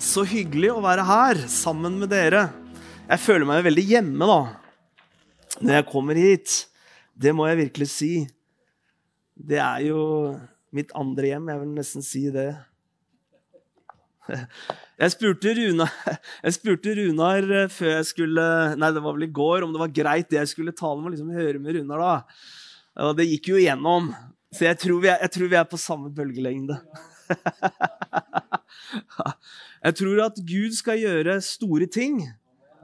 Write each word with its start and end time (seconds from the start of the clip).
Så 0.00 0.26
hyggelig 0.28 0.70
å 0.74 0.82
være 0.84 1.04
her 1.08 1.40
sammen 1.50 1.98
med 2.00 2.10
dere. 2.12 2.46
Jeg 3.06 3.22
føler 3.22 3.48
meg 3.48 3.64
veldig 3.66 3.84
hjemme 3.86 4.28
da, 4.28 4.40
når 5.60 5.78
jeg 5.78 5.86
kommer 5.90 6.18
hit. 6.20 6.54
Det 7.16 7.32
må 7.36 7.46
jeg 7.48 7.60
virkelig 7.64 7.88
si. 7.92 8.12
Det 9.36 9.60
er 9.62 9.86
jo 9.88 10.00
mitt 10.76 10.92
andre 10.96 11.30
hjem. 11.32 11.48
Jeg 11.52 11.62
vil 11.62 11.74
nesten 11.76 12.04
si 12.04 12.24
det. 12.34 12.50
Jeg 14.96 15.12
spurte, 15.12 15.52
Runar, 15.54 15.92
jeg 16.42 16.54
spurte 16.56 16.94
Runar 16.98 17.44
eh, 17.52 17.68
før 17.70 17.92
jeg 17.92 18.06
skulle 18.08 18.46
Nei, 18.74 18.88
det 18.96 19.02
var 19.04 19.14
vel 19.14 19.26
i 19.28 19.34
går, 19.38 19.62
om 19.62 19.74
det 19.74 19.82
var 19.82 19.92
greit 19.94 20.32
det 20.32 20.40
jeg 20.40 20.50
skulle 20.50 20.74
tale 20.74 20.98
med, 21.02 21.14
liksom 21.14 21.34
høre 21.36 21.60
med 21.62 21.76
Runar. 21.76 22.02
da. 22.02 23.04
Og 23.06 23.12
det 23.18 23.28
gikk 23.28 23.52
jo 23.52 23.60
igjennom. 23.60 24.10
Så 24.56 24.66
jeg 24.66 24.80
tror 24.80 25.04
vi 25.04 25.12
er, 25.12 25.22
tror 25.28 25.52
vi 25.52 25.60
er 25.60 25.68
på 25.68 25.80
samme 25.80 26.10
bølgelengde. 26.16 26.80
Jeg 29.86 29.98
tror 30.00 30.24
at 30.26 30.42
Gud 30.48 30.74
skal 30.76 31.00
gjøre 31.02 31.38
store 31.44 31.88
ting. 31.90 32.20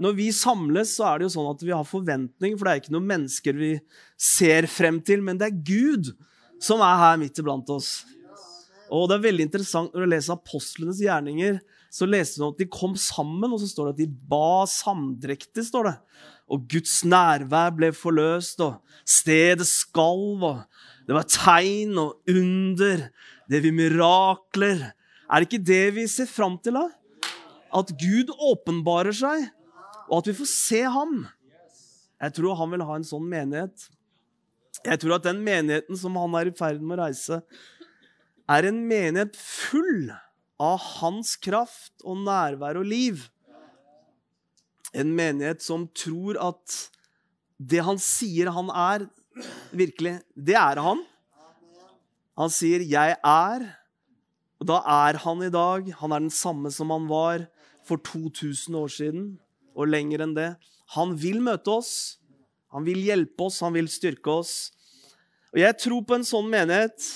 Når 0.02 0.16
vi 0.18 0.30
samles, 0.34 0.96
så 0.96 1.06
er 1.09 1.20
det 1.20 1.28
jo 1.28 1.34
sånn 1.37 1.51
at 1.52 1.62
vi 1.62 1.74
har 1.74 1.87
forventning, 1.87 2.56
for 2.56 2.66
det 2.66 2.73
er 2.73 2.82
ikke 2.82 2.95
noen 2.95 3.10
mennesker 3.10 3.59
vi 3.59 3.73
ser 4.18 4.66
frem 4.70 4.98
til, 5.05 5.23
men 5.24 5.38
det 5.38 5.51
er 5.51 5.62
Gud 5.68 6.10
som 6.62 6.82
er 6.82 6.98
her 7.01 7.20
midt 7.20 7.38
iblant 7.42 7.70
oss. 7.74 8.02
Og 8.92 9.06
det 9.09 9.16
er 9.16 9.28
veldig 9.28 9.46
interessant 9.48 9.95
når 9.95 10.05
du 10.05 10.12
leser 10.12 10.34
apostlenes 10.34 11.01
gjerninger, 11.02 11.60
så 11.93 12.09
leste 12.09 12.40
du 12.40 12.46
at 12.46 12.60
de 12.60 12.68
kom 12.73 12.95
sammen, 12.96 13.52
og 13.52 13.60
så 13.60 13.68
står 13.68 13.90
det 13.90 13.93
at 13.93 14.01
de 14.01 14.29
ba 14.32 14.65
samdrektig. 14.68 15.65
står 15.66 15.90
det. 15.90 15.96
Og 16.52 16.65
Guds 16.68 17.02
nærvær 17.04 17.73
ble 17.77 17.93
forløst, 17.96 18.60
og 18.65 18.80
stedet 19.04 19.68
skalv, 19.68 20.45
og 20.45 20.62
det 21.06 21.16
var 21.16 21.29
tegn 21.29 21.98
og 22.01 22.32
under. 22.32 23.09
Det 23.51 23.62
var 23.65 23.77
mirakler. 23.77 24.84
Er 25.32 25.41
det 25.41 25.48
ikke 25.48 25.64
det 25.64 25.84
vi 25.96 26.04
ser 26.12 26.28
fram 26.28 26.59
til, 26.60 26.77
da? 26.77 26.91
At 27.73 27.88
Gud 27.96 28.28
åpenbarer 28.36 29.16
seg, 29.16 29.46
og 30.10 30.18
at 30.18 30.29
vi 30.29 30.37
får 30.37 30.51
se 30.51 30.82
ham. 30.84 31.23
Jeg 32.20 32.37
tror 32.37 32.59
han 32.60 32.74
vil 32.74 32.84
ha 32.84 32.98
en 32.98 33.07
sånn 33.09 33.24
menighet. 33.30 33.87
Jeg 34.84 35.01
tror 35.01 35.16
at 35.16 35.24
den 35.24 35.40
menigheten 35.46 35.96
som 35.96 36.18
han 36.20 36.37
er 36.37 36.51
i 36.51 36.54
ferd 36.59 36.84
med 36.84 36.98
å 36.98 37.07
reise, 37.07 37.40
er 38.52 38.68
en 38.68 38.82
menighet 38.84 39.38
full 39.38 40.10
av 40.60 40.79
hans 41.01 41.35
kraft 41.40 42.04
og 42.04 42.20
nærvær 42.26 42.82
og 42.82 42.88
liv. 42.92 43.24
En 44.92 45.14
menighet 45.16 45.64
som 45.64 45.88
tror 45.96 46.37
at 46.45 46.76
det 47.57 47.80
han 47.87 47.96
sier 48.02 48.52
han 48.52 48.68
er, 48.68 49.07
virkelig, 49.73 50.18
det 50.37 50.59
er 50.60 50.82
han. 50.82 51.01
Han 52.37 52.51
sier 52.52 52.85
'jeg 52.85 53.16
er', 53.24 53.82
og 54.63 54.68
da 54.71 54.79
er 54.87 55.18
han 55.24 55.43
i 55.43 55.51
dag. 55.51 55.88
Han 55.99 56.15
er 56.15 56.23
den 56.23 56.30
samme 56.30 56.71
som 56.71 56.93
han 56.95 57.09
var 57.10 57.49
for 57.82 57.99
2000 57.99 58.77
år 58.79 58.93
siden, 58.95 59.24
og 59.74 59.91
lenger 59.91 60.23
enn 60.23 60.37
det. 60.37 60.52
Han 60.95 61.16
vil 61.19 61.41
møte 61.43 61.73
oss, 61.73 62.21
han 62.71 62.87
vil 62.87 63.01
hjelpe 63.02 63.49
oss, 63.49 63.59
han 63.65 63.74
vil 63.74 63.91
styrke 63.91 64.31
oss. 64.31 64.71
Og 65.50 65.59
jeg 65.65 65.77
tror 65.82 66.04
på 66.06 66.15
en 66.15 66.27
sånn 66.27 66.47
menighet. 66.53 67.09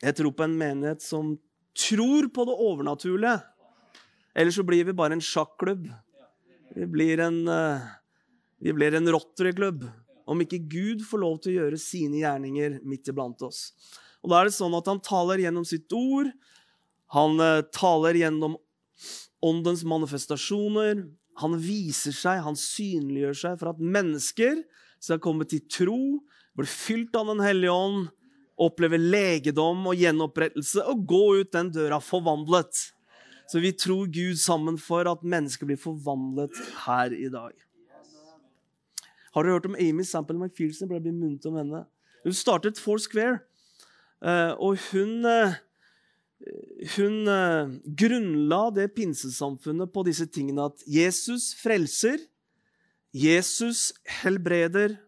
Jeg 0.00 0.16
tror 0.16 0.32
på 0.36 0.46
en 0.46 0.54
menighet 0.60 1.02
som 1.02 1.34
tror 1.76 2.28
på 2.32 2.46
det 2.46 2.54
overnaturlige. 2.54 3.40
Eller 4.38 4.54
så 4.54 4.62
blir 4.64 4.86
vi 4.86 4.94
bare 4.96 5.18
en 5.18 5.24
sjakklubb. 5.24 5.88
Vi 6.76 6.86
blir 6.86 7.24
en, 7.26 7.42
uh, 7.50 7.82
vi 8.62 8.72
blir 8.76 8.94
en 8.94 9.10
rotteryklubb. 9.10 9.88
Om 10.30 10.46
ikke 10.46 10.62
Gud 10.70 11.02
får 11.02 11.24
lov 11.24 11.42
til 11.42 11.52
å 11.52 11.64
gjøre 11.64 11.82
sine 11.82 12.22
gjerninger 12.22 12.78
midt 12.86 13.10
iblant 13.10 13.42
oss. 13.42 13.72
Og 14.20 14.32
Da 14.32 14.40
er 14.40 14.50
det 14.50 14.56
sånn 14.56 14.76
at 14.76 14.88
han 14.90 15.00
taler 15.04 15.42
gjennom 15.42 15.64
sitt 15.68 15.92
ord. 15.96 16.30
Han 17.16 17.40
uh, 17.40 17.64
taler 17.74 18.18
gjennom 18.20 18.58
åndens 19.44 19.82
manifestasjoner. 19.88 21.06
Han 21.40 21.56
viser 21.62 22.12
seg, 22.14 22.42
han 22.44 22.58
synliggjør 22.58 23.36
seg 23.42 23.60
for 23.60 23.72
at 23.72 23.80
mennesker 23.80 24.60
skal 25.00 25.20
komme 25.24 25.46
til 25.48 25.62
tro, 25.72 26.20
bli 26.58 26.68
fylt 26.68 27.16
av 27.16 27.30
Den 27.30 27.40
hellige 27.40 27.72
ånd 27.72 28.10
oppleve 28.60 28.98
legedom 29.00 29.86
og 29.88 29.98
gjenopprettelse 29.98 30.84
og 30.90 31.04
gå 31.08 31.22
ut 31.40 31.52
den 31.54 31.70
døra 31.72 32.00
forvandlet. 32.04 32.90
Så 33.50 33.62
vi 33.62 33.72
tror 33.74 34.10
Gud 34.12 34.38
sammen 34.38 34.76
for 34.78 35.08
at 35.10 35.24
mennesker 35.26 35.66
blir 35.66 35.80
forvandlet 35.80 36.54
her 36.84 37.14
i 37.16 37.30
dag. 37.32 37.54
Har 39.34 39.46
dere 39.46 39.56
hørt 39.56 39.68
om 39.70 39.78
Amy 39.78 40.04
Sample 40.06 40.38
McPherson? 40.38 40.90
Ble 40.90 41.00
bli 41.02 41.14
munnet 41.14 41.46
om 41.46 41.56
henne. 41.58 41.84
Hun 42.24 42.36
startet 42.36 42.78
Four 42.78 42.98
Square, 42.98 43.38
eh, 43.38 43.44
og 44.60 44.80
hun, 44.90 45.24
eh, 45.24 45.54
hun 46.96 47.28
eh, 47.28 47.76
grunnla 48.02 48.62
det 48.76 48.90
pinsesamfunnet 48.96 49.92
på 49.92 50.04
disse 50.08 50.26
tingene 50.28 50.68
at 50.68 50.82
Jesus 50.88 51.54
frelser, 51.60 52.20
Jesus 53.16 53.90
helbreder, 54.22 54.98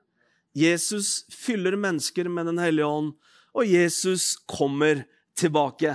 Jesus 0.56 1.22
fyller 1.32 1.76
mennesker 1.78 2.28
med 2.28 2.50
Den 2.50 2.58
hellige 2.60 2.88
ånd, 2.88 3.12
og 3.52 3.68
Jesus 3.68 4.34
kommer 4.48 5.04
tilbake. 5.38 5.94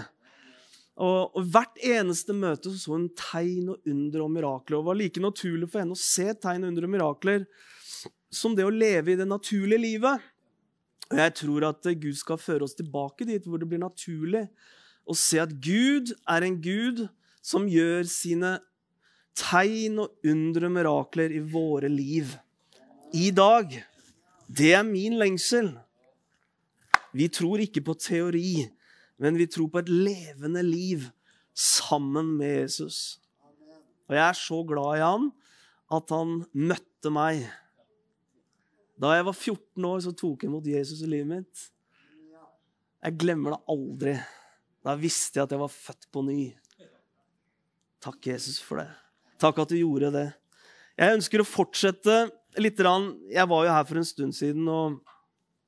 Og, 0.97 1.35
og 1.38 1.49
Hvert 1.53 1.78
eneste 1.85 2.34
møte 2.34 2.72
så, 2.73 2.94
hun 2.94 3.09
tegn 3.17 3.73
og 3.73 3.89
under 3.89 4.23
og 4.25 4.31
mirakler. 4.34 4.79
og 4.79 4.88
var 4.89 4.97
like 4.97 5.22
naturlig 5.22 5.69
for 5.69 5.84
henne 5.84 5.97
å 5.97 5.99
se 5.99 6.31
tegn, 6.34 6.66
under 6.69 6.88
og 6.88 6.94
mirakler 6.94 7.45
som 8.34 8.55
det 8.57 8.66
å 8.66 8.73
leve 8.73 9.13
i 9.13 9.19
det 9.19 9.28
naturlige 9.28 9.81
livet. 9.81 10.23
Og 11.12 11.18
Jeg 11.18 11.34
tror 11.40 11.69
at 11.69 11.88
Gud 12.01 12.16
skal 12.19 12.40
føre 12.41 12.68
oss 12.68 12.75
tilbake 12.75 13.28
dit 13.28 13.45
hvor 13.47 13.62
det 13.62 13.69
blir 13.69 13.81
naturlig 13.81 14.47
å 15.07 15.16
se 15.16 15.40
at 15.40 15.53
Gud 15.63 16.12
er 16.28 16.44
en 16.44 16.57
Gud 16.62 17.06
som 17.44 17.68
gjør 17.72 18.03
sine 18.12 18.57
tegn 19.38 20.01
og 20.03 20.28
under 20.28 20.67
og 20.67 20.73
mirakler 20.75 21.35
i 21.35 21.40
våre 21.40 21.90
liv. 21.91 22.34
I 23.16 23.29
dag. 23.31 23.72
Det 24.47 24.73
er 24.75 24.84
min 24.88 25.16
lengsel. 25.19 25.72
Vi 27.16 27.29
tror 27.31 27.62
ikke 27.63 27.84
på 27.88 27.96
teori, 28.00 28.67
men 29.17 29.40
vi 29.40 29.47
tror 29.50 29.69
på 29.72 29.81
et 29.81 29.91
levende 29.91 30.63
liv 30.63 31.07
sammen 31.56 32.35
med 32.38 32.63
Jesus. 32.63 33.19
Og 34.07 34.16
jeg 34.16 34.23
er 34.28 34.38
så 34.38 34.59
glad 34.67 35.00
i 35.00 35.06
han 35.06 35.31
at 35.97 36.12
han 36.12 36.41
møtte 36.51 37.12
meg. 37.13 37.47
Da 38.97 39.13
jeg 39.13 39.28
var 39.28 39.35
14 39.35 39.85
år, 39.85 40.00
så 40.02 40.13
tok 40.18 40.44
jeg 40.44 40.50
imot 40.50 40.68
Jesus 40.69 41.03
i 41.06 41.09
livet 41.09 41.30
mitt. 41.30 41.66
Jeg 43.06 43.18
glemmer 43.22 43.53
det 43.53 43.59
aldri. 43.69 44.16
Da 44.85 44.96
visste 44.97 45.38
jeg 45.38 45.46
at 45.46 45.53
jeg 45.53 45.62
var 45.62 45.74
født 45.74 46.08
på 46.13 46.24
ny. 46.25 46.41
Takk, 48.02 48.19
Jesus, 48.25 48.58
for 48.63 48.81
det. 48.81 48.88
Takk 49.41 49.62
at 49.62 49.69
du 49.69 49.78
gjorde 49.78 50.09
det. 50.16 50.28
Jeg 50.97 51.18
ønsker 51.19 51.44
å 51.44 51.46
fortsette 51.46 52.16
litt. 52.58 52.81
Jeg 52.81 53.50
var 53.52 53.68
jo 53.68 53.75
her 53.75 53.85
for 53.85 54.02
en 54.02 54.08
stund 54.08 54.34
siden, 54.34 54.66
og 54.66 54.97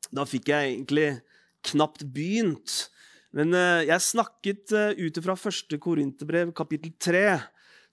da 0.09 0.25
fikk 0.25 0.49
jeg 0.49 0.73
egentlig 0.73 1.09
knapt 1.69 2.07
begynt. 2.09 2.87
Men 3.35 3.53
uh, 3.53 3.85
jeg 3.85 4.07
snakket 4.07 4.73
uh, 4.73 4.97
ut 4.97 5.21
fra 5.21 5.37
første 5.37 5.77
Korinterbrev, 5.81 6.49
kapittel 6.57 6.95
3. 6.97 7.25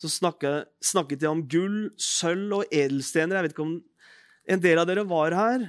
Så 0.01 0.09
snakket 0.13 1.21
jeg 1.21 1.29
om 1.29 1.45
gull, 1.45 1.91
sølv 2.01 2.63
og 2.63 2.73
edelstener. 2.73 3.37
Jeg 3.37 3.47
vet 3.47 3.57
ikke 3.57 3.67
om 3.67 3.77
en 4.47 4.63
del 4.63 4.79
av 4.79 4.87
dere 4.89 5.05
var 5.09 5.35
her. 5.35 5.67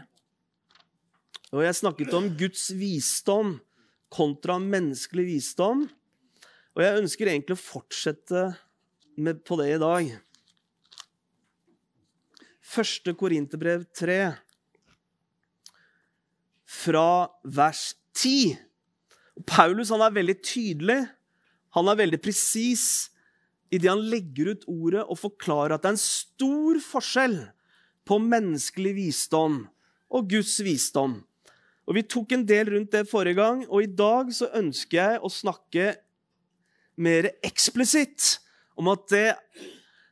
Og 1.55 1.63
jeg 1.63 1.79
snakket 1.79 2.13
om 2.17 2.29
Guds 2.37 2.69
visdom 2.77 3.55
kontra 4.13 4.57
menneskelig 4.61 5.25
visdom. 5.27 5.85
Og 6.77 6.83
jeg 6.83 7.01
ønsker 7.01 7.31
egentlig 7.31 7.57
å 7.57 7.61
fortsette 7.63 8.43
med, 9.17 9.41
på 9.41 9.57
det 9.59 9.71
i 9.73 9.81
dag. 9.81 10.11
Første 12.67 13.15
Korinterbrev 13.17 13.87
3 13.95 14.19
fra 16.67 17.09
vers 17.47 17.89
10. 18.13 18.57
Paulus 19.47 19.89
han 19.93 20.03
er 20.03 20.15
veldig 20.17 20.35
tydelig, 20.43 20.99
han 21.77 21.89
er 21.89 21.99
veldig 22.01 22.19
presis 22.21 22.83
idet 23.73 23.91
han 23.91 24.03
legger 24.11 24.53
ut 24.53 24.65
ordet 24.71 25.03
og 25.05 25.19
forklarer 25.19 25.75
at 25.75 25.83
det 25.83 25.89
er 25.89 25.95
en 25.95 26.01
stor 26.01 26.79
forskjell 26.83 27.37
på 28.07 28.19
menneskelig 28.23 28.93
visdom 28.97 29.65
og 30.07 30.29
Guds 30.31 30.55
visdom. 30.63 31.19
Og 31.87 31.95
Vi 31.95 32.03
tok 32.03 32.33
en 32.35 32.45
del 32.47 32.71
rundt 32.73 32.91
det 32.91 33.07
forrige 33.07 33.39
gang, 33.39 33.63
og 33.69 33.83
i 33.83 33.91
dag 33.91 34.31
så 34.35 34.49
ønsker 34.55 34.97
jeg 34.97 35.21
å 35.23 35.31
snakke 35.31 35.93
mer 36.97 37.29
eksplisitt 37.45 38.39
om 38.77 38.89
at 38.91 39.05
det 39.11 39.29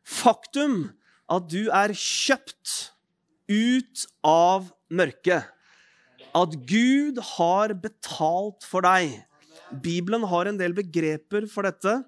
faktum 0.05 0.93
at 1.31 1.49
du 1.49 1.67
er 1.73 1.95
kjøpt 1.97 2.93
ut 3.49 4.05
av 4.23 4.69
mørket 4.93 5.51
at 6.35 6.55
Gud 6.67 7.21
har 7.37 7.73
betalt 7.79 8.65
for 8.67 8.85
deg. 8.85 9.13
Bibelen 9.83 10.25
har 10.27 10.49
en 10.49 10.59
del 10.59 10.75
begreper 10.75 11.47
for 11.51 11.67
dette. 11.67 12.01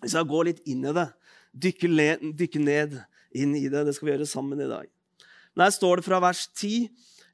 Vi 0.00 0.12
skal 0.12 0.28
gå 0.28 0.44
litt 0.48 0.62
inn 0.68 0.86
i 0.88 0.94
det. 0.96 1.08
Dykke, 1.52 1.90
ned, 1.90 2.96
inn 3.36 3.56
i 3.58 3.66
det. 3.68 3.84
Det 3.84 3.96
skal 3.96 4.08
vi 4.08 4.14
gjøre 4.14 4.28
sammen 4.30 4.62
i 4.62 4.70
dag. 4.70 4.88
Her 5.58 5.74
står 5.74 5.98
det 5.98 6.06
fra 6.06 6.20
vers 6.22 6.46
10.: 6.54 6.88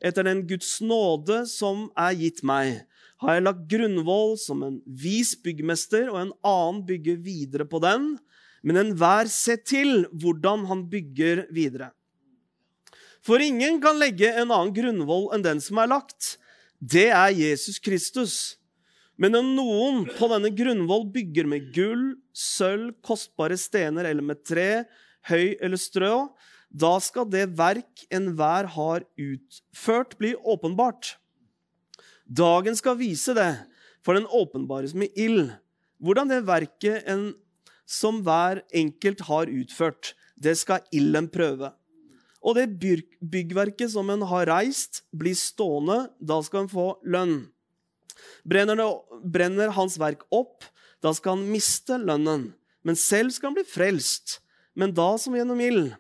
Etter 0.05 0.26
den 0.26 0.44
Guds 0.49 0.79
nåde 0.85 1.44
som 1.49 1.88
er 1.97 2.17
gitt 2.17 2.43
meg, 2.47 2.85
har 3.23 3.37
jeg 3.37 3.44
lagt 3.44 3.67
grunnvoll 3.71 4.35
som 4.41 4.62
en 4.67 4.79
vis 4.85 5.35
byggmester, 5.41 6.11
og 6.12 6.21
en 6.21 6.32
annen 6.44 6.81
bygger 6.88 7.21
videre 7.25 7.67
på 7.69 7.81
den. 7.85 8.15
Men 8.65 8.81
enhver 8.81 9.29
ser 9.32 9.61
til 9.65 10.06
hvordan 10.12 10.65
han 10.71 10.87
bygger 10.91 11.47
videre. 11.53 11.93
For 13.25 13.41
ingen 13.41 13.79
kan 13.81 14.00
legge 14.00 14.29
en 14.29 14.50
annen 14.50 14.75
grunnvoll 14.76 15.31
enn 15.32 15.44
den 15.44 15.61
som 15.65 15.81
er 15.81 15.88
lagt. 15.88 16.37
Det 16.81 17.09
er 17.09 17.32
Jesus 17.32 17.79
Kristus. 17.81 18.35
Men 19.17 19.37
om 19.38 19.53
noen 19.56 20.03
på 20.19 20.29
denne 20.32 20.50
grunnvoll 20.53 21.06
bygger 21.15 21.47
med 21.49 21.71
gull, 21.76 22.17
sølv, 22.35 22.97
kostbare 23.05 23.56
stener 23.61 24.09
eller 24.11 24.26
med 24.26 24.43
tre, 24.44 24.85
høy 25.31 25.55
eller 25.55 25.81
strø, 25.81 26.26
da 26.75 26.97
skal 26.99 27.29
det 27.31 27.53
verk 27.55 28.03
enhver 28.11 28.67
har 28.75 29.05
utført, 29.15 30.17
bli 30.19 30.35
åpenbart. 30.35 31.15
Dagen 32.26 32.75
skal 32.75 32.99
vise 32.99 33.35
det, 33.37 33.53
for 34.03 34.19
den 34.19 34.26
åpenbares 34.26 34.94
med 34.99 35.15
ild. 35.15 35.53
Hvordan 36.03 36.32
det 36.32 36.43
verket 36.49 37.06
en, 37.06 37.31
som 37.87 38.23
hver 38.26 38.65
enkelt 38.75 39.23
har 39.29 39.47
utført, 39.53 40.15
det 40.35 40.56
skal 40.59 40.82
ilden 40.91 41.31
prøve. 41.31 41.71
Og 42.44 42.59
det 42.59 42.75
byggverket 42.76 43.94
som 43.94 44.11
en 44.11 44.26
har 44.29 44.50
reist, 44.50 45.05
blir 45.15 45.37
stående. 45.38 46.11
Da 46.21 46.43
skal 46.44 46.65
en 46.65 46.73
få 46.73 46.91
lønn. 47.06 47.37
Brenner, 48.44 48.76
det, 48.76 48.88
brenner 49.32 49.73
hans 49.79 49.97
verk 50.00 50.26
opp, 50.35 50.67
da 51.00 51.15
skal 51.15 51.38
han 51.38 51.49
miste 51.53 51.97
lønnen. 52.03 52.50
Men 52.85 52.99
selv 52.99 53.32
skal 53.32 53.53
han 53.53 53.61
bli 53.61 53.69
frelst, 53.69 54.41
men 54.76 54.93
da 54.97 55.15
som 55.21 55.37
gjennom 55.38 55.62
ild. 55.62 55.94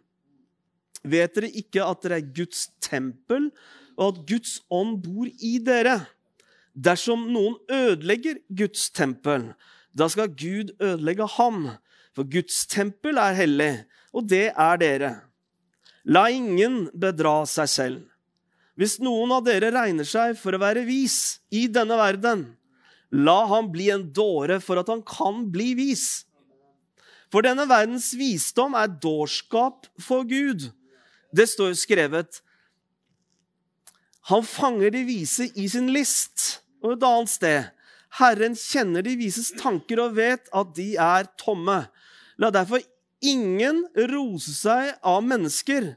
Vet 1.04 1.36
dere 1.36 1.50
ikke 1.52 1.84
at 1.84 2.04
dere 2.04 2.18
er 2.22 2.32
Guds 2.36 2.68
tempel, 2.82 3.50
og 4.00 4.14
at 4.14 4.22
Guds 4.28 4.58
ånd 4.72 4.98
bor 5.04 5.28
i 5.28 5.58
dere? 5.62 5.98
Dersom 6.74 7.28
noen 7.30 7.58
ødelegger 7.70 8.40
Guds 8.48 8.88
tempel, 8.90 9.52
da 9.94 10.08
skal 10.10 10.32
Gud 10.32 10.72
ødelegge 10.82 11.28
ham. 11.36 11.68
For 12.16 12.26
Guds 12.26 12.64
tempel 12.70 13.20
er 13.20 13.36
hellig, 13.36 13.72
og 14.14 14.26
det 14.30 14.48
er 14.50 14.80
dere. 14.80 15.12
La 16.04 16.26
ingen 16.32 16.88
bedra 16.90 17.42
seg 17.48 17.70
selv. 17.70 18.02
Hvis 18.74 18.98
noen 19.02 19.30
av 19.36 19.44
dere 19.46 19.70
regner 19.74 20.06
seg 20.08 20.34
for 20.38 20.56
å 20.56 20.62
være 20.62 20.82
vis 20.88 21.38
i 21.54 21.68
denne 21.70 21.94
verden, 21.98 22.48
la 23.14 23.44
ham 23.46 23.68
bli 23.70 23.86
en 23.94 24.08
dåre 24.10 24.58
for 24.62 24.80
at 24.80 24.90
han 24.90 25.04
kan 25.06 25.44
bli 25.54 25.76
vis. 25.78 26.24
For 27.30 27.46
denne 27.46 27.68
verdens 27.70 28.12
visdom 28.18 28.74
er 28.78 28.90
dårskap 28.90 29.86
for 30.02 30.26
Gud. 30.26 30.72
Det 31.34 31.48
står 31.50 31.72
jo 31.72 31.78
skrevet 31.78 32.40
Han 34.30 34.44
fanger 34.46 34.94
de 34.94 35.02
vise 35.08 35.50
i 35.58 35.66
sin 35.68 35.90
list 35.92 36.60
og 36.84 36.94
et 36.94 37.06
annet 37.06 37.32
sted. 37.32 37.70
Herren 38.20 38.54
kjenner 38.56 39.02
de 39.02 39.16
vises 39.18 39.50
tanker 39.58 40.00
og 40.04 40.14
vet 40.18 40.46
at 40.54 40.74
de 40.76 40.94
er 41.00 41.26
tomme. 41.40 41.80
La 42.38 42.50
derfor 42.54 42.82
ingen 43.24 43.82
rose 44.12 44.52
seg 44.54 44.92
av 45.02 45.24
mennesker, 45.26 45.94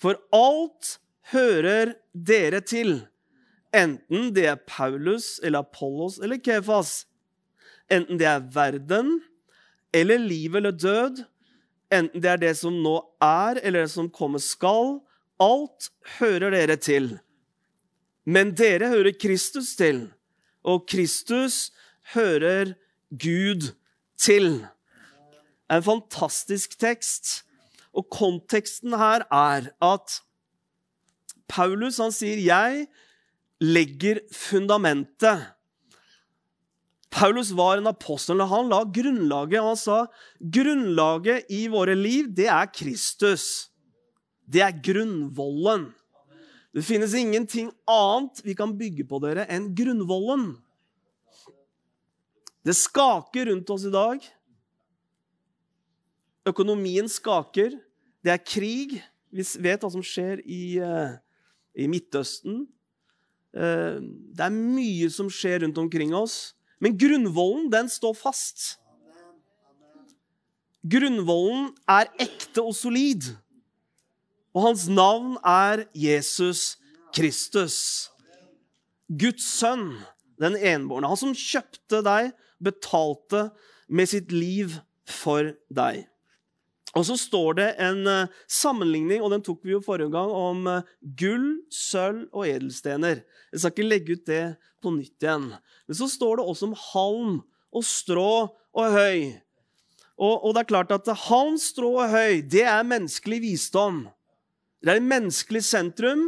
for 0.00 0.18
alt 0.34 0.98
hører 1.32 1.94
dere 2.12 2.60
til. 2.64 3.00
Enten 3.76 4.32
det 4.34 4.48
er 4.50 4.62
Paulus 4.66 5.38
eller 5.44 5.62
Apollos 5.62 6.18
eller 6.20 6.40
Kefas. 6.42 7.04
Enten 7.90 8.18
det 8.18 8.26
er 8.28 8.46
verden 8.54 9.20
eller 9.94 10.18
liv 10.18 10.56
eller 10.58 10.74
død. 10.74 11.22
Enten 11.90 12.22
det 12.22 12.30
er 12.30 12.40
det 12.40 12.54
som 12.60 12.76
nå 12.84 12.96
er, 13.22 13.58
eller 13.62 13.84
det 13.84 13.92
som 13.94 14.10
kommer 14.10 14.42
skal. 14.42 15.00
Alt 15.40 15.90
hører 16.18 16.54
dere 16.54 16.76
til. 16.76 17.12
Men 18.24 18.52
dere 18.54 18.90
hører 18.92 19.16
Kristus 19.16 19.74
til, 19.78 20.04
og 20.62 20.84
Kristus 20.90 21.72
hører 22.14 22.74
Gud 23.10 23.72
til. 24.20 24.60
Det 24.60 25.76
er 25.76 25.76
En 25.76 25.82
fantastisk 25.82 26.78
tekst. 26.78 27.44
Og 27.92 28.06
konteksten 28.10 28.94
her 28.94 29.24
er 29.32 29.70
at 29.82 30.20
Paulus 31.48 31.96
han 31.98 32.12
sier 32.12 32.38
'jeg 32.38 32.86
legger 33.60 34.20
fundamentet'. 34.32 35.59
Paulus 37.10 37.50
var 37.50 37.78
en 37.78 37.90
apostel. 37.90 38.40
og 38.40 38.48
Han 38.48 38.70
la 38.70 38.84
grunnlaget. 38.84 39.60
og 39.60 39.72
Han 39.72 39.76
sa 39.76 40.06
grunnlaget 40.40 41.50
i 41.50 41.66
våre 41.68 41.94
liv, 41.94 42.30
det 42.30 42.46
er 42.46 42.70
Kristus. 42.72 43.70
Det 44.46 44.62
er 44.62 44.74
grunnvollen. 44.82 45.90
Det 46.70 46.84
finnes 46.86 47.14
ingenting 47.18 47.70
annet 47.90 48.42
vi 48.46 48.54
kan 48.54 48.76
bygge 48.78 49.06
på 49.10 49.18
dere 49.22 49.46
enn 49.50 49.72
grunnvollen. 49.74 50.52
Det 52.62 52.76
skaker 52.76 53.50
rundt 53.50 53.70
oss 53.74 53.86
i 53.88 53.94
dag. 53.94 54.22
Økonomien 56.46 57.08
skaker. 57.10 57.74
Det 58.22 58.32
er 58.34 58.44
krig. 58.44 59.00
Vi 59.34 59.46
vet 59.64 59.82
hva 59.82 59.90
som 59.90 60.04
skjer 60.04 60.42
i, 60.44 60.78
eh, 60.78 61.16
i 61.74 61.88
Midtøsten. 61.90 62.66
Eh, 63.54 63.98
det 63.98 64.44
er 64.44 64.54
mye 64.54 65.10
som 65.10 65.30
skjer 65.30 65.64
rundt 65.64 65.78
omkring 65.78 66.14
oss. 66.14 66.54
Men 66.80 66.96
grunnvollen, 66.98 67.68
den 67.72 67.88
står 67.92 68.16
fast. 68.16 68.78
Grunnvollen 70.80 71.70
er 71.88 72.08
ekte 72.24 72.64
og 72.64 72.74
solid 72.74 73.28
og 74.54 74.66
hans 74.66 74.88
navn 74.90 75.36
er 75.46 75.84
Jesus 75.94 76.78
Kristus. 77.14 78.10
Guds 79.10 79.46
sønn, 79.46 79.92
den 80.42 80.56
enbårne. 80.56 81.10
Han 81.10 81.18
som 81.18 81.36
kjøpte 81.36 82.02
deg, 82.06 82.32
betalte 82.62 83.48
med 83.88 84.10
sitt 84.10 84.34
liv 84.34 84.74
for 85.06 85.52
deg. 85.74 86.06
Og 86.98 87.04
så 87.06 87.14
står 87.18 87.58
det 87.60 87.68
en 87.82 88.00
uh, 88.08 88.38
sammenligning, 88.50 89.22
og 89.22 89.30
den 89.30 89.44
tok 89.46 89.60
vi 89.62 89.76
jo 89.76 89.82
forrige 89.84 90.10
gang, 90.10 90.32
om 90.34 90.66
uh, 90.66 90.88
gull, 91.18 91.60
sølv 91.70 92.26
og 92.34 92.48
edelstener. 92.48 93.22
Jeg 93.52 93.62
skal 93.62 93.74
ikke 93.74 93.86
legge 93.86 94.16
ut 94.18 94.24
det 94.26 94.42
på 94.82 94.92
nytt 94.96 95.22
igjen. 95.22 95.52
Men 95.86 95.98
så 96.00 96.08
står 96.10 96.40
det 96.40 96.48
også 96.50 96.70
om 96.70 96.80
halm 96.88 97.36
og 97.70 97.86
strå 97.86 98.32
og 98.50 98.96
høy. 98.96 99.30
Og, 100.20 100.34
og 100.34 100.52
det 100.52 100.64
er 100.64 100.72
klart 100.72 100.92
at 100.96 101.12
halm, 101.28 101.56
strå 101.60 101.94
og 102.02 102.10
høy, 102.12 102.42
det 102.42 102.66
er 102.66 102.82
menneskelig 102.86 103.40
visdom. 103.46 104.04
Det 104.82 104.92
er 104.92 104.98
det 104.98 105.08
menneskelige 105.12 105.68
sentrum. 105.68 106.26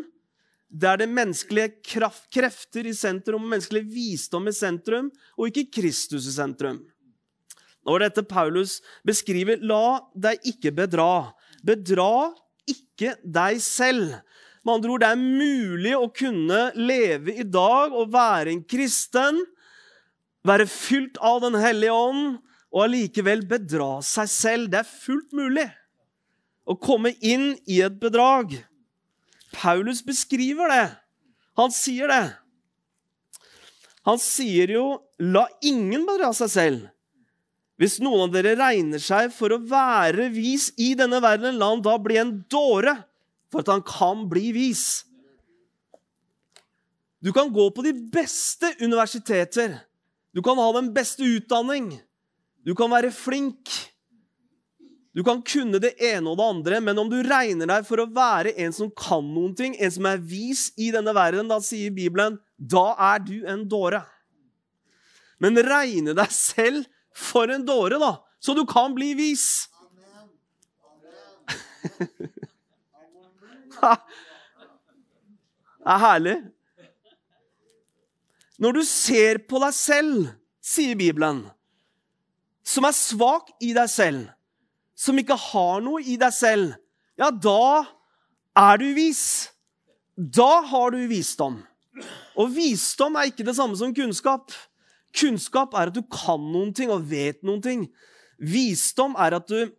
Det 0.72 0.88
er 0.88 1.02
det 1.02 1.10
menneskelige 1.12 1.74
kraft, 1.84 2.30
krefter 2.32 2.86
i 2.88 2.94
sentrum, 2.96 3.44
menneskelig 3.50 3.82
visdom 3.92 4.46
i 4.48 4.54
sentrum, 4.56 5.10
og 5.36 5.50
ikke 5.50 5.68
Kristus 5.80 6.30
i 6.30 6.32
sentrum. 6.32 6.78
Når 7.86 8.04
dette 8.04 8.22
Paulus 8.26 8.78
beskriver, 9.06 9.58
la 9.58 10.02
deg 10.14 10.42
ikke 10.52 10.72
bedra. 10.74 11.32
Bedra 11.66 12.30
ikke 12.70 13.16
deg 13.22 13.58
selv. 13.62 14.20
Med 14.62 14.76
andre 14.76 14.94
ord, 14.94 15.02
det 15.02 15.10
er 15.10 15.22
mulig 15.22 15.94
å 15.98 16.10
kunne 16.14 16.60
leve 16.78 17.34
i 17.42 17.46
dag 17.46 17.94
og 17.94 18.12
være 18.14 18.52
en 18.52 18.62
kristen, 18.62 19.40
være 20.46 20.68
fylt 20.70 21.18
av 21.22 21.42
Den 21.42 21.58
hellige 21.58 21.94
ånd, 21.94 22.38
og 22.72 22.86
allikevel 22.86 23.42
bedra 23.46 23.98
seg 24.06 24.30
selv. 24.30 24.70
Det 24.72 24.80
er 24.80 24.88
fullt 24.88 25.34
mulig 25.36 25.66
å 26.64 26.78
komme 26.78 27.12
inn 27.20 27.52
i 27.68 27.82
et 27.84 27.98
bedrag. 28.00 28.54
Paulus 29.52 30.00
beskriver 30.06 30.70
det. 30.72 30.86
Han 31.60 31.74
sier 31.74 32.08
det. 32.08 32.24
Han 34.08 34.18
sier 34.18 34.70
jo 34.72 34.86
'la 35.18 35.46
ingen 35.62 36.06
bedra 36.06 36.32
seg 36.34 36.48
selv'. 36.48 36.88
Hvis 37.82 37.96
noen 37.98 38.28
av 38.28 38.34
dere 38.36 38.54
regner 38.54 39.02
seg 39.02 39.32
for 39.34 39.50
å 39.50 39.58
være 39.58 40.28
vis 40.30 40.68
i 40.78 40.92
denne 40.94 41.18
verden, 41.18 41.56
la 41.58 41.72
han 41.72 41.80
da 41.82 41.96
bli 41.98 42.20
en 42.20 42.36
dåre, 42.46 42.94
for 43.50 43.64
at 43.64 43.72
han 43.72 43.82
kan 43.82 44.28
bli 44.30 44.52
vis. 44.54 45.02
Du 47.18 47.32
kan 47.34 47.50
gå 47.50 47.64
på 47.74 47.82
de 47.82 47.90
beste 48.14 48.70
universiteter. 48.78 49.80
Du 50.30 50.38
kan 50.46 50.62
ha 50.62 50.68
den 50.78 50.92
beste 50.94 51.26
utdanning. 51.26 51.90
Du 52.62 52.70
kan 52.78 52.90
være 52.94 53.10
flink. 53.10 53.66
Du 55.10 55.24
kan 55.26 55.42
kunne 55.42 55.82
det 55.82 55.96
ene 55.98 56.30
og 56.30 56.38
det 56.38 56.48
andre, 56.54 56.80
men 56.86 57.02
om 57.02 57.10
du 57.10 57.18
regner 57.26 57.66
deg 57.68 57.84
for 57.90 58.00
å 58.00 58.08
være 58.14 58.54
en 58.62 58.72
som 58.72 58.94
kan 58.94 59.26
noen 59.26 59.58
ting, 59.58 59.74
en 59.74 59.90
som 59.92 60.06
er 60.06 60.22
vis 60.22 60.68
i 60.78 60.94
denne 60.94 61.12
verden, 61.18 61.50
da 61.50 61.58
sier 61.60 61.90
Bibelen, 61.90 62.38
da 62.56 62.92
er 63.10 63.26
du 63.26 63.36
en 63.42 63.66
dåre. 63.66 64.04
Men 65.42 65.58
regne 65.66 66.14
deg 66.14 66.30
selv 66.30 66.86
for 67.16 67.50
en 67.52 67.64
dåre, 67.66 67.98
da, 68.00 68.16
så 68.42 68.54
du 68.56 68.64
kan 68.68 68.94
bli 68.96 69.12
vis. 69.18 69.68
Det 75.82 75.90
er 75.90 75.98
herlig. 75.98 76.36
Når 78.62 78.76
du 78.76 78.82
ser 78.86 79.40
på 79.50 79.58
deg 79.58 79.74
selv, 79.74 80.28
sier 80.62 80.94
Bibelen, 80.94 81.40
som 82.62 82.86
er 82.86 82.94
svak 82.94 83.50
i 83.58 83.72
deg 83.74 83.90
selv 83.90 84.30
som 85.02 85.18
ikke 85.18 85.38
har 85.50 85.82
noe 85.82 86.02
i 86.04 86.14
deg 86.20 86.34
selv, 86.34 86.76
ja, 87.18 87.30
da 87.30 87.82
er 88.58 88.78
du 88.80 88.88
vis. 88.96 89.50
Da 90.16 90.62
har 90.68 90.92
du 90.94 91.00
visdom. 91.10 91.58
Og 92.38 92.52
visdom 92.54 93.16
er 93.18 93.30
ikke 93.30 93.46
det 93.46 93.56
samme 93.56 93.76
som 93.78 93.94
kunnskap. 93.96 94.52
Kunnskap 95.16 95.74
er 95.76 95.90
at 95.90 95.96
du 95.96 96.02
kan 96.08 96.40
noen 96.40 96.72
ting 96.76 96.92
og 96.92 97.04
vet 97.10 97.42
noen 97.44 97.62
ting. 97.64 97.86
Visdom 98.40 99.16
er 99.20 99.36
at 99.38 99.48
du 99.50 99.72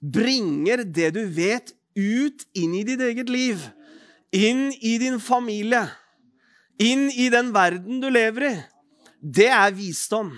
bringer 0.00 0.84
det 0.84 1.12
du 1.16 1.22
vet, 1.32 1.72
ut 1.96 2.42
inn 2.58 2.74
i 2.76 2.84
ditt 2.84 3.00
eget 3.00 3.30
liv. 3.32 3.62
Inn 4.34 4.68
i 4.84 4.96
din 5.00 5.20
familie. 5.22 5.86
Inn 6.82 7.08
i 7.08 7.30
den 7.32 7.54
verden 7.54 8.02
du 8.02 8.10
lever 8.12 8.50
i. 8.50 8.54
Det 9.22 9.48
er 9.48 9.72
visdom. 9.74 10.34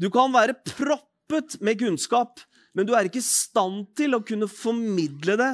Du 0.00 0.08
kan 0.10 0.32
være 0.34 0.56
proppet 0.66 1.60
med 1.62 1.78
kunnskap, 1.78 2.42
men 2.74 2.88
du 2.88 2.94
er 2.96 3.06
ikke 3.06 3.22
i 3.22 3.26
stand 3.26 3.86
til 3.94 4.16
å 4.16 4.24
kunne 4.26 4.50
formidle 4.50 5.38
det 5.38 5.52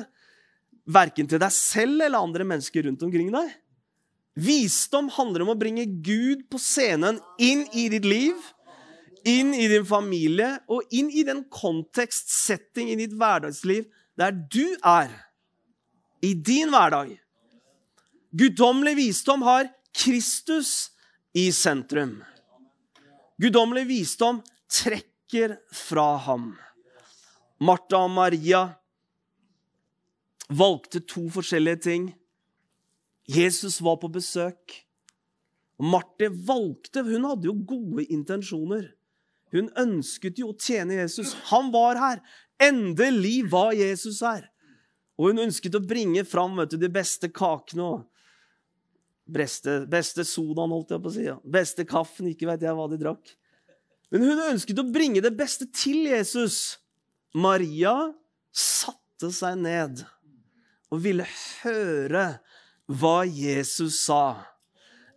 verken 0.90 1.28
til 1.28 1.40
deg 1.42 1.52
selv 1.54 2.00
eller 2.06 2.24
andre 2.24 2.46
mennesker 2.48 2.86
rundt 2.86 3.04
omkring 3.04 3.28
deg. 3.34 3.52
Visdom 4.38 5.10
handler 5.12 5.44
om 5.44 5.52
å 5.52 5.58
bringe 5.58 5.86
Gud 6.04 6.46
på 6.50 6.60
scenen 6.62 7.18
inn 7.42 7.64
i 7.74 7.88
ditt 7.92 8.06
liv, 8.06 8.36
inn 9.26 9.52
i 9.54 9.66
din 9.68 9.84
familie 9.84 10.52
og 10.70 10.86
inn 10.96 11.10
i 11.10 11.24
den 11.26 11.42
kontekst, 11.52 12.30
setting 12.30 12.92
i 12.92 12.98
ditt 13.00 13.16
hverdagsliv 13.18 13.88
der 14.20 14.32
du 14.32 14.76
er. 14.86 15.10
I 16.22 16.34
din 16.36 16.70
hverdag. 16.72 17.16
Guddommelig 18.30 18.94
visdom 18.98 19.42
har 19.42 19.70
Kristus 19.96 20.90
i 21.34 21.48
sentrum. 21.52 22.20
Guddommelig 23.40 23.86
visdom 23.88 24.42
trekker 24.70 25.56
fra 25.74 26.14
ham. 26.26 26.52
Martha 27.60 28.04
og 28.04 28.12
Maria 28.14 28.62
valgte 30.48 31.00
to 31.00 31.26
forskjellige 31.32 31.82
ting. 31.86 32.06
Jesus 33.30 33.78
var 33.84 34.00
på 34.02 34.10
besøk. 34.12 34.74
Og 35.80 35.86
Marte 35.94 36.28
valgte 36.28 37.04
Hun 37.06 37.28
hadde 37.28 37.48
jo 37.48 37.56
gode 37.66 38.04
intensjoner. 38.12 38.90
Hun 39.54 39.70
ønsket 39.78 40.38
jo 40.38 40.52
å 40.52 40.58
tjene 40.58 41.00
Jesus. 41.00 41.34
Han 41.50 41.72
var 41.74 41.98
her. 41.98 42.22
Endelig 42.62 43.48
var 43.50 43.72
Jesus 43.74 44.20
her. 44.22 44.46
Og 45.18 45.32
hun 45.32 45.42
ønsket 45.46 45.76
å 45.76 45.82
bringe 45.84 46.22
fram 46.28 46.54
vet 46.60 46.72
du, 46.72 46.78
de 46.80 46.90
beste 46.92 47.28
kakene 47.34 47.84
og 47.84 48.06
beste, 49.30 49.82
beste 49.90 50.24
sodaen, 50.24 50.72
holdt 50.72 50.94
jeg 50.94 51.02
på 51.02 51.10
å 51.10 51.16
si. 51.16 51.26
Beste 51.58 51.86
kaffen. 51.88 52.30
Ikke 52.30 52.48
vet 52.50 52.64
jeg 52.64 52.76
hva 52.76 52.86
de 52.90 53.00
drakk. 53.00 53.34
Men 54.10 54.26
hun 54.26 54.46
ønsket 54.50 54.80
å 54.82 54.86
bringe 54.90 55.22
det 55.22 55.34
beste 55.38 55.68
til 55.74 56.06
Jesus. 56.08 56.78
Maria 57.34 57.94
satte 58.50 59.30
seg 59.34 59.60
ned 59.62 60.02
og 60.90 61.02
ville 61.04 61.26
høre 61.62 62.24
hva 62.90 63.22
Jesus 63.24 64.00
sa. 64.02 64.46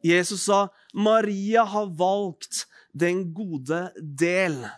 Jesus 0.03 0.46
sa, 0.46 0.70
'Maria 0.94 1.63
har 1.63 1.89
valgt 1.98 2.68
den 2.94 3.34
gode 3.34 3.92
del'. 3.98 4.70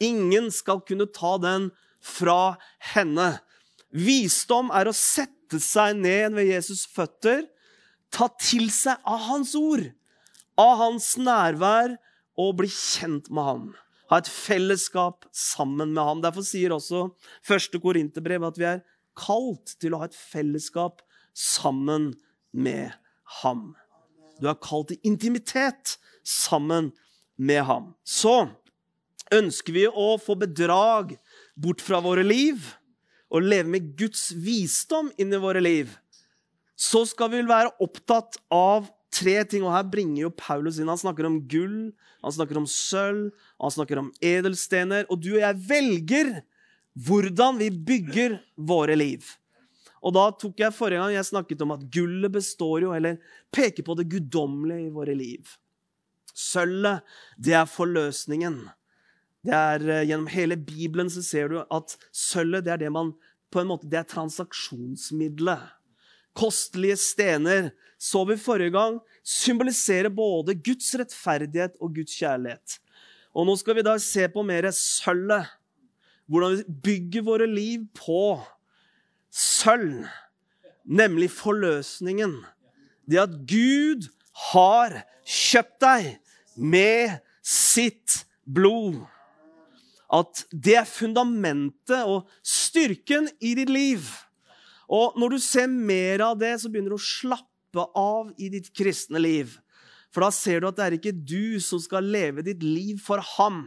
Ingen 0.00 0.50
skal 0.50 0.80
kunne 0.80 1.08
ta 1.10 1.38
den 1.42 1.70
fra 2.00 2.56
henne. 2.94 3.40
Visdom 3.90 4.70
er 4.70 4.86
å 4.86 4.94
sette 4.94 5.58
seg 5.58 5.96
ned 5.98 6.36
ved 6.36 6.52
Jesus' 6.52 6.86
føtter, 6.86 7.48
ta 8.12 8.28
til 8.38 8.68
seg 8.70 9.00
av 9.04 9.26
hans 9.26 9.56
ord, 9.58 9.88
av 10.56 10.76
hans 10.84 11.16
nærvær, 11.18 11.96
og 12.38 12.60
bli 12.60 12.68
kjent 12.70 13.26
med 13.34 13.42
ham. 13.42 13.64
Ha 14.12 14.20
et 14.22 14.30
fellesskap 14.30 15.26
sammen 15.34 15.90
med 15.90 16.04
ham. 16.04 16.20
Derfor 16.22 16.46
sier 16.46 16.70
også 16.76 17.08
første 17.42 17.80
Korinterbrev 17.82 18.46
at 18.46 18.60
vi 18.60 18.68
er 18.70 18.84
kalt 19.18 19.74
til 19.82 19.96
å 19.96 20.04
ha 20.04 20.06
et 20.06 20.14
fellesskap 20.14 21.02
sammen 21.34 22.12
med 22.52 22.92
ham. 23.42 23.74
Du 24.40 24.48
er 24.48 24.58
kalt 24.62 24.92
til 24.92 25.00
intimitet 25.06 25.96
sammen 26.24 26.92
med 27.36 27.64
ham. 27.68 27.92
Så 28.04 28.48
ønsker 29.34 29.74
vi 29.76 29.86
å 29.88 30.16
få 30.20 30.38
bedrag 30.40 31.16
bort 31.58 31.82
fra 31.84 32.00
våre 32.04 32.24
liv 32.26 32.62
og 33.28 33.44
leve 33.44 33.68
med 33.74 33.90
Guds 33.98 34.30
visdom 34.32 35.10
inn 35.20 35.34
i 35.34 35.40
våre 35.42 35.60
liv. 35.60 35.90
Så 36.78 37.04
skal 37.10 37.32
vi 37.32 37.42
være 37.44 37.74
opptatt 37.82 38.38
av 38.54 38.86
tre 39.12 39.40
ting, 39.48 39.64
og 39.66 39.74
her 39.74 39.88
bringer 39.88 40.26
jo 40.26 40.36
Paulus 40.36 40.78
inn. 40.78 40.90
Han 40.90 41.00
snakker 41.00 41.26
om 41.26 41.40
gull, 41.50 41.90
han 42.22 42.34
snakker 42.34 42.60
om 42.60 42.68
sølv, 42.70 43.32
han 43.60 43.74
snakker 43.74 44.00
om 44.00 44.12
edelstener. 44.24 45.08
Og 45.10 45.20
du 45.24 45.34
og 45.34 45.42
jeg 45.42 45.60
velger 45.68 46.32
hvordan 47.08 47.58
vi 47.60 47.70
bygger 47.70 48.38
våre 48.68 48.96
liv. 48.98 49.26
Og 50.04 50.14
da 50.14 50.28
tok 50.38 50.60
jeg 50.62 50.74
Forrige 50.76 51.02
gang 51.02 51.14
jeg 51.16 51.28
snakket 51.30 51.62
om 51.64 51.74
at 51.74 51.86
gullet 51.94 52.32
består 52.34 52.84
jo, 52.86 52.92
eller 52.94 53.18
peker 53.54 53.86
på 53.86 53.96
det 53.98 54.08
guddommelige 54.12 54.88
i 54.88 54.94
våre 54.94 55.16
liv. 55.18 55.56
Sølvet, 56.34 57.02
det 57.36 57.56
er 57.58 57.66
forløsningen. 57.70 58.60
Det 59.46 59.54
er, 59.54 59.88
eh, 59.88 60.06
Gjennom 60.06 60.28
hele 60.30 60.56
Bibelen 60.56 61.10
så 61.10 61.22
ser 61.22 61.48
du 61.48 61.58
at 61.62 61.96
sølvet 62.12 62.64
det 62.66 62.72
er 62.74 62.84
det 62.84 62.92
man 62.92 63.14
på 63.50 63.62
en 63.62 63.70
måte, 63.70 63.88
det 63.88 63.98
er 63.98 64.08
transaksjonsmiddelet. 64.08 65.70
Kostelige 66.36 66.98
stener, 67.00 67.70
så 67.98 68.24
vi 68.28 68.36
forrige 68.36 68.74
gang, 68.74 69.00
symboliserer 69.24 70.12
både 70.12 70.54
Guds 70.54 70.92
rettferdighet 70.94 71.78
og 71.80 71.96
Guds 71.96 72.12
kjærlighet. 72.14 72.78
Og 73.34 73.48
nå 73.48 73.56
skal 73.58 73.78
vi 73.78 73.86
da 73.86 73.96
se 73.98 74.28
på 74.28 74.44
mer 74.46 74.68
sølvet. 74.74 75.48
Hvordan 76.28 76.58
vi 76.58 76.76
bygger 76.84 77.24
våre 77.24 77.46
liv 77.48 77.86
på 77.96 78.36
sølv, 79.32 80.06
nemlig 80.84 81.30
forløsningen. 81.34 82.38
Det 83.08 83.20
at 83.22 83.36
Gud 83.48 84.08
har 84.52 85.02
kjøpt 85.28 85.78
deg 85.84 86.08
med 86.56 87.18
sitt 87.44 88.22
blod. 88.44 89.02
At 90.08 90.46
det 90.52 90.78
er 90.80 90.88
fundamentet 90.88 92.08
og 92.08 92.28
styrken 92.44 93.28
i 93.44 93.54
ditt 93.58 93.72
liv. 93.72 94.06
Og 94.88 95.18
når 95.20 95.36
du 95.36 95.40
ser 95.44 95.68
mer 95.68 96.24
av 96.30 96.38
det, 96.40 96.54
så 96.60 96.70
begynner 96.72 96.94
du 96.94 96.98
å 96.98 97.04
slappe 97.04 97.84
av 97.96 98.32
i 98.40 98.48
ditt 98.52 98.70
kristne 98.76 99.20
liv. 99.20 99.58
For 100.08 100.24
da 100.24 100.32
ser 100.32 100.62
du 100.62 100.70
at 100.70 100.78
det 100.78 100.86
er 100.86 100.96
ikke 100.96 101.12
du 101.12 101.60
som 101.60 101.80
skal 101.82 102.08
leve 102.08 102.44
ditt 102.46 102.64
liv 102.64 102.96
for 103.04 103.20
ham, 103.36 103.66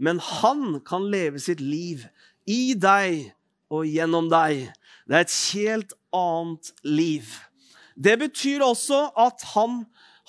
men 0.00 0.20
han 0.20 0.80
kan 0.84 1.06
leve 1.12 1.40
sitt 1.40 1.60
liv 1.64 2.04
i 2.48 2.76
deg 2.76 3.30
og 3.72 3.88
gjennom 3.88 4.28
deg. 4.32 4.68
Det 5.08 5.16
er 5.16 5.26
et 5.26 5.38
helt 5.54 5.94
annet 6.14 6.72
liv. 6.84 7.30
Det 7.96 8.16
betyr 8.20 8.64
også 8.64 9.10
at 9.18 9.44
han 9.54 9.84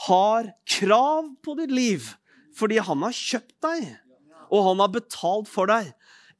har 0.08 0.52
krav 0.70 1.30
på 1.44 1.56
ditt 1.60 1.72
liv, 1.72 2.08
fordi 2.58 2.82
han 2.84 3.04
har 3.06 3.16
kjøpt 3.16 3.56
deg, 3.64 3.86
og 4.52 4.66
han 4.72 4.84
har 4.84 4.92
betalt 4.94 5.50
for 5.52 5.72
deg. 5.72 5.92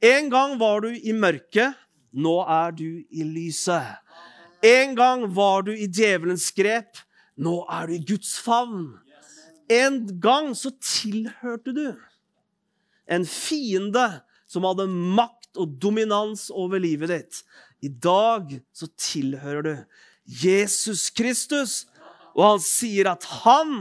En 0.02 0.28
gang 0.32 0.58
var 0.60 0.82
du 0.84 0.90
i 0.92 1.14
mørket, 1.14 1.78
nå 2.12 2.40
er 2.44 2.74
du 2.76 3.04
i 3.08 3.24
lyset. 3.24 4.02
En 4.62 4.96
gang 4.98 5.24
var 5.34 5.64
du 5.66 5.72
i 5.72 5.88
djevelens 5.90 6.50
grep, 6.54 7.00
nå 7.38 7.62
er 7.70 7.88
du 7.88 7.96
i 7.96 8.04
Guds 8.12 8.36
favn. 8.42 8.90
En 9.72 10.02
gang 10.20 10.52
så 10.58 10.74
tilhørte 10.82 11.72
du 11.72 11.86
en 13.12 13.24
fiende 13.28 14.06
som 14.50 14.66
hadde 14.68 14.88
makt 14.90 15.58
og 15.60 15.76
dominans 15.82 16.48
over 16.54 16.80
livet 16.82 17.12
ditt. 17.12 17.40
I 17.82 17.90
dag 17.90 18.60
så 18.72 18.86
tilhører 18.94 19.66
du 19.66 19.72
Jesus 20.24 21.08
Kristus, 21.10 21.86
og 22.32 22.44
han 22.54 22.62
sier 22.64 23.10
at 23.10 23.26
han 23.42 23.72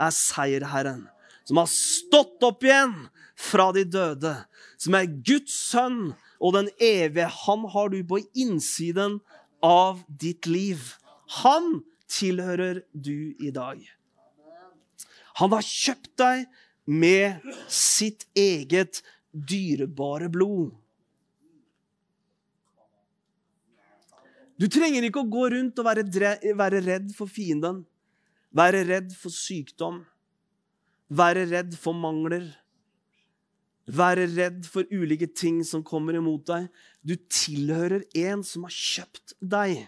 er 0.00 0.14
seierherren, 0.16 1.04
som 1.44 1.60
har 1.60 1.68
stått 1.70 2.42
opp 2.46 2.64
igjen 2.64 2.94
fra 3.38 3.68
de 3.76 3.84
døde, 3.84 4.34
som 4.80 4.96
er 4.96 5.10
Guds 5.26 5.54
sønn 5.70 6.14
og 6.42 6.56
den 6.56 6.70
evige. 6.80 7.28
Han 7.44 7.68
har 7.74 7.92
du 7.92 8.00
på 8.06 8.22
innsiden 8.32 9.20
av 9.62 10.02
ditt 10.08 10.48
liv. 10.48 10.80
Han 11.42 11.82
tilhører 12.10 12.82
du 12.92 13.34
i 13.38 13.52
dag. 13.54 13.78
Han 15.40 15.54
har 15.54 15.64
kjøpt 15.64 16.12
deg 16.20 16.46
med 16.84 17.44
sitt 17.70 18.26
eget 18.36 19.00
dyrebare 19.32 20.28
blod. 20.32 20.72
Du 24.62 24.68
trenger 24.70 25.02
ikke 25.02 25.24
å 25.24 25.26
gå 25.26 25.48
rundt 25.56 25.80
og 25.82 25.86
være, 25.88 26.04
være 26.54 26.80
redd 26.84 27.08
for 27.16 27.26
fienden, 27.26 27.80
være 28.54 28.84
redd 28.86 29.08
for 29.18 29.34
sykdom, 29.34 30.04
være 31.10 31.48
redd 31.50 31.72
for 31.74 31.98
mangler, 31.98 32.44
være 33.90 34.28
redd 34.36 34.68
for 34.70 34.86
ulike 34.94 35.26
ting 35.34 35.64
som 35.66 35.82
kommer 35.82 36.14
imot 36.14 36.46
deg. 36.46 36.68
Du 37.02 37.16
tilhører 37.26 38.04
en 38.22 38.44
som 38.46 38.68
har 38.68 38.76
kjøpt 38.76 39.34
deg. 39.42 39.82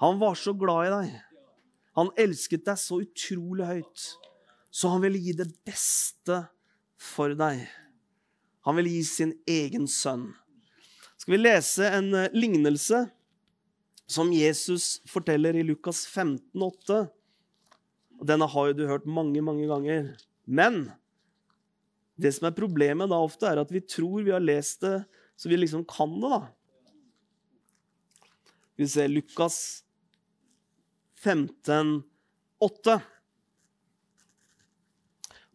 Han 0.00 0.16
var 0.22 0.40
så 0.40 0.56
glad 0.56 0.88
i 0.88 0.94
deg. 0.94 1.12
Han 2.00 2.14
elsket 2.24 2.64
deg 2.70 2.80
så 2.80 3.02
utrolig 3.04 3.68
høyt. 3.68 4.06
Så 4.72 4.88
han 4.94 5.04
ville 5.04 5.20
gi 5.20 5.36
det 5.36 5.50
beste 5.68 6.40
for 6.96 7.36
deg. 7.36 7.66
Han 8.64 8.80
ville 8.80 8.96
gi 8.96 9.04
sin 9.04 9.36
egen 9.44 9.84
sønn. 9.90 10.30
Skal 11.20 11.36
vi 11.36 11.44
lese 11.44 11.92
en 11.98 12.12
eh, 12.16 12.32
lignelse 12.32 13.04
som 14.08 14.32
Jesus 14.32 14.98
forteller 15.08 15.56
i 15.56 15.64
Lukas 15.66 16.06
15, 16.08 16.62
8. 16.62 17.02
Denne 18.24 18.48
har 18.48 18.70
jo 18.70 18.76
du 18.78 18.86
hørt 18.88 19.06
mange, 19.06 19.42
mange 19.44 19.68
ganger. 19.68 20.14
Men 20.48 20.86
det 22.18 22.32
som 22.34 22.48
er 22.48 22.56
problemet 22.56 23.10
da 23.12 23.18
ofte, 23.20 23.46
er 23.46 23.60
at 23.60 23.72
vi 23.72 23.84
tror 23.84 24.24
vi 24.24 24.32
har 24.34 24.42
lest 24.42 24.80
det, 24.82 25.02
så 25.38 25.50
vi 25.52 25.60
liksom 25.60 25.84
kan 25.86 26.16
det, 26.18 26.32
da. 26.32 26.40
Vi 28.78 28.88
ser 28.88 29.10
Lukas 29.12 29.84
15, 31.20 32.00
8. 32.64 32.98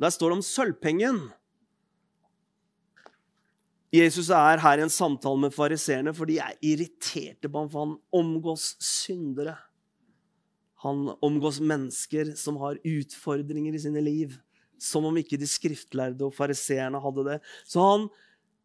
Der 0.04 0.12
står 0.14 0.30
det 0.30 0.38
om 0.38 0.46
sølvpengen. 0.46 1.20
Jesus 3.94 4.32
er 4.34 4.58
her 4.58 4.80
i 4.80 4.86
en 4.88 4.92
samtale 4.92 5.38
med 5.38 5.54
fariseerne, 5.54 6.16
for 6.18 6.26
de 6.26 6.40
er 6.42 6.58
irriterte 6.66 7.46
på 7.46 7.62
ham, 7.62 7.70
for 7.70 7.86
han 7.86 7.98
omgås 8.24 8.72
syndere. 8.82 9.54
Han 10.82 11.12
omgås 11.24 11.62
mennesker 11.62 12.34
som 12.40 12.58
har 12.64 12.82
utfordringer 12.82 13.76
i 13.76 13.84
sine 13.84 14.02
liv, 14.04 14.34
som 14.82 15.06
om 15.08 15.20
ikke 15.22 15.38
de 15.40 15.48
skriftlærde 15.48 16.26
og 16.26 16.34
fariseerne 16.36 17.00
hadde 17.04 17.28
det. 17.28 17.38
Så 17.70 17.84
han 17.86 18.08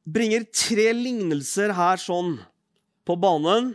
bringer 0.08 0.48
tre 0.48 0.88
lignelser 0.96 1.74
her 1.76 2.00
sånn 2.00 2.38
på 3.06 3.16
banen. 3.20 3.74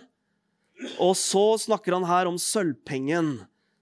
Og 0.98 1.14
så 1.16 1.46
snakker 1.62 1.96
han 1.96 2.10
her 2.10 2.28
om 2.28 2.40
sølvpengen. 2.42 3.36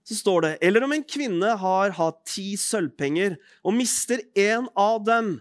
Så 0.03 0.19
står 0.19 0.43
det 0.43 0.51
Eller 0.65 0.83
om 0.83 0.91
en 0.91 1.07
kvinne 1.07 1.55
har 1.57 1.95
hatt 1.95 2.19
ti 2.27 2.51
sølvpenger 2.59 3.37
og 3.63 3.77
mister 3.79 4.19
en 4.35 4.67
av 4.75 5.05
dem 5.07 5.37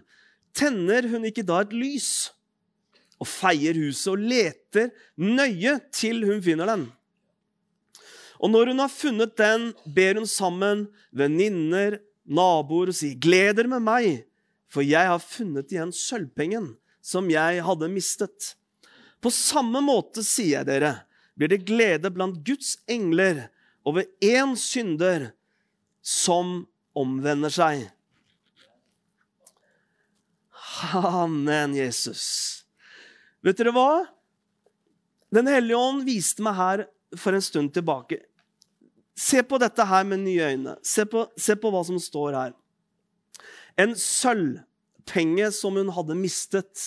tenner 0.53 1.07
hun 1.11 1.25
ikke 1.27 1.45
da 1.47 1.61
et 1.63 1.73
lys 1.75 2.31
og 3.21 3.29
feier 3.29 3.77
huset 3.77 4.09
og 4.13 4.23
leter 4.31 4.89
nøye 5.21 5.77
til 5.93 6.23
hun 6.25 6.41
finner 6.43 6.69
den. 6.71 6.87
Og 8.41 8.49
når 8.49 8.71
hun 8.71 8.81
har 8.81 8.89
funnet 8.89 9.35
den, 9.37 9.69
ber 9.85 10.17
hun 10.17 10.25
sammen 10.25 10.87
venninner, 11.13 11.99
naboer 12.25 12.89
og 12.89 12.97
sier, 12.97 13.17
'Gleder 13.17 13.69
med 13.69 13.85
meg, 13.85 14.25
for 14.71 14.81
jeg 14.81 15.05
har 15.05 15.21
funnet 15.21 15.69
igjen 15.69 15.93
sølvpengen 15.93 16.73
som 17.01 17.29
jeg 17.29 17.61
hadde 17.61 17.91
mistet.' 17.91 18.55
På 19.21 19.29
samme 19.29 19.83
måte, 19.85 20.23
sier 20.25 20.63
jeg 20.63 20.65
dere, 20.65 21.05
blir 21.37 21.51
det 21.51 21.65
glede 21.67 22.09
blant 22.09 22.39
Guds 22.41 22.79
engler 22.89 23.51
over 23.85 24.07
én 24.17 24.55
synder 24.57 25.29
som 26.01 26.65
omvender 26.97 27.53
seg. 27.53 27.85
Amen, 30.93 31.75
Jesus. 31.75 32.23
Vet 33.45 33.59
dere 33.59 33.73
hva? 33.75 34.05
Den 35.31 35.47
hellige 35.47 35.79
ånd 35.79 36.03
viste 36.07 36.43
meg 36.43 36.57
her 36.57 36.83
for 37.17 37.35
en 37.35 37.43
stund 37.43 37.73
tilbake. 37.75 38.19
Se 39.17 39.43
på 39.45 39.59
dette 39.61 39.85
her 39.85 40.07
med 40.07 40.23
nye 40.23 40.49
øyne. 40.53 40.75
Se 40.83 41.05
på, 41.05 41.25
se 41.37 41.55
på 41.59 41.71
hva 41.71 41.83
som 41.87 41.99
står 42.01 42.37
her. 42.37 42.55
En 43.79 43.93
sølvpenge 43.97 45.51
som 45.55 45.77
hun 45.79 45.91
hadde 45.93 46.17
mistet. 46.19 46.85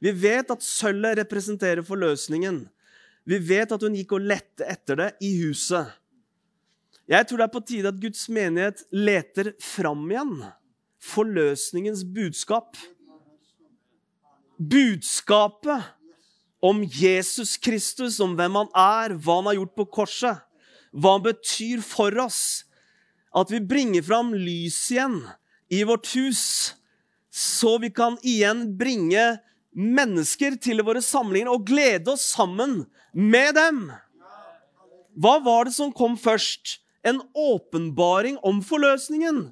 Vi 0.00 0.12
vet 0.12 0.50
at 0.52 0.64
sølvet 0.64 1.18
representerer 1.22 1.84
forløsningen. 1.86 2.64
Vi 3.26 3.40
vet 3.42 3.72
at 3.74 3.82
hun 3.82 3.96
gikk 3.96 4.14
og 4.16 4.28
lette 4.28 4.66
etter 4.70 5.00
det 5.00 5.08
i 5.24 5.32
huset. 5.42 5.88
Jeg 7.10 7.26
tror 7.26 7.40
det 7.40 7.46
er 7.46 7.54
på 7.54 7.66
tide 7.66 7.90
at 7.90 7.98
Guds 8.02 8.26
menighet 8.32 8.82
leter 8.94 9.52
fram 9.62 10.06
igjen 10.10 10.38
forløsningens 11.06 12.02
budskap 12.14 12.78
budskapet 14.58 15.84
om 16.62 16.82
Jesus 16.84 17.56
Kristus, 17.56 18.20
om 18.20 18.36
hvem 18.36 18.56
han 18.62 18.70
er, 18.72 19.16
hva 19.16 19.40
han 19.40 19.50
har 19.50 19.58
gjort 19.60 19.76
på 19.76 19.88
korset, 20.00 20.42
hva 20.92 21.16
han 21.16 21.26
betyr 21.26 21.82
for 21.84 22.14
oss. 22.22 22.64
At 23.36 23.52
vi 23.52 23.60
bringer 23.60 24.04
fram 24.04 24.32
lys 24.34 24.78
igjen 24.94 25.20
i 25.68 25.82
vårt 25.84 26.08
hus, 26.16 26.74
så 27.30 27.76
vi 27.82 27.90
kan 27.92 28.16
igjen 28.24 28.70
bringe 28.78 29.36
mennesker 29.76 30.56
til 30.62 30.80
våre 30.86 31.02
samlinger 31.04 31.52
og 31.52 31.66
glede 31.68 32.14
oss 32.14 32.24
sammen 32.32 32.86
med 33.12 33.54
dem. 33.58 33.82
Hva 35.16 35.36
var 35.44 35.68
det 35.68 35.76
som 35.76 35.92
kom 35.92 36.16
først? 36.20 36.78
En 37.06 37.20
åpenbaring 37.36 38.38
om 38.42 38.62
forløsningen. 38.64 39.50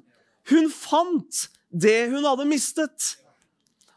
Hun 0.49 0.65
fant 0.73 1.45
det 1.69 2.09
hun 2.11 2.25
hadde 2.25 2.47
mistet. 2.49 3.15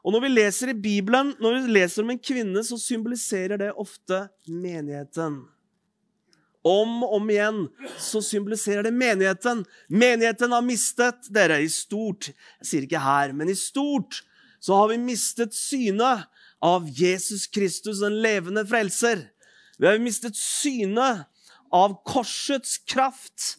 Og 0.09 0.14
når 0.14 0.23
vi 0.25 0.29
leser 0.33 0.71
i 0.73 0.81
Bibelen, 0.81 1.35
når 1.37 1.59
vi 1.59 1.75
leser 1.77 2.01
om 2.01 2.14
en 2.14 2.21
kvinne, 2.21 2.62
så 2.64 2.79
symboliserer 2.81 3.61
det 3.61 3.75
ofte 3.77 4.23
menigheten. 4.49 5.42
Om 6.64 6.94
og 7.05 7.12
om 7.18 7.29
igjen 7.29 7.59
så 8.01 8.23
symboliserer 8.25 8.87
det 8.87 8.94
menigheten. 8.97 9.66
Menigheten 9.92 10.55
har 10.57 10.64
mistet 10.64 11.29
dere 11.29 11.59
i 11.61 11.68
stort. 11.68 12.31
Jeg 12.62 12.71
sier 12.71 12.87
ikke 12.87 13.03
her, 13.05 13.35
men 13.37 13.53
i 13.53 13.57
stort 13.59 14.23
så 14.64 14.79
har 14.81 14.88
vi 14.94 14.97
mistet 15.03 15.53
synet 15.53 16.25
av 16.64 16.88
Jesus 16.88 17.44
Kristus, 17.53 18.01
den 18.01 18.16
levende 18.25 18.64
frelser. 18.64 19.27
Vi 19.77 19.90
har 19.90 20.01
mistet 20.01 20.40
synet 20.40 21.27
av 21.68 21.99
korsets 22.09 22.79
kraft. 22.88 23.59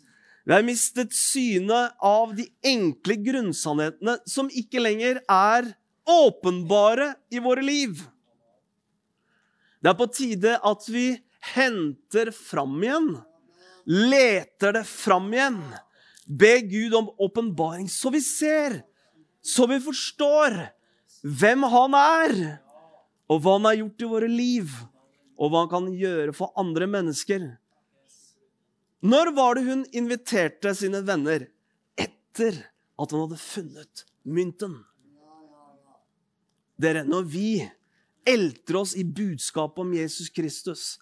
Vi 0.49 0.55
har 0.57 0.65
mistet 0.65 1.13
synet 1.13 1.93
av 2.01 2.33
de 2.33 2.49
enkle 2.65 3.19
grunnsannhetene 3.21 4.17
som 4.25 4.49
ikke 4.49 4.81
lenger 4.81 5.21
er 5.29 5.69
åpenbare 6.09 7.13
i 7.29 7.41
våre 7.43 7.63
liv. 7.65 8.01
Det 9.79 9.91
er 9.91 9.97
på 9.99 10.09
tide 10.11 10.57
at 10.65 10.87
vi 10.91 11.11
henter 11.53 12.31
fram 12.35 12.75
igjen, 12.83 13.13
leter 13.85 14.75
det 14.79 14.83
fram 14.89 15.29
igjen. 15.33 15.61
Be 16.29 16.59
Gud 16.61 16.93
om 16.97 17.09
åpenbaring, 17.17 17.87
så 17.89 18.11
vi 18.13 18.21
ser, 18.21 18.81
så 19.41 19.65
vi 19.69 19.79
forstår 19.81 20.57
hvem 21.23 21.63
han 21.71 21.95
er, 21.97 22.35
og 23.29 23.41
hva 23.41 23.55
han 23.57 23.69
har 23.69 23.79
gjort 23.79 24.03
i 24.03 24.11
våre 24.11 24.29
liv, 24.29 24.75
og 25.39 25.49
hva 25.49 25.63
han 25.63 25.71
kan 25.71 25.89
gjøre 25.95 26.35
for 26.35 26.53
andre 26.59 26.89
mennesker. 26.91 27.47
Når 28.99 29.31
var 29.37 29.55
det 29.55 29.65
hun 29.69 29.85
inviterte 29.95 30.73
sine 30.75 31.01
venner? 31.07 31.47
Etter 31.95 32.57
at 32.99 33.13
hun 33.15 33.23
hadde 33.23 33.39
funnet 33.39 34.03
mynten. 34.27 34.81
Dere, 36.79 37.03
når 37.03 37.27
vi 37.27 37.49
elter 38.27 38.79
oss 38.79 38.95
i 38.95 39.03
budskapet 39.03 39.83
om 39.83 39.93
Jesus 39.95 40.29
Kristus 40.31 40.97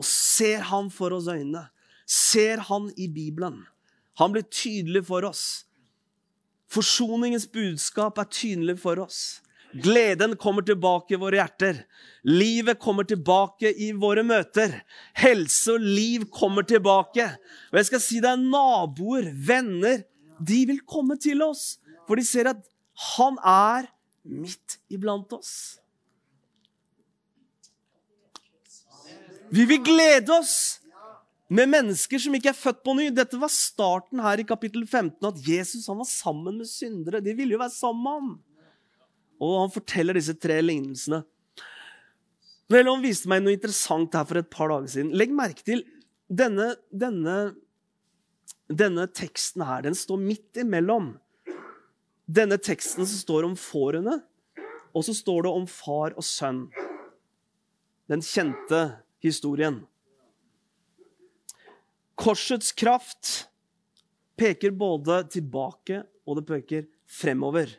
og 0.00 0.06
ser 0.08 0.64
han 0.68 0.90
for 0.92 1.14
oss 1.16 1.28
øynene, 1.30 1.68
ser 2.08 2.64
han 2.68 2.90
i 2.96 3.08
Bibelen 3.08 3.62
Han 4.18 4.32
blir 4.34 4.44
tydelig 4.44 5.06
for 5.08 5.24
oss. 5.24 5.64
Forsoningens 6.68 7.46
budskap 7.48 8.18
er 8.20 8.28
tydelig 8.28 8.76
for 8.82 9.00
oss. 9.00 9.40
Gleden 9.72 10.36
kommer 10.36 10.64
tilbake 10.68 11.14
i 11.16 11.20
våre 11.20 11.38
hjerter. 11.40 11.78
Livet 12.28 12.76
kommer 12.80 13.08
tilbake 13.08 13.72
i 13.72 13.88
våre 13.96 14.20
møter. 14.24 14.74
Helse 15.16 15.78
og 15.78 15.86
liv 15.86 16.26
kommer 16.28 16.66
tilbake. 16.68 17.24
Og 17.72 17.80
jeg 17.80 17.88
skal 17.88 18.04
si 18.04 18.20
deg, 18.20 18.44
naboer, 18.52 19.30
venner, 19.32 20.04
de 20.36 20.60
vil 20.68 20.82
komme 20.84 21.16
til 21.16 21.40
oss. 21.46 21.78
For 22.04 22.20
de 22.20 22.26
ser 22.28 22.52
at 22.52 22.60
han 23.16 23.40
er 23.40 23.88
midt 24.22 24.78
iblant 24.92 25.32
oss. 25.34 25.78
Vi 29.52 29.66
vil 29.68 29.82
glede 29.84 30.32
oss 30.32 30.80
med 31.52 31.68
mennesker 31.68 32.20
som 32.22 32.36
ikke 32.36 32.52
er 32.52 32.56
født 32.56 32.80
på 32.86 32.94
ny. 32.96 33.10
Dette 33.12 33.36
var 33.40 33.52
starten 33.52 34.22
her 34.24 34.40
i 34.40 34.46
kapittel 34.48 34.86
15, 34.86 35.18
at 35.28 35.42
Jesus 35.44 35.88
var 35.90 36.06
sammen 36.08 36.62
med 36.62 36.70
syndere. 36.70 37.20
De 37.20 37.34
ville 37.36 37.56
jo 37.56 37.60
være 37.60 37.74
sammen 37.74 38.02
med 38.06 38.16
ham. 38.16 38.32
Og 39.42 39.58
han 39.58 39.74
forteller 39.74 40.16
disse 40.16 40.34
tre 40.38 40.60
lignelsene. 40.62 41.20
Han 42.72 43.02
viste 43.04 43.28
meg 43.28 43.42
noe 43.42 43.52
interessant 43.52 44.14
her 44.16 44.24
for 44.24 44.40
et 44.40 44.48
par 44.48 44.72
dager 44.72 44.88
siden. 44.88 45.12
Legg 45.18 45.34
merke 45.36 45.66
til 45.66 45.82
denne, 46.32 46.70
denne, 46.88 47.36
denne 48.72 49.04
teksten 49.12 49.66
her. 49.68 49.84
Den 49.84 49.98
står 49.98 50.22
midt 50.22 50.62
imellom 50.62 51.12
denne 52.32 52.58
teksten 52.60 53.06
som 53.06 53.18
står 53.18 53.46
om 53.48 53.56
fårene, 53.58 54.18
og 54.92 55.04
så 55.06 55.14
står 55.16 55.46
det 55.46 55.52
om 55.52 55.66
far 55.68 56.16
og 56.16 56.24
sønn. 56.26 56.66
Den 58.10 58.22
kjente 58.24 58.82
historien. 59.24 59.82
Korsets 62.18 62.74
kraft 62.76 63.48
peker 64.38 64.74
både 64.76 65.22
tilbake 65.32 66.02
og 66.28 66.38
det 66.38 66.46
peker 66.48 66.84
fremover. 67.08 67.70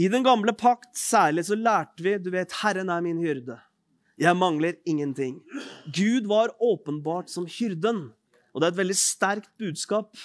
I 0.00 0.08
den 0.08 0.24
gamle 0.24 0.52
pakt 0.56 0.94
særlig 0.96 1.46
så 1.48 1.58
lærte 1.58 2.04
vi 2.04 2.16
du 2.22 2.30
vet, 2.32 2.52
Herren 2.62 2.92
er 2.92 3.04
min 3.04 3.20
hyrde. 3.20 3.58
Jeg 4.20 4.36
mangler 4.36 4.76
ingenting. 4.88 5.40
Gud 5.96 6.28
var 6.28 6.52
åpenbart 6.60 7.30
som 7.32 7.48
hyrden. 7.48 8.10
Og 8.52 8.60
det 8.60 8.68
er 8.68 8.74
et 8.74 8.80
veldig 8.80 8.96
sterkt 8.98 9.50
budskap. 9.60 10.16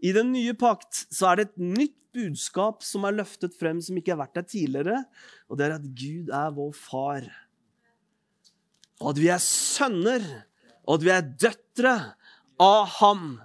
I 0.00 0.12
den 0.16 0.32
nye 0.32 0.52
pakt 0.56 1.06
så 1.12 1.30
er 1.30 1.40
det 1.40 1.48
et 1.48 1.64
nytt 1.80 1.99
budskap 2.14 2.84
som 2.86 3.06
er 3.06 3.16
løftet 3.18 3.54
frem, 3.58 3.80
som 3.82 3.96
ikke 3.98 4.14
har 4.14 4.22
vært 4.22 4.38
der 4.40 4.48
tidligere. 4.48 5.02
Og 5.48 5.58
det 5.58 5.66
er 5.66 5.76
at 5.76 5.86
Gud 5.86 6.32
er 6.34 6.56
vår 6.56 6.72
far. 6.76 7.28
Og 9.00 9.12
at 9.12 9.20
vi 9.22 9.30
er 9.32 9.42
sønner, 9.42 10.26
og 10.84 10.98
at 10.98 11.06
vi 11.06 11.14
er 11.14 11.30
døtre 11.46 11.94
av 12.60 12.84
Ham. 13.00 13.40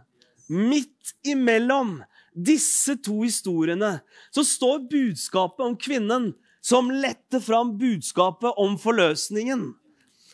midt 0.47 1.15
imellom 1.25 2.03
disse 2.35 2.97
to 3.01 3.23
historiene 3.23 3.95
så 4.29 4.43
står 4.45 4.83
budskapet 4.91 5.63
om 5.65 5.77
kvinnen 5.79 6.27
som 6.61 6.91
letter 6.91 7.41
fram 7.41 7.71
budskapet 7.79 8.57
om 8.61 8.75
forløsningen. 8.81 9.71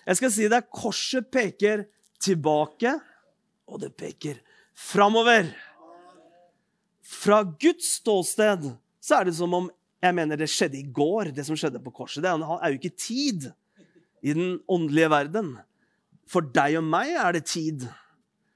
Jeg 0.07 0.19
skal 0.19 0.33
si 0.33 0.47
deg, 0.51 0.67
korset 0.73 1.29
peker 1.31 1.85
tilbake, 2.21 2.95
og 3.69 3.83
det 3.83 3.93
peker 3.99 4.39
framover. 4.75 5.51
Fra 7.11 7.41
Guds 7.43 7.97
ståsted 7.99 8.69
så 9.01 9.17
er 9.17 9.27
det 9.27 9.35
som 9.37 9.53
om 9.57 9.69
jeg 10.01 10.15
mener 10.17 10.39
det 10.39 10.49
skjedde 10.49 10.79
i 10.79 10.87
går, 10.87 11.33
det 11.35 11.43
som 11.45 11.57
skjedde 11.59 11.81
på 11.83 11.93
korset. 11.93 12.23
Det 12.23 12.31
er 12.31 12.71
jo 12.71 12.79
ikke 12.79 12.95
tid 12.97 13.51
i 14.25 14.33
den 14.33 14.55
åndelige 14.71 15.11
verden. 15.13 15.51
For 16.29 16.45
deg 16.55 16.79
og 16.79 16.87
meg 16.87 17.11
er 17.19 17.35
det 17.37 17.43
tid. 17.51 17.85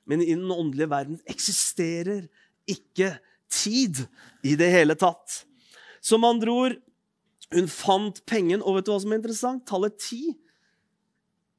Men 0.10 0.24
i 0.24 0.32
den 0.34 0.50
åndelige 0.50 0.90
verden 0.90 1.20
eksisterer 1.30 2.26
ikke 2.70 3.16
tid 3.52 4.06
i 4.46 4.56
det 4.58 4.72
hele 4.74 4.96
tatt. 4.98 5.44
Som 6.02 6.26
andre 6.26 6.54
ord, 6.54 6.80
hun 7.54 7.70
fant 7.70 8.24
pengen. 8.30 8.64
Og 8.64 8.80
vet 8.80 8.88
du 8.88 8.94
hva 8.94 9.02
som 9.04 9.14
er 9.14 9.22
interessant? 9.22 9.66
Tallet 9.70 9.98
ti. 10.02 10.34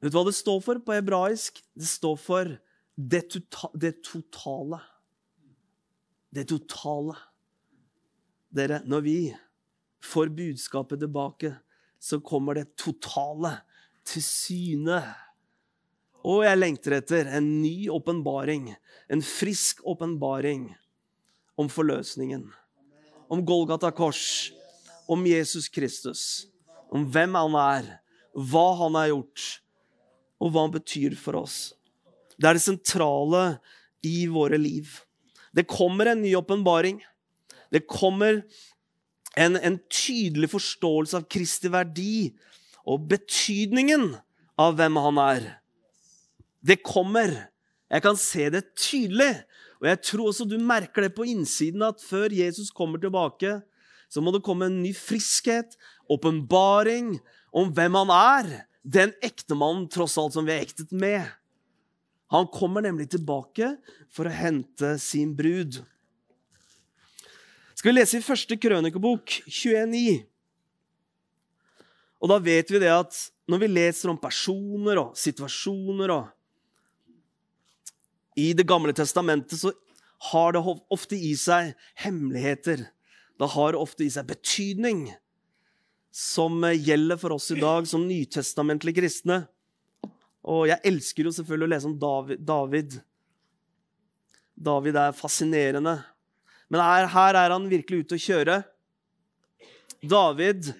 Vet 0.02 0.10
du 0.10 0.18
hva 0.18 0.26
det 0.26 0.36
står 0.38 0.60
for 0.64 0.82
på 0.82 0.96
hebraisk? 0.96 1.62
Det 1.78 1.88
står 1.90 2.18
for 2.22 2.56
det, 2.96 3.26
tota 3.30 3.70
det 3.78 3.98
totale. 4.06 4.80
Det 6.36 6.44
totale. 6.50 7.16
Dere, 8.52 8.82
når 8.84 9.04
vi 9.04 9.18
får 10.04 10.32
budskapet 10.36 11.00
tilbake, 11.00 11.54
så 12.00 12.20
kommer 12.20 12.58
det 12.58 12.74
totale 12.76 13.54
til 14.06 14.24
syne. 14.24 15.00
Og 16.26 16.42
jeg 16.44 16.58
lengter 16.58 16.98
etter 16.98 17.30
en 17.38 17.46
ny 17.62 17.88
åpenbaring, 17.92 18.68
en 19.08 19.22
frisk 19.24 19.80
åpenbaring 19.86 20.68
om 21.56 21.70
forløsningen. 21.72 22.44
Om 23.32 23.42
Golgata 23.46 23.90
kors, 23.94 24.52
om 25.08 25.24
Jesus 25.26 25.70
Kristus, 25.72 26.46
om 26.92 27.06
hvem 27.10 27.38
han 27.38 27.56
er, 27.62 27.88
hva 28.36 28.66
han 28.82 28.98
har 28.98 29.12
gjort, 29.14 29.46
og 30.42 30.52
hva 30.52 30.66
han 30.66 30.76
betyr 30.76 31.16
for 31.18 31.40
oss. 31.40 31.72
Det 32.36 32.50
er 32.50 32.58
det 32.58 32.66
sentrale 32.66 33.44
i 34.04 34.26
våre 34.28 34.58
liv. 34.60 34.90
Det 35.56 35.64
kommer 35.68 36.12
en 36.12 36.22
ny 36.22 36.34
åpenbaring. 36.36 37.00
Det 37.72 37.86
kommer 37.88 38.42
en, 39.36 39.56
en, 39.56 39.78
tydelig 39.92 40.50
forståelse 40.52 41.18
av 41.18 41.28
Kristi 41.32 41.70
verdi 41.72 42.30
og 42.86 43.08
betydningen 43.10 44.10
av 44.60 44.76
hvem 44.78 44.98
han 45.00 45.20
er. 45.20 45.48
Det 46.60 46.82
kommer. 46.84 47.32
Jeg 47.92 48.04
kan 48.04 48.18
se 48.20 48.50
det 48.52 48.66
tydelig. 48.78 49.32
Og 49.80 49.88
jeg 49.90 50.02
tror 50.08 50.30
også 50.30 50.46
du 50.48 50.56
merker 50.60 51.06
det 51.06 51.14
på 51.16 51.26
innsiden 51.28 51.84
at 51.84 52.00
før 52.04 52.32
Jesus 52.32 52.70
kommer 52.74 53.00
tilbake, 53.00 53.58
så 54.08 54.22
må 54.22 54.32
det 54.32 54.44
komme 54.46 54.68
en 54.70 54.80
ny 54.84 54.92
friskhet, 54.96 55.74
åpenbaring 56.08 57.16
om 57.52 57.72
hvem 57.74 57.98
han 57.98 58.12
er. 58.14 58.52
Den 58.86 59.12
ektemannen 59.24 59.88
tross 59.92 60.16
alt 60.20 60.36
som 60.36 60.46
vi 60.46 60.54
er 60.54 60.64
ektet 60.64 60.94
med. 60.94 61.26
Han 62.32 62.48
kommer 62.50 62.82
nemlig 62.82 63.10
tilbake 63.12 63.76
for 64.10 64.26
å 64.26 64.34
hente 64.34 64.96
sin 65.02 65.34
brud. 65.38 65.78
Skal 67.76 67.92
vi 67.92 67.98
lese 68.00 68.18
i 68.18 68.24
første 68.24 68.56
krønikebok, 68.58 69.36
21,9. 69.46 70.24
Og 72.24 72.32
da 72.32 72.38
vet 72.42 72.70
vi 72.72 72.80
det 72.82 72.90
at 72.90 73.18
når 73.46 73.62
vi 73.62 73.68
leser 73.70 74.10
om 74.10 74.18
personer 74.18 74.98
og 75.02 75.18
situasjoner 75.18 76.14
og 76.14 76.32
I 78.36 78.50
Det 78.52 78.66
gamle 78.68 78.92
testamentet 78.92 79.56
så 79.60 79.70
har 80.32 80.52
det 80.52 80.60
ofte 80.92 81.16
i 81.16 81.32
seg 81.38 81.70
hemmeligheter. 82.02 82.82
Det 83.38 83.48
har 83.54 83.78
ofte 83.78 84.04
i 84.04 84.10
seg 84.12 84.26
betydning 84.28 85.06
som 86.12 86.64
gjelder 86.72 87.20
for 87.20 87.36
oss 87.36 87.50
i 87.52 87.60
dag 87.60 87.86
som 87.88 88.04
nytestamentlige 88.08 89.00
kristne. 89.00 89.44
Og 90.46 90.68
jeg 90.70 90.82
elsker 90.86 91.26
jo 91.26 91.34
selvfølgelig 91.34 91.66
å 91.66 91.72
lese 91.74 91.88
om 91.90 91.96
David. 92.46 92.98
David 94.54 94.98
er 95.02 95.16
fascinerende. 95.16 95.98
Men 96.70 96.82
her, 96.82 97.06
her 97.10 97.38
er 97.42 97.54
han 97.54 97.68
virkelig 97.70 98.04
ute 98.04 98.18
å 98.18 98.22
kjøre. 98.22 98.60
David 100.06 100.70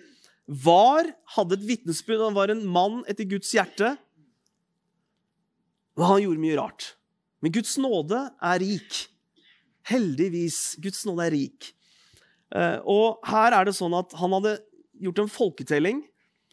var, 0.47 1.09
hadde 1.35 1.59
et 1.59 1.67
vitnesbyrd. 1.67 2.29
Han 2.29 2.39
var 2.39 2.53
en 2.55 2.63
mann 2.71 3.01
etter 3.11 3.27
Guds 3.29 3.51
hjerte. 3.55 3.97
Og 5.97 6.05
han 6.07 6.23
gjorde 6.23 6.43
mye 6.43 6.59
rart. 6.61 6.93
Men 7.43 7.55
Guds 7.55 7.75
nåde 7.83 8.21
er 8.31 8.63
rik. 8.63 9.01
Heldigvis. 9.91 10.77
Guds 10.83 11.03
nåde 11.09 11.27
er 11.27 11.35
rik. 11.35 11.73
Eh, 12.55 12.79
og 12.87 13.19
her 13.27 13.57
er 13.57 13.67
det 13.67 13.75
sånn 13.77 13.95
at 13.99 14.15
han 14.19 14.35
hadde 14.39 14.59
gjort 15.03 15.25
en 15.25 15.33
folketelling. 15.33 16.05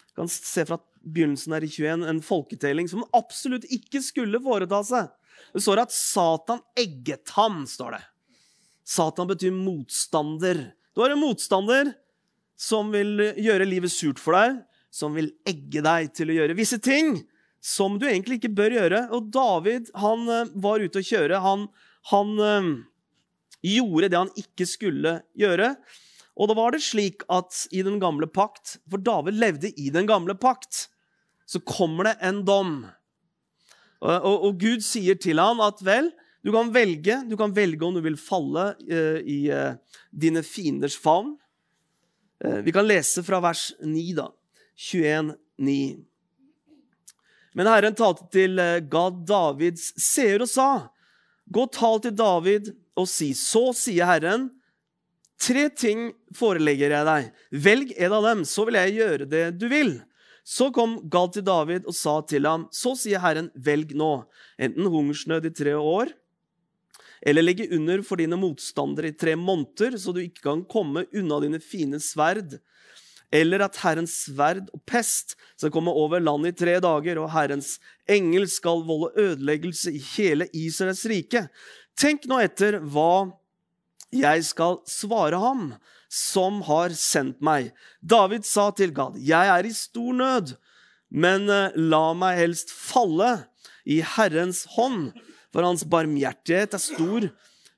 Du 0.10 0.22
kan 0.22 0.32
se 0.32 0.66
fra 0.68 0.80
begynnelsen 1.04 1.56
her 1.56 1.66
i 1.66 1.70
21, 1.72 2.06
en 2.10 2.22
folketelling 2.24 2.90
som 2.90 3.04
han 3.04 3.20
absolutt 3.20 3.68
ikke 3.72 4.02
skulle 4.04 4.42
foreta 4.44 4.82
seg. 4.88 5.12
Det 5.54 5.64
står 5.64 5.84
at 5.84 5.94
Satan 5.94 6.62
egget 6.80 7.34
ham, 7.36 7.64
står 7.70 7.98
det. 7.98 8.04
Satan 8.88 9.30
betyr 9.30 9.54
motstander. 9.56 10.66
Du 10.96 11.04
har 11.04 11.14
en 11.14 11.22
motstander 11.22 11.94
som 12.60 12.92
vil 12.94 13.20
gjøre 13.42 13.68
livet 13.68 13.92
surt 13.94 14.22
for 14.22 14.38
deg, 14.38 14.62
som 14.94 15.16
vil 15.18 15.32
egge 15.50 15.82
deg 15.84 16.12
til 16.16 16.30
å 16.30 16.38
gjøre 16.38 16.58
visse 16.58 16.80
ting 16.84 17.18
som 17.64 17.96
du 18.00 18.06
egentlig 18.10 18.42
ikke 18.42 18.54
bør 18.58 18.76
gjøre. 18.78 19.04
Og 19.16 19.30
David 19.34 19.92
han 19.98 20.28
eh, 20.30 20.56
var 20.64 20.84
ute 20.84 21.00
å 21.00 21.08
kjøre. 21.08 21.42
Han, 21.44 21.68
han 22.12 22.34
øh, 22.44 22.72
gjorde 23.64 24.12
det 24.12 24.20
han 24.20 24.34
ikke 24.40 24.68
skulle 24.70 25.18
gjøre. 25.40 25.74
Og 26.34 26.50
da 26.50 26.58
var 26.58 26.74
det 26.74 26.84
slik 26.84 27.24
at 27.32 27.66
i 27.72 27.84
den 27.86 28.00
gamle 28.02 28.28
pakt, 28.28 28.78
for 28.90 29.02
David 29.02 29.38
levde 29.40 29.72
i 29.80 29.92
den 29.94 30.10
gamle 30.10 30.36
pakt, 30.36 30.88
så 31.54 31.62
kommer 31.62 32.10
det 32.10 32.18
en 32.26 32.42
dom. 32.46 32.76
Og, 34.04 34.14
og, 34.14 34.46
og 34.48 34.60
Gud 34.62 34.84
sier 34.86 35.18
til 35.22 35.42
han 35.42 35.62
at 35.64 35.82
vel, 35.86 36.10
du 36.44 36.52
kan 36.52 36.72
velge, 36.76 37.22
du 37.30 37.38
kan 37.40 37.54
velge 37.56 37.86
om 37.86 37.96
du 37.96 38.02
vil 38.04 38.20
falle 38.20 38.74
uh, 38.90 39.20
i 39.22 39.46
uh, 39.54 39.78
dine 40.12 40.44
fienders 40.44 40.98
favn. 41.00 41.36
Uh, 42.44 42.60
vi 42.66 42.74
kan 42.76 42.88
lese 42.88 43.24
fra 43.24 43.40
vers 43.44 43.70
9, 43.80 44.08
da. 44.18 44.28
21, 44.76 45.36
9. 45.62 45.78
Men 47.54 47.70
Herren 47.70 47.96
talte 47.96 48.26
til 48.34 48.58
Gad 48.90 49.22
Davids 49.30 49.92
seer 50.02 50.42
og 50.42 50.50
sa:" 50.50 50.90
Gå 51.54 51.68
tal 51.70 52.02
til 52.02 52.16
David 52.18 52.72
og 52.98 53.06
si:" 53.08 53.30
Så 53.38 53.70
sier 53.78 54.10
Herren, 54.10 54.50
tre 55.38 55.68
ting 55.70 56.10
forelegger 56.36 56.98
jeg 56.98 57.08
deg. 57.08 57.30
Velg 57.68 57.94
en 57.94 58.18
av 58.18 58.26
dem, 58.32 58.42
så 58.50 58.66
vil 58.66 58.80
jeg 58.82 58.98
gjøre 58.98 59.30
det 59.30 59.46
du 59.62 59.68
vil. 59.70 59.94
Så 60.44 60.70
kom 60.76 60.98
Gad 61.10 61.38
til 61.38 61.46
David 61.48 61.88
og 61.88 61.96
sa 61.96 62.18
til 62.28 62.48
ham, 62.48 62.68
så 62.72 62.94
sier 63.00 63.24
Herren, 63.24 63.48
velg 63.56 63.94
nå, 63.96 64.12
enten 64.60 64.90
hungersnød 64.92 65.48
i 65.48 65.54
tre 65.56 65.76
år, 65.80 66.12
eller 67.24 67.46
legge 67.46 67.70
under 67.72 68.04
for 68.04 68.20
dine 68.20 68.36
motstandere 68.36 69.14
i 69.14 69.16
tre 69.16 69.38
måneder, 69.40 69.96
så 69.96 70.12
du 70.12 70.20
ikke 70.26 70.44
kan 70.44 70.66
komme 70.68 71.06
unna 71.16 71.40
dine 71.40 71.62
fine 71.64 72.02
sverd. 72.04 72.58
Eller 73.34 73.64
at 73.66 73.80
Herrens 73.82 74.18
sverd 74.28 74.68
og 74.76 74.82
pest 74.86 75.38
skal 75.56 75.72
komme 75.74 75.94
over 75.96 76.22
landet 76.22 76.54
i 76.54 76.66
tre 76.66 76.76
dager, 76.84 77.22
og 77.24 77.32
Herrens 77.34 77.78
engel 78.12 78.46
skal 78.52 78.84
volde 78.86 79.14
ødeleggelse 79.24 79.96
i 79.96 80.04
hele 80.18 80.50
Israels 80.52 81.06
rike. 81.10 81.48
Tenk 81.96 82.28
nå 82.28 82.42
etter 82.44 82.82
hva 82.84 83.32
jeg 84.14 84.44
skal 84.46 84.82
svare 84.90 85.40
ham, 85.42 85.72
som 86.14 86.62
har 86.68 86.94
sendt 86.98 87.42
meg. 87.42 87.72
David 88.02 88.46
sa 88.46 88.70
til 88.76 88.94
Gad, 88.94 89.18
jeg 89.18 89.50
er 89.50 89.66
i 89.66 89.74
stor 89.74 90.14
nød, 90.14 90.56
men 91.14 91.50
eh, 91.50 91.76
la 91.78 92.06
meg 92.18 92.40
helst 92.42 92.74
falle 92.74 93.36
i 93.90 94.00
Herrens 94.16 94.64
hånd 94.78 95.12
for 95.54 95.66
hans 95.66 95.86
barmhjertighet 95.86 96.74
er 96.74 96.82
stor, 96.82 97.28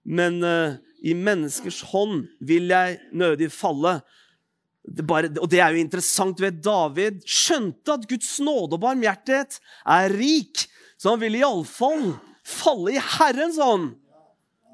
men 0.08 0.39
uh, 0.45 0.78
i 1.04 1.13
menneskers 1.17 1.82
hånd 1.91 2.24
vil 2.39 2.71
jeg 2.71 3.00
nødig 3.12 3.50
falle. 3.54 3.98
Det 4.86 5.04
bare, 5.08 5.32
og 5.41 5.50
det 5.52 5.60
er 5.60 5.76
jo 5.76 5.84
interessant. 5.84 6.39
ved 6.39 6.62
David 6.63 7.19
skjønte 7.28 7.98
at 7.98 8.08
Guds 8.08 8.38
nåde 8.39 8.78
og 8.78 8.84
barmhjertighet 8.86 9.60
er 9.84 10.15
rik, 10.15 10.67
så 10.95 11.13
han 11.13 11.24
ville 11.26 11.41
iallfall 11.41 12.13
falle 12.45 12.95
i 12.95 13.04
Herrens 13.17 13.60
hånd. 13.60 13.91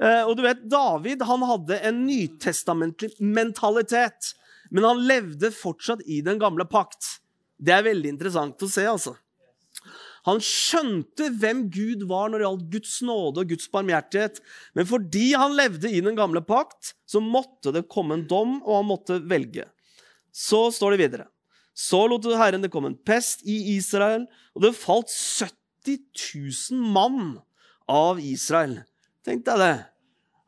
Uh, 0.02 0.24
og 0.26 0.36
du 0.38 0.46
vet, 0.46 0.64
David 0.66 1.22
han 1.30 1.44
hadde 1.46 1.78
en 1.86 2.06
nytestamentlig 2.08 3.12
mentalitet, 3.22 4.34
men 4.74 4.88
han 4.88 5.04
levde 5.06 5.52
fortsatt 5.54 6.02
i 6.10 6.24
den 6.26 6.40
gamle 6.42 6.66
pakt. 6.70 7.20
Det 7.62 7.76
er 7.76 7.86
veldig 7.86 8.16
interessant 8.16 8.64
å 8.66 8.70
se, 8.72 8.88
altså. 8.90 9.14
Han 10.28 10.42
skjønte 10.44 11.32
hvem 11.42 11.64
Gud 11.74 12.06
var 12.10 12.30
når 12.30 12.42
det 12.42 12.46
gjaldt 12.46 12.66
Guds 12.76 12.96
nåde 13.06 13.42
og 13.42 13.54
Guds 13.54 13.70
barmhjertighet. 13.74 14.42
Men 14.78 14.88
fordi 14.90 15.32
han 15.34 15.56
levde 15.58 15.90
i 15.90 16.02
den 16.06 16.18
gamle 16.18 16.44
pakt, 16.46 16.94
så 17.10 17.22
måtte 17.24 17.74
det 17.74 17.88
komme 17.90 18.20
en 18.20 18.28
dom, 18.30 18.60
og 18.62 18.82
han 18.82 18.90
måtte 18.90 19.18
velge. 19.26 19.66
Så 20.32 20.68
står 20.74 20.94
det 20.94 21.02
videre. 21.02 21.28
Så 21.74 22.04
lot 22.10 22.28
Herren 22.38 22.62
det 22.62 22.70
komme 22.74 22.92
en 22.92 23.00
pest 23.00 23.42
i 23.48 23.78
Israel, 23.78 24.28
og 24.54 24.66
det 24.66 24.78
falt 24.78 25.10
70 25.10 25.98
000 26.70 26.94
mann 26.94 27.40
av 27.90 28.22
Israel. 28.22 28.82
Tenk 29.26 29.46
deg 29.46 29.62
det. 29.62 29.76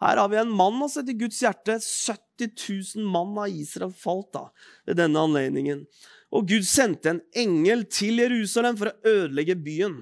Her 0.03 0.19
har 0.19 0.31
vi 0.31 0.39
en 0.41 0.51
mann 0.51 0.81
altså, 0.83 1.03
etter 1.03 1.15
Guds 1.17 1.39
hjerte. 1.43 1.77
70 1.79 2.49
000 2.97 3.11
mann 3.13 3.37
av 3.39 3.51
Israel 3.51 3.93
falt 3.95 4.33
da 4.35 4.47
ved 4.87 4.99
denne 4.99 5.21
anledningen. 5.21 5.85
Og 6.33 6.49
Gud 6.49 6.65
sendte 6.67 7.13
en 7.13 7.21
engel 7.37 7.85
til 7.93 8.19
Jerusalem 8.23 8.77
for 8.79 8.89
å 8.89 9.13
ødelegge 9.13 9.55
byen. 9.59 10.01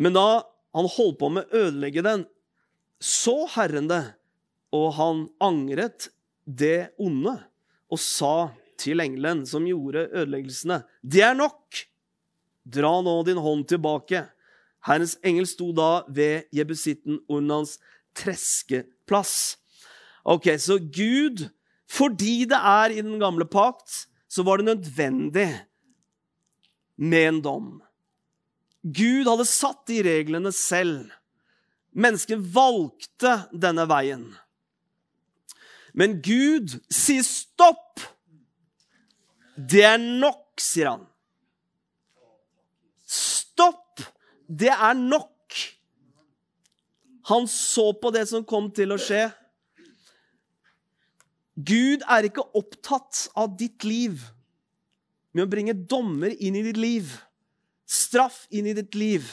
Men 0.00 0.16
da 0.16 0.26
han 0.72 0.88
holdt 0.88 1.18
på 1.20 1.28
med 1.34 1.50
å 1.50 1.64
ødelegge 1.66 2.04
den, 2.06 2.24
så 3.02 3.42
Herren 3.56 3.90
det, 3.90 4.04
og 4.72 4.92
han 4.96 5.26
angret 5.42 6.08
det 6.46 6.94
onde 7.02 7.34
og 7.92 8.00
sa 8.00 8.52
til 8.80 9.02
engelen 9.04 9.42
som 9.46 9.66
gjorde 9.68 10.08
ødeleggelsene, 10.08 10.80
det 11.02 11.26
er 11.26 11.36
nok! 11.36 11.82
Dra 12.62 12.92
nå 13.02 13.16
din 13.26 13.40
hånd 13.42 13.66
tilbake. 13.68 14.22
Herrens 14.86 15.16
engel 15.22 15.46
sto 15.46 15.70
da 15.76 16.02
ved 16.10 16.48
jebusitten 16.54 17.20
Ornans 17.30 17.78
treskeplass. 18.18 19.58
Ok, 20.24 20.48
Så 20.58 20.78
Gud, 20.78 21.48
fordi 21.90 22.44
det 22.44 22.58
er 22.58 22.90
i 22.90 23.02
den 23.02 23.20
gamle 23.20 23.46
pakt, 23.46 24.06
så 24.28 24.42
var 24.42 24.56
det 24.56 24.64
nødvendig 24.64 25.48
med 26.96 27.28
en 27.28 27.40
dom. 27.42 27.82
Gud 28.82 29.28
hadde 29.28 29.46
satt 29.46 29.86
de 29.86 30.02
reglene 30.02 30.52
selv. 30.52 31.10
Mennesket 31.92 32.40
valgte 32.54 33.42
denne 33.52 33.84
veien. 33.88 34.24
Men 35.94 36.18
Gud 36.24 36.78
sier 36.90 37.24
stopp! 37.26 38.00
Det 39.56 39.84
er 39.84 40.00
nok, 40.00 40.56
sier 40.60 40.94
han. 40.94 41.04
Stopp! 43.04 44.00
Det 44.52 44.72
er 44.72 44.98
nok. 44.98 45.56
Han 47.30 47.46
så 47.48 47.92
på 47.96 48.10
det 48.12 48.26
som 48.28 48.44
kom 48.44 48.68
til 48.74 48.92
å 48.92 49.00
skje. 49.00 49.28
Gud 51.56 52.04
er 52.10 52.26
ikke 52.26 52.44
opptatt 52.58 53.28
av 53.38 53.56
ditt 53.60 53.84
liv 53.84 54.20
med 55.32 55.46
å 55.46 55.50
bringe 55.52 55.76
dommer 55.76 56.34
inn 56.34 56.56
i 56.58 56.64
ditt 56.64 56.80
liv, 56.80 57.12
straff 57.88 58.44
inn 58.52 58.68
i 58.68 58.76
ditt 58.76 58.96
liv. 58.98 59.28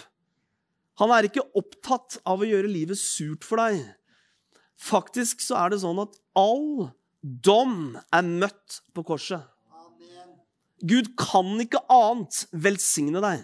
Han 1.00 1.12
er 1.16 1.28
ikke 1.28 1.48
opptatt 1.56 2.20
av 2.28 2.44
å 2.44 2.48
gjøre 2.48 2.72
livet 2.72 3.00
surt 3.00 3.48
for 3.48 3.60
deg. 3.64 3.82
Faktisk 4.80 5.44
så 5.44 5.58
er 5.60 5.74
det 5.74 5.82
sånn 5.84 6.00
at 6.04 6.16
all 6.40 6.90
dom 7.20 7.98
er 8.16 8.28
møtt 8.28 8.82
på 8.96 9.04
korset. 9.08 9.44
Gud 10.80 11.12
kan 11.20 11.58
ikke 11.60 11.82
annet 11.92 12.46
velsigne 12.56 13.24
deg. 13.24 13.44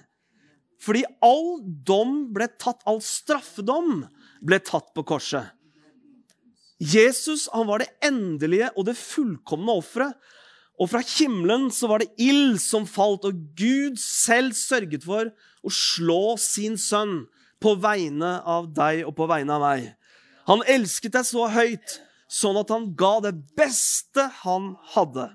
Fordi 0.85 1.01
all 1.25 1.57
dom 1.87 2.27
ble 2.35 2.47
tatt, 2.61 2.83
all 2.85 3.01
straffedom 3.01 4.05
ble 4.45 4.59
tatt 4.61 4.91
på 4.93 5.05
korset. 5.07 5.49
Jesus 6.77 7.47
han 7.53 7.65
var 7.69 7.81
det 7.81 7.93
endelige 8.05 8.69
og 8.75 8.85
det 8.89 8.97
fullkomne 8.99 9.77
offeret. 9.79 10.13
Og 10.75 10.89
fra 10.91 10.99
himmelen 11.07 11.69
så 11.71 11.87
var 11.87 12.03
det 12.03 12.11
ild 12.19 12.57
som 12.59 12.83
falt, 12.83 13.23
og 13.23 13.37
Gud 13.55 13.95
selv 14.01 14.51
sørget 14.59 15.05
for 15.07 15.29
å 15.63 15.71
slå 15.71 16.35
sin 16.41 16.75
sønn 16.77 17.23
på 17.63 17.77
vegne 17.79 18.41
av 18.43 18.67
deg 18.75 19.05
og 19.07 19.15
på 19.15 19.27
vegne 19.31 19.55
av 19.55 19.63
meg. 19.63 19.87
Han 20.49 20.65
elsket 20.69 21.15
deg 21.15 21.25
så 21.25 21.47
høyt, 21.49 21.95
sånn 22.27 22.59
at 22.59 22.73
han 22.75 22.89
ga 22.99 23.13
det 23.23 23.33
beste 23.57 24.27
han 24.43 24.73
hadde. 24.93 25.29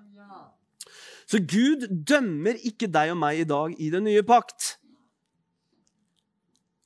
Så 1.31 1.41
Gud 1.41 1.87
dømmer 1.89 2.59
ikke 2.67 2.91
deg 2.91 3.15
og 3.15 3.21
meg 3.23 3.41
i 3.41 3.49
dag 3.49 3.75
i 3.79 3.89
den 3.93 4.05
nye 4.11 4.23
pakt. 4.27 4.75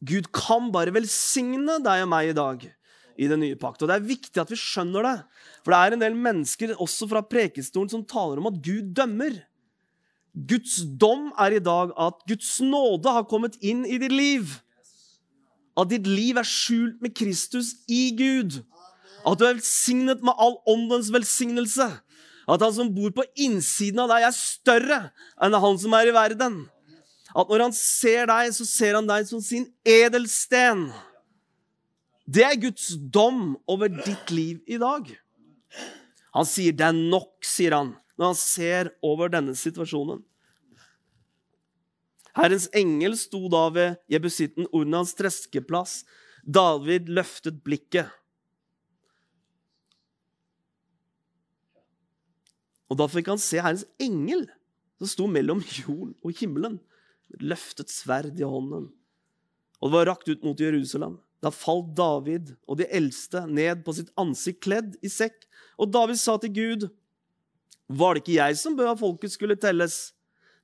Gud 0.04 0.30
kan 0.34 0.70
bare 0.74 0.94
velsigne 0.94 1.78
deg 1.82 2.04
og 2.04 2.10
meg 2.10 2.32
i 2.32 2.36
dag 2.36 2.64
i 3.14 3.28
den 3.30 3.42
nye 3.44 3.58
pakt. 3.58 3.82
Og 3.82 3.88
Det 3.88 3.96
er 3.96 4.08
viktig 4.08 4.42
at 4.42 4.50
vi 4.50 4.58
skjønner 4.58 5.06
det. 5.06 5.16
For 5.62 5.72
det 5.72 5.80
er 5.80 5.96
en 5.96 6.04
del 6.04 6.18
mennesker 6.18 6.74
også 6.76 7.08
fra 7.10 7.22
prekestolen 7.24 7.90
som 7.92 8.06
taler 8.06 8.42
om 8.42 8.50
at 8.50 8.60
Gud 8.64 8.92
dømmer. 8.96 9.38
Guds 10.34 10.80
dom 10.98 11.30
er 11.38 11.54
i 11.54 11.62
dag 11.62 11.92
at 11.94 12.24
Guds 12.26 12.58
nåde 12.60 13.12
har 13.14 13.26
kommet 13.30 13.56
inn 13.62 13.84
i 13.86 14.00
ditt 14.02 14.12
liv. 14.12 14.56
At 15.78 15.90
ditt 15.90 16.06
liv 16.10 16.38
er 16.38 16.46
skjult 16.46 17.00
med 17.02 17.14
Kristus 17.14 17.74
i 17.90 18.08
Gud. 18.18 18.60
At 19.24 19.38
du 19.38 19.46
er 19.46 19.54
velsignet 19.56 20.22
med 20.26 20.34
all 20.38 20.58
åndens 20.68 21.12
velsignelse. 21.14 21.86
At 22.44 22.60
han 22.60 22.74
som 22.76 22.90
bor 22.92 23.14
på 23.14 23.24
innsiden 23.40 24.02
av 24.02 24.10
deg, 24.10 24.26
er 24.26 24.36
større 24.36 24.98
enn 25.40 25.56
han 25.56 25.78
som 25.80 25.94
er 25.96 26.10
i 26.10 26.14
verden. 26.14 26.64
At 27.34 27.50
når 27.50 27.66
han 27.66 27.74
ser 27.74 28.28
deg, 28.30 28.52
så 28.54 28.66
ser 28.68 28.94
han 28.94 29.08
deg 29.10 29.26
som 29.26 29.42
sin 29.42 29.66
edelsten. 29.82 30.86
Det 32.24 32.44
er 32.46 32.60
Guds 32.60 32.92
dom 32.96 33.56
over 33.68 33.90
ditt 33.90 34.30
liv 34.30 34.62
i 34.70 34.78
dag. 34.80 35.10
Han 36.34 36.46
sier 36.46 36.72
'det 36.72 36.86
er 36.86 36.94
nok', 36.94 37.42
sier 37.42 37.74
han, 37.74 37.96
når 38.16 38.26
han 38.26 38.34
ser 38.38 38.90
over 39.02 39.28
denne 39.28 39.54
situasjonen. 39.54 40.22
Herrens 42.34 42.68
engel 42.74 43.16
sto 43.16 43.48
da 43.48 43.68
ved 43.70 43.96
jebusitten 44.10 44.66
Ornans 44.72 45.14
treskeplass. 45.14 46.04
David 46.42 47.06
løftet 47.08 47.62
blikket. 47.62 48.10
Og 52.90 52.98
da 52.98 53.06
fikk 53.06 53.26
han 53.26 53.38
se 53.38 53.62
Herrens 53.62 53.86
engel 54.02 54.50
som 54.98 55.06
sto 55.08 55.26
mellom 55.26 55.62
jorden 55.62 56.14
og 56.22 56.34
himmelen 56.34 56.80
løftet 57.42 57.92
sverd 57.92 58.38
i 58.40 58.46
hånden. 58.46 58.90
Og 59.80 59.90
det 59.90 59.96
var 59.98 60.10
rakt 60.12 60.28
ut 60.30 60.44
mot 60.46 60.60
Jerusalem. 60.60 61.18
Da 61.44 61.50
falt 61.52 61.92
David 61.96 62.54
og 62.64 62.78
de 62.80 62.88
eldste 62.88 63.44
ned 63.50 63.82
på 63.84 63.92
sitt 63.96 64.12
ansikt 64.20 64.62
kledd 64.64 64.94
i 65.04 65.10
sekk. 65.12 65.44
Og 65.76 65.90
David 65.92 66.20
sa 66.20 66.38
til 66.40 66.54
Gud, 66.56 66.86
var 67.92 68.14
det 68.14 68.24
ikke 68.24 68.38
jeg 68.38 68.56
som 68.56 68.76
bød 68.78 68.94
at 68.94 69.02
folket 69.02 69.34
skulle 69.34 69.58
telles? 69.60 70.14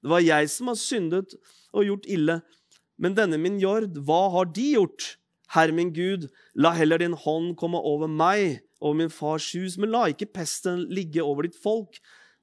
Det 0.01 0.09
var 0.09 0.25
jeg 0.25 0.49
som 0.49 0.71
har 0.73 0.79
syndet 0.81 1.37
og 1.77 1.85
gjort 1.85 2.09
ille. 2.09 2.39
Men 3.01 3.17
denne 3.17 3.37
min 3.41 3.59
jord, 3.61 3.91
hva 4.07 4.23
har 4.33 4.49
de 4.57 4.71
gjort? 4.79 5.17
Herre 5.51 5.75
min 5.75 5.91
Gud, 5.93 6.29
la 6.55 6.71
heller 6.77 7.03
din 7.03 7.17
hånd 7.19 7.57
komme 7.61 7.81
over 7.83 8.09
meg 8.09 8.63
og 8.81 8.97
min 8.97 9.11
fars 9.13 9.51
hus, 9.53 9.77
men 9.77 9.91
la 9.93 10.07
ikke 10.09 10.31
pesten 10.33 10.87
ligge 10.89 11.25
over 11.25 11.45
ditt 11.45 11.59
folk. 11.59 11.99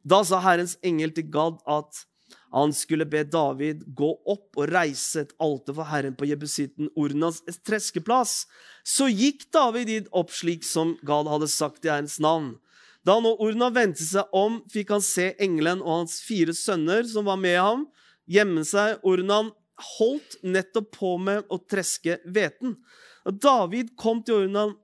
Da 0.06 0.22
sa 0.28 0.42
Herrens 0.44 0.76
engel 0.86 1.14
til 1.16 1.30
Gad 1.32 1.62
at 1.66 2.04
han 2.52 2.74
skulle 2.74 3.06
be 3.06 3.24
David 3.28 3.84
gå 3.96 4.10
opp 4.26 4.58
og 4.58 4.70
reise 4.72 5.26
et 5.26 5.34
alter 5.44 5.76
for 5.76 5.90
Herren 5.90 6.16
på 6.16 6.28
jebusitten 6.30 6.90
Ornas 6.96 7.42
treskeplass. 7.68 8.46
Så 8.88 9.10
gikk 9.12 9.50
David 9.54 9.92
dit 9.92 10.08
opp 10.16 10.32
slik 10.32 10.64
som 10.68 10.96
Gad 11.08 11.28
hadde 11.28 11.50
sagt 11.52 11.86
i 11.86 11.92
Herrens 11.92 12.20
navn. 12.24 12.56
Da 13.08 13.18
nå 13.24 13.34
Orna 13.44 13.70
vendte 13.72 14.04
seg 14.04 14.32
om, 14.36 14.62
fikk 14.72 14.92
han 14.96 15.04
se 15.04 15.30
engelen 15.44 15.84
og 15.84 16.02
hans 16.02 16.18
fire 16.24 16.56
sønner 16.56 17.06
som 17.08 17.28
var 17.28 17.40
med 17.40 17.60
ham, 17.60 17.86
gjemme 18.28 18.66
seg. 18.68 18.98
Ornan 19.08 19.54
holdt 19.98 20.40
nettopp 20.44 20.90
på 20.98 21.14
med 21.22 21.48
å 21.54 21.60
treske 21.70 22.18
hveten. 22.26 22.76
David 23.28 23.94
kom 24.00 24.24
til 24.24 24.48
Ornan, 24.48 24.76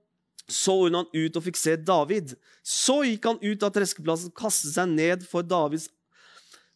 så 0.51 0.75
Ornan 0.85 1.07
ut 1.11 1.39
og 1.39 1.45
fikk 1.47 1.59
se 1.59 1.75
David. 1.79 2.35
Så 2.63 3.01
gikk 3.07 3.27
han 3.27 3.41
ut 3.43 3.63
av 3.63 3.73
treskeplassen, 3.75 4.31
kastet 4.35 4.75
seg 4.75 4.91
ned 4.95 5.27
for 5.27 5.43
Davids 5.47 5.89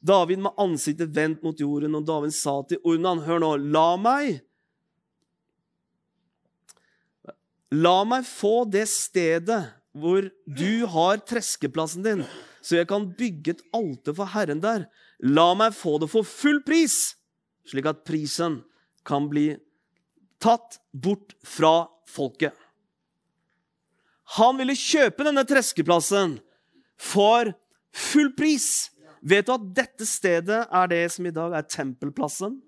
David 0.03 0.43
med 0.45 0.57
ansiktet 0.61 1.13
vendt 1.15 1.41
mot 1.45 1.59
jorden, 1.59 1.95
og 1.97 2.05
David 2.05 2.35
sa 2.35 2.59
til 2.69 2.81
Ornan, 2.85 3.23
hør 3.25 3.41
nå, 3.43 3.55
la 3.73 3.89
meg 3.99 4.43
La 7.75 8.05
meg 8.07 8.23
få 8.23 8.61
det 8.71 8.85
stedet 8.87 9.59
hvor 9.97 10.29
du 10.45 10.85
har 10.87 11.19
treskeplassen 11.27 12.05
din, 12.05 12.21
så 12.63 12.77
jeg 12.77 12.87
kan 12.87 13.09
bygge 13.17 13.57
et 13.57 13.63
alter 13.75 14.15
for 14.15 14.31
Herren 14.31 14.61
der. 14.63 14.85
La 15.19 15.49
meg 15.57 15.75
få 15.75 15.97
det 15.99 16.07
for 16.11 16.27
full 16.27 16.61
pris, 16.63 17.17
slik 17.67 17.89
at 17.89 18.05
prisen 18.07 18.61
kan 19.07 19.27
bli 19.27 19.49
tatt 20.39 20.79
bort 20.93 21.35
fra 21.43 21.89
folket. 22.07 22.53
Han 24.37 24.59
ville 24.59 24.75
kjøpe 24.77 25.25
denne 25.27 25.43
treskeplassen 25.47 26.37
for 26.99 27.51
full 27.95 28.31
pris. 28.37 28.89
Vet 29.21 29.47
du 29.47 29.53
at 29.55 29.67
dette 29.75 30.05
stedet 30.07 30.63
er 30.65 30.89
det 30.91 31.03
som 31.13 31.25
i 31.25 31.33
dag 31.33 31.55
er 31.57 31.67
tempelplassen? 31.67 32.59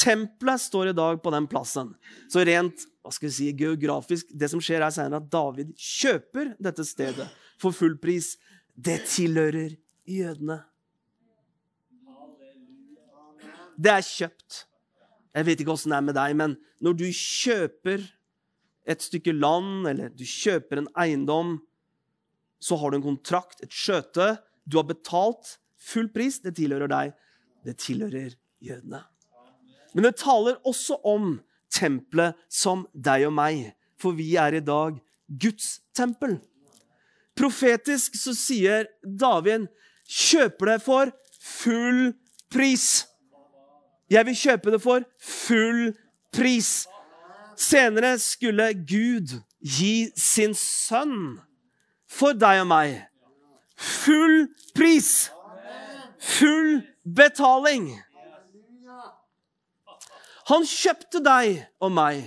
Tempelet 0.00 0.62
står 0.62 0.90
i 0.90 0.96
dag 0.96 1.18
på 1.22 1.32
den 1.34 1.48
plassen. 1.50 1.92
Så 2.30 2.44
rent 2.46 2.86
hva 3.00 3.12
skal 3.14 3.30
vi 3.30 3.34
si, 3.34 3.46
geografisk 3.56 4.28
Det 4.36 4.50
som 4.52 4.60
skjer, 4.62 4.84
er 4.84 4.92
senere 4.94 5.22
at 5.22 5.30
David 5.32 5.72
kjøper 5.76 6.54
dette 6.60 6.84
stedet 6.86 7.26
for 7.60 7.74
full 7.76 7.96
pris. 8.00 8.34
Det 8.76 9.00
tilhører 9.08 9.74
jødene. 10.08 10.60
Det 13.80 13.92
er 13.94 14.04
kjøpt. 14.04 14.64
Jeg 15.34 15.46
vet 15.46 15.62
ikke 15.62 15.72
åssen 15.72 15.94
det 15.94 15.98
er 16.00 16.04
med 16.04 16.16
deg, 16.18 16.36
men 16.36 16.56
når 16.84 16.96
du 17.00 17.06
kjøper 17.14 18.04
et 18.90 19.04
stykke 19.04 19.32
land, 19.36 19.86
eller 19.88 20.12
du 20.12 20.24
kjøper 20.26 20.82
en 20.82 20.88
eiendom, 20.98 21.58
så 22.60 22.76
har 22.76 22.90
du 22.90 22.98
en 22.98 23.06
kontrakt, 23.06 23.62
et 23.64 23.72
skjøte, 23.72 24.34
du 24.70 24.78
har 24.78 24.86
betalt 24.88 25.58
full 25.80 26.08
pris. 26.12 26.38
Det 26.40 26.54
tilhører 26.58 26.90
deg. 26.90 27.14
Det 27.66 27.76
tilhører 27.82 28.36
jødene. 28.62 29.02
Men 29.94 30.06
det 30.06 30.16
taler 30.20 30.60
også 30.66 31.00
om 31.04 31.40
tempelet 31.72 32.38
som 32.48 32.86
deg 32.94 33.26
og 33.28 33.36
meg. 33.36 33.74
for 34.00 34.16
vi 34.16 34.32
er 34.40 34.54
i 34.56 34.60
dag 34.64 34.94
Guds 35.28 35.82
tempel. 35.92 36.38
Profetisk 37.36 38.14
så 38.16 38.32
sier 38.32 38.86
David 39.04 39.66
kjøper 40.08 40.72
det 40.72 40.76
for 40.82 41.12
full 41.36 42.14
pris. 42.48 43.04
Jeg 44.10 44.24
vil 44.26 44.38
kjøpe 44.40 44.72
det 44.72 44.80
for 44.80 45.04
full 45.20 45.92
pris. 46.32 46.88
Senere 47.60 48.16
skulle 48.18 48.72
Gud 48.88 49.36
gi 49.60 50.08
sin 50.16 50.56
sønn 50.56 51.36
for 52.08 52.32
deg 52.32 52.64
og 52.64 52.70
meg. 52.72 53.09
Full 53.80 54.46
pris. 54.76 55.30
Full 56.20 56.80
betaling. 57.04 57.94
Han 60.50 60.66
kjøpte 60.66 61.22
deg 61.22 61.60
og 61.80 61.92
meg 61.94 62.24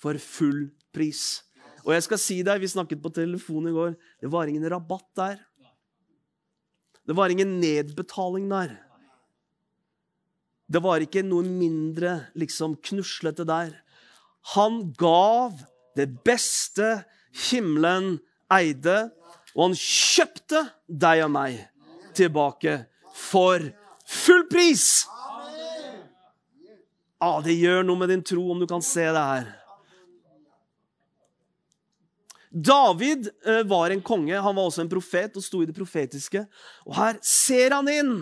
for 0.00 0.18
full 0.20 0.68
pris. 0.94 1.40
Og 1.86 1.94
jeg 1.94 2.04
skal 2.04 2.20
si 2.20 2.36
deg, 2.44 2.60
vi 2.60 2.68
snakket 2.68 3.00
på 3.02 3.12
telefon 3.16 3.70
i 3.70 3.74
går, 3.74 3.94
det 4.20 4.30
var 4.32 4.50
ingen 4.50 4.66
rabatt 4.68 5.08
der. 5.16 5.40
Det 7.08 7.16
var 7.16 7.32
ingen 7.32 7.56
nedbetaling 7.62 8.46
der. 8.50 8.76
Det 10.70 10.82
var 10.84 11.02
ikke 11.02 11.24
noe 11.26 11.42
mindre 11.42 12.28
liksom 12.38 12.76
knuslete 12.86 13.46
der. 13.48 13.72
Han 14.54 14.92
gav 15.00 15.56
det 15.98 16.06
beste 16.24 17.00
himmelen 17.48 18.20
eide, 18.52 19.08
og 19.56 19.68
han 19.68 19.76
kjøpte 19.78 20.64
deg 20.86 21.24
og 21.26 21.32
meg 21.34 21.60
tilbake 22.16 22.76
for 23.16 23.62
full 24.06 24.44
pris. 24.50 25.06
Ah, 27.20 27.40
det 27.44 27.58
gjør 27.58 27.84
noe 27.84 28.00
med 28.00 28.12
din 28.14 28.24
tro 28.24 28.46
om 28.52 28.60
du 28.62 28.66
kan 28.68 28.84
se 28.84 29.04
det 29.04 29.24
her. 29.32 29.48
David 32.50 33.28
eh, 33.46 33.62
var 33.70 33.92
en 33.92 34.02
konge, 34.02 34.34
han 34.34 34.56
var 34.56 34.66
også 34.66 34.82
en 34.82 34.90
profet 34.90 35.36
og 35.38 35.44
sto 35.44 35.60
i 35.62 35.68
det 35.68 35.76
profetiske. 35.76 36.42
Og 36.88 36.96
her 36.96 37.20
ser 37.22 37.76
han 37.76 37.90
inn, 37.92 38.14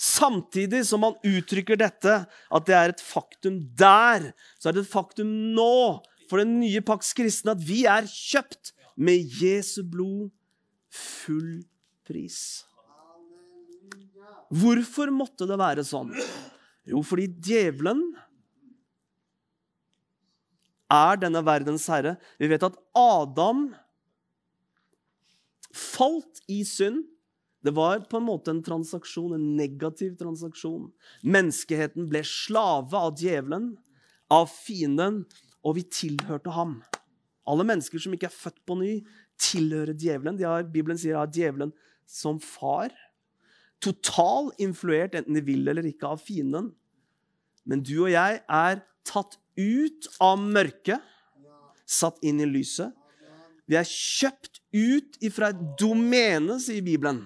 samtidig 0.00 0.80
som 0.88 1.04
han 1.04 1.18
uttrykker 1.28 1.76
dette, 1.80 2.22
at 2.24 2.68
det 2.68 2.76
er 2.78 2.94
et 2.94 3.04
faktum 3.04 3.60
der. 3.76 4.30
Så 4.56 4.70
er 4.70 4.78
det 4.78 4.86
et 4.86 4.94
faktum 4.94 5.28
nå 5.56 6.00
for 6.30 6.40
den 6.40 6.56
nye 6.62 6.80
pakts 6.84 7.12
kristne 7.16 7.52
at 7.52 7.66
vi 7.66 7.82
er 7.90 8.08
kjøpt 8.08 8.72
med 8.94 9.34
Jesu 9.40 9.82
blod 9.82 10.30
full 10.94 11.64
pris. 12.06 12.64
Hvorfor 14.54 15.10
måtte 15.14 15.48
det 15.48 15.58
være 15.58 15.84
sånn? 15.86 16.12
Jo, 16.86 17.00
fordi 17.02 17.26
djevelen 17.42 18.02
er 20.92 21.18
denne 21.18 21.42
verdens 21.44 21.86
herre. 21.90 22.16
Vi 22.38 22.50
vet 22.50 22.66
at 22.66 22.76
Adam 22.98 23.66
falt 25.74 26.44
i 26.46 26.62
synd. 26.68 27.02
Det 27.64 27.72
var 27.72 28.02
på 28.10 28.20
en 28.20 28.26
måte 28.26 28.52
en 28.52 28.62
transaksjon, 28.62 29.32
en 29.34 29.54
negativ 29.56 30.18
transaksjon. 30.20 30.90
Menneskeheten 31.24 32.10
ble 32.12 32.20
slave 32.28 33.00
av 33.00 33.16
djevelen, 33.16 33.72
av 34.28 34.50
fienden, 34.52 35.22
og 35.64 35.78
vi 35.78 35.86
tilhørte 35.88 36.52
ham. 36.52 36.82
Alle 37.48 37.66
mennesker 37.68 38.00
som 38.00 38.14
ikke 38.16 38.28
er 38.30 38.34
født 38.34 38.60
på 38.66 38.76
ny, 38.80 38.92
tilhører 39.40 39.96
djevelen. 39.98 40.38
De 40.38 40.46
har, 40.48 40.64
Bibelen 40.64 40.98
sier 41.00 41.18
at 41.20 41.34
djevelen 41.34 41.74
som 42.08 42.40
far. 42.40 42.94
Total 43.84 44.50
influert, 44.62 45.16
enten 45.18 45.36
de 45.36 45.44
vil 45.44 45.68
eller 45.68 45.86
ikke, 45.88 46.08
av 46.08 46.22
fienden. 46.24 46.72
Men 47.68 47.82
du 47.84 47.96
og 48.04 48.12
jeg 48.12 48.40
er 48.42 48.82
tatt 49.04 49.38
ut 49.60 50.08
av 50.24 50.40
mørket, 50.40 51.00
satt 51.84 52.20
inn 52.24 52.40
i 52.40 52.48
lyset. 52.48 52.94
Vi 53.68 53.76
er 53.80 53.88
kjøpt 53.88 54.60
ut 54.74 55.16
ifra 55.24 55.50
et 55.52 55.62
domene, 55.80 56.58
sier 56.60 56.84
Bibelen. 56.84 57.22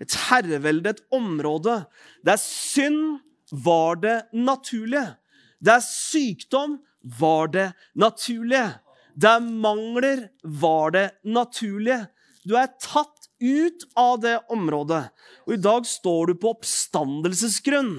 Et 0.00 0.14
herrevelde, 0.30 0.94
et 0.94 1.02
område 1.14 1.82
der 2.26 2.38
synd 2.40 3.20
var 3.50 3.98
det 4.02 4.18
naturlige. 4.32 5.16
Der 5.60 5.82
sykdom 5.84 6.78
var 7.18 7.50
det 7.52 7.72
naturlige. 7.94 8.78
Der 9.14 9.40
mangler 9.40 10.28
var 10.42 10.94
det 10.94 11.06
naturlige. 11.24 12.06
Du 12.46 12.56
er 12.56 12.70
tatt 12.80 13.28
ut 13.40 13.84
av 13.98 14.20
det 14.22 14.36
området. 14.52 15.08
Og 15.48 15.56
i 15.56 15.60
dag 15.60 15.86
står 15.88 16.30
du 16.30 16.38
på 16.40 16.54
oppstandelsesgrunn. 16.54 17.98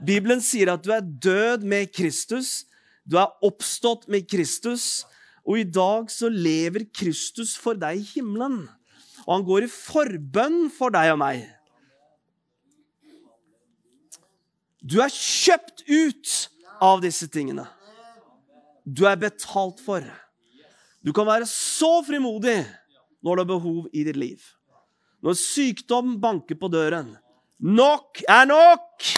Bibelen 0.00 0.40
sier 0.44 0.72
at 0.72 0.84
du 0.84 0.92
er 0.94 1.04
død 1.04 1.64
med 1.68 1.92
Kristus. 1.94 2.64
Du 3.04 3.18
er 3.20 3.32
oppstått 3.44 4.08
med 4.08 4.28
Kristus. 4.30 5.04
Og 5.44 5.62
i 5.62 5.68
dag 5.68 6.10
så 6.12 6.28
lever 6.32 6.88
Kristus 6.94 7.56
for 7.58 7.78
deg 7.78 8.00
i 8.00 8.08
himmelen. 8.14 8.62
Og 9.26 9.34
han 9.34 9.46
går 9.46 9.66
i 9.66 9.72
forbønn 9.72 10.62
for 10.72 10.92
deg 10.94 11.12
og 11.14 11.20
meg. 11.20 11.44
Du 14.80 15.00
er 15.04 15.12
kjøpt 15.12 15.84
ut 15.88 16.34
av 16.80 17.02
disse 17.04 17.28
tingene. 17.28 17.66
Du 18.88 19.04
er 19.08 19.20
betalt 19.20 19.82
for. 19.84 20.04
Du 21.00 21.12
kan 21.16 21.28
være 21.28 21.48
så 21.48 22.00
frimodig 22.04 22.58
når 23.24 23.36
du 23.36 23.42
har 23.42 23.48
behov 23.48 23.86
i 23.92 24.04
ditt 24.04 24.18
liv. 24.20 24.42
Når 25.24 25.36
sykdom 25.36 26.18
banker 26.20 26.56
på 26.60 26.68
døren. 26.72 27.14
Nok 27.60 28.22
er 28.28 28.46
nok! 28.48 29.08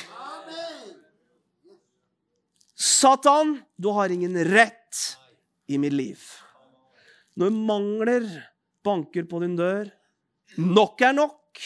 Satan, 2.74 3.60
du 3.78 3.92
har 3.94 4.10
ingen 4.10 4.34
rett 4.50 5.02
i 5.70 5.78
mitt 5.78 5.94
liv. 5.94 6.22
Når 7.38 7.54
mangler 7.54 8.26
banker 8.84 9.26
på 9.30 9.42
din 9.42 9.54
dør 9.56 9.90
Nok 10.58 11.00
er 11.00 11.14
nok. 11.16 11.60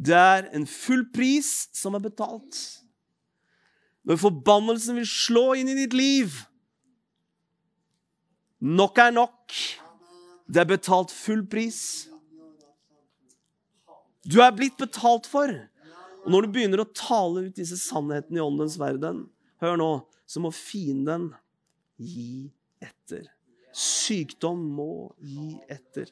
Det 0.00 0.16
er 0.16 0.46
en 0.56 0.64
full 0.68 1.02
pris 1.12 1.66
som 1.76 1.96
er 1.98 2.04
betalt. 2.06 2.56
Når 4.08 4.20
forbannelsen 4.22 4.96
vil 4.96 5.08
slå 5.10 5.50
inn 5.60 5.68
i 5.68 5.76
ditt 5.76 5.96
liv 5.96 6.32
Nok 8.60 8.98
er 8.98 9.14
nok. 9.14 9.54
Det 10.46 10.62
er 10.62 10.68
betalt 10.68 11.12
full 11.12 11.44
pris. 11.50 12.08
Du 14.26 14.40
er 14.42 14.54
blitt 14.54 14.78
betalt 14.78 15.26
for. 15.30 15.50
Og 16.24 16.32
når 16.32 16.46
du 16.46 16.54
begynner 16.54 16.82
å 16.82 16.90
tale 16.90 17.46
ut 17.46 17.58
disse 17.58 17.78
sannhetene 17.78 18.40
i 18.40 18.44
åndens 18.44 18.78
verden, 18.80 19.26
Hør 19.62 19.78
nå, 19.80 19.90
så 20.28 20.42
må 20.44 20.50
fienden 20.52 21.30
gi 21.96 22.50
etter. 22.82 23.24
Sykdom 23.76 24.60
må 24.76 25.14
gi 25.20 25.54
etter. 25.72 26.10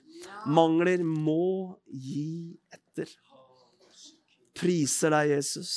Mangler 0.48 1.04
må 1.04 1.76
gi 1.88 2.56
etter. 2.72 3.10
Priser 4.56 5.12
deg, 5.12 5.34
Jesus. 5.34 5.72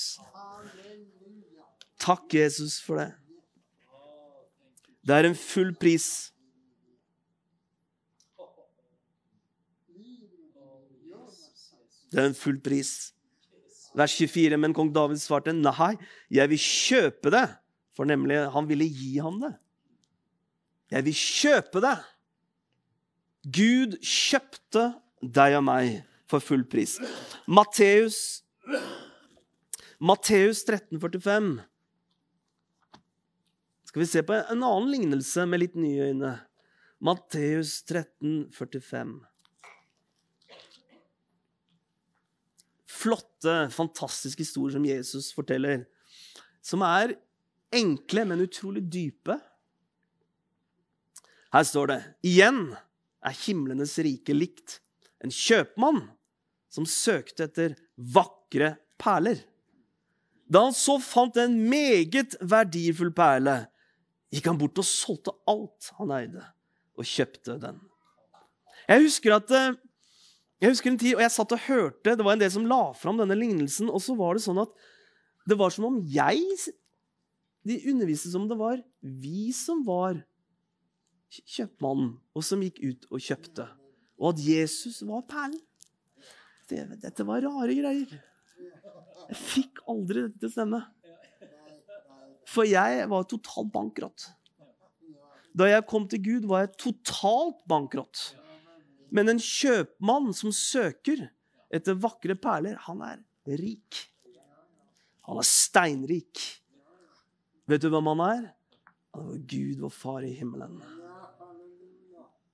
Takk, 1.99 2.27
Jesus, 2.37 2.77
for 2.83 3.01
det. 3.01 3.09
Det 5.07 5.15
er 5.15 5.29
en 5.29 5.39
full 5.39 5.73
pris. 5.79 6.31
Det 12.17 12.23
er 12.23 12.31
en 12.31 12.37
full 12.37 12.57
pris. 12.65 13.11
Vers 13.93 14.15
24. 14.17 14.57
Men 14.57 14.73
kong 14.73 14.89
David 14.93 15.21
svarte, 15.21 15.53
nei, 15.53 15.93
jeg 16.33 16.49
vil 16.49 16.61
kjøpe 16.63 17.29
det. 17.33 17.45
For 17.93 18.09
nemlig, 18.09 18.39
han 18.53 18.65
ville 18.69 18.87
gi 18.89 19.19
ham 19.21 19.37
det. 19.43 19.51
Jeg 20.95 21.05
vil 21.05 21.19
kjøpe 21.19 21.83
det. 21.85 21.93
Gud 23.53 23.93
kjøpte 24.01 24.87
deg 25.21 25.59
og 25.59 25.63
meg 25.69 26.01
for 26.29 26.41
full 26.41 26.65
pris. 26.65 26.97
Matteus 27.45 28.41
Matteus 30.01 30.65
13,45. 30.65 31.53
Skal 33.87 34.01
vi 34.01 34.09
se 34.09 34.25
på 34.25 34.35
en 34.37 34.65
annen 34.65 34.89
lignelse 34.91 35.45
med 35.49 35.61
litt 35.61 35.77
nye 35.77 36.09
øyne. 36.11 36.33
Matteus 36.97 37.79
13,45. 37.85 39.17
Flotte, 42.97 43.55
fantastiske 43.73 44.43
historier 44.43 44.77
som 44.77 44.87
Jesus 44.87 45.29
forteller. 45.35 45.85
Som 46.65 46.83
er 46.85 47.15
enkle, 47.75 48.25
men 48.27 48.43
utrolig 48.43 48.83
dype. 48.91 49.37
Her 51.53 51.65
står 51.67 51.91
det 51.93 52.01
igjen 52.27 52.61
er 53.25 53.39
himlenes 53.45 53.95
rike 54.03 54.35
likt 54.35 54.79
en 55.23 55.33
kjøpmann 55.33 56.03
som 56.73 56.85
søkte 56.89 57.47
etter 57.47 57.75
vakre 57.95 58.75
perler. 59.01 59.39
Da 60.47 60.63
han 60.67 60.75
så 60.75 60.97
fant 61.03 61.37
en 61.41 61.57
meget 61.69 62.37
verdifull 62.39 63.11
perle, 63.15 63.65
gikk 64.31 64.47
han 64.51 64.59
bort 64.59 64.79
og 64.79 64.87
solgte 64.87 65.33
alt 65.49 65.91
han 65.97 66.13
eide, 66.15 66.43
og 66.95 67.07
kjøpte 67.07 67.57
den. 67.63 67.81
Jeg 68.87 69.03
husker 69.03 69.35
at 69.35 69.51
eh, 69.51 69.75
jeg 70.57 70.73
husker 70.73 70.89
en 70.89 70.97
tid, 70.97 71.13
og 71.13 71.21
jeg 71.21 71.33
satt 71.33 71.53
og 71.53 71.65
hørte, 71.67 72.15
Det 72.15 72.25
var 72.25 72.33
en 72.33 72.41
del 72.41 72.51
som 72.51 72.65
la 72.65 72.81
fram 72.97 73.19
denne 73.19 73.37
lignelsen. 73.37 73.91
Og 73.93 74.01
så 74.01 74.15
var 74.17 74.33
det 74.37 74.45
sånn 74.45 74.61
at 74.63 74.73
det 75.47 75.57
var 75.59 75.71
som 75.71 75.85
om 75.87 75.99
jeg 76.01 76.41
De 77.67 77.77
underviste 77.91 78.31
som 78.31 78.45
om 78.45 78.49
det 78.49 78.57
var 78.57 78.81
vi 79.01 79.51
som 79.55 79.83
var 79.85 80.21
kjøpmannen, 81.27 82.13
og 82.31 82.43
som 82.43 82.61
gikk 82.63 82.79
ut 82.79 83.07
og 83.11 83.19
kjøpte. 83.19 83.65
Og 84.17 84.29
at 84.31 84.39
Jesus 84.41 85.01
var 85.05 85.25
perlen. 85.27 85.59
Det, 86.67 86.79
dette 87.03 87.25
var 87.27 87.43
rare 87.43 87.75
greier. 87.75 88.15
Jeg 89.27 89.39
fikk 89.41 89.83
aldri 89.91 90.23
dette 90.25 90.39
til 90.39 90.49
å 90.49 90.55
stemme. 90.55 90.81
For 92.47 92.67
jeg 92.67 93.03
var 93.11 93.27
totalt 93.27 93.71
bankrott. 93.75 94.29
Da 95.57 95.67
jeg 95.67 95.85
kom 95.89 96.07
til 96.07 96.23
Gud, 96.23 96.47
var 96.47 96.63
jeg 96.63 96.75
totalt 96.79 97.59
bankrott. 97.67 98.29
Men 99.13 99.31
en 99.31 99.41
kjøpmann 99.41 100.33
som 100.35 100.53
søker 100.55 101.27
etter 101.73 101.97
vakre 101.99 102.35
perler, 102.39 102.77
han 102.87 103.03
er 103.05 103.21
rik. 103.59 104.03
Han 105.27 105.39
er 105.39 105.47
steinrik. 105.47 106.43
Vet 107.67 107.83
du 107.83 107.89
hvem 107.91 108.07
han 108.13 108.23
er? 108.23 108.45
Han 109.17 109.33
er 109.33 109.43
Gud, 109.49 109.81
vår 109.83 109.93
far 109.93 110.23
i 110.23 110.31
himmelen. 110.37 110.79